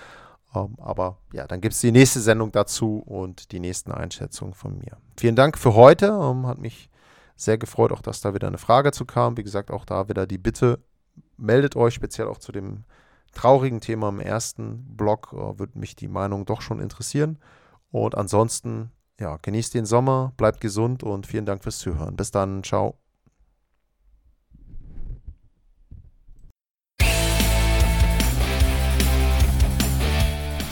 Ähm, 0.54 0.76
aber 0.78 1.18
ja, 1.32 1.46
dann 1.46 1.60
gibt 1.60 1.74
es 1.74 1.80
die 1.80 1.92
nächste 1.92 2.20
Sendung 2.20 2.52
dazu 2.52 2.98
und 2.98 3.52
die 3.52 3.60
nächsten 3.60 3.92
Einschätzungen 3.92 4.54
von 4.54 4.78
mir. 4.78 4.96
Vielen 5.16 5.36
Dank 5.36 5.58
für 5.58 5.74
heute. 5.74 6.06
Ähm, 6.06 6.46
hat 6.46 6.58
mich 6.58 6.90
sehr 7.36 7.58
gefreut, 7.58 7.92
auch 7.92 8.02
dass 8.02 8.20
da 8.20 8.34
wieder 8.34 8.48
eine 8.48 8.58
Frage 8.58 8.92
zu 8.92 9.04
kam. 9.04 9.36
Wie 9.36 9.42
gesagt, 9.42 9.70
auch 9.70 9.84
da 9.84 10.08
wieder 10.08 10.26
die 10.26 10.38
Bitte, 10.38 10.80
meldet 11.36 11.76
euch 11.76 11.94
speziell 11.94 12.26
auch 12.28 12.38
zu 12.38 12.52
dem 12.52 12.84
traurigen 13.32 13.80
Thema 13.80 14.08
im 14.08 14.20
ersten 14.20 14.96
Blog. 14.96 15.32
Uh, 15.32 15.58
Würde 15.58 15.78
mich 15.78 15.96
die 15.96 16.08
Meinung 16.08 16.44
doch 16.46 16.60
schon 16.60 16.80
interessieren. 16.80 17.38
Und 17.90 18.16
ansonsten, 18.16 18.90
ja, 19.20 19.38
genießt 19.40 19.74
den 19.74 19.86
Sommer, 19.86 20.32
bleibt 20.36 20.60
gesund 20.60 21.02
und 21.02 21.26
vielen 21.26 21.46
Dank 21.46 21.62
fürs 21.62 21.78
Zuhören. 21.78 22.16
Bis 22.16 22.30
dann, 22.30 22.62
ciao. 22.64 22.98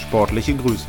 Sportliche 0.01 0.55
Grüße. 0.55 0.89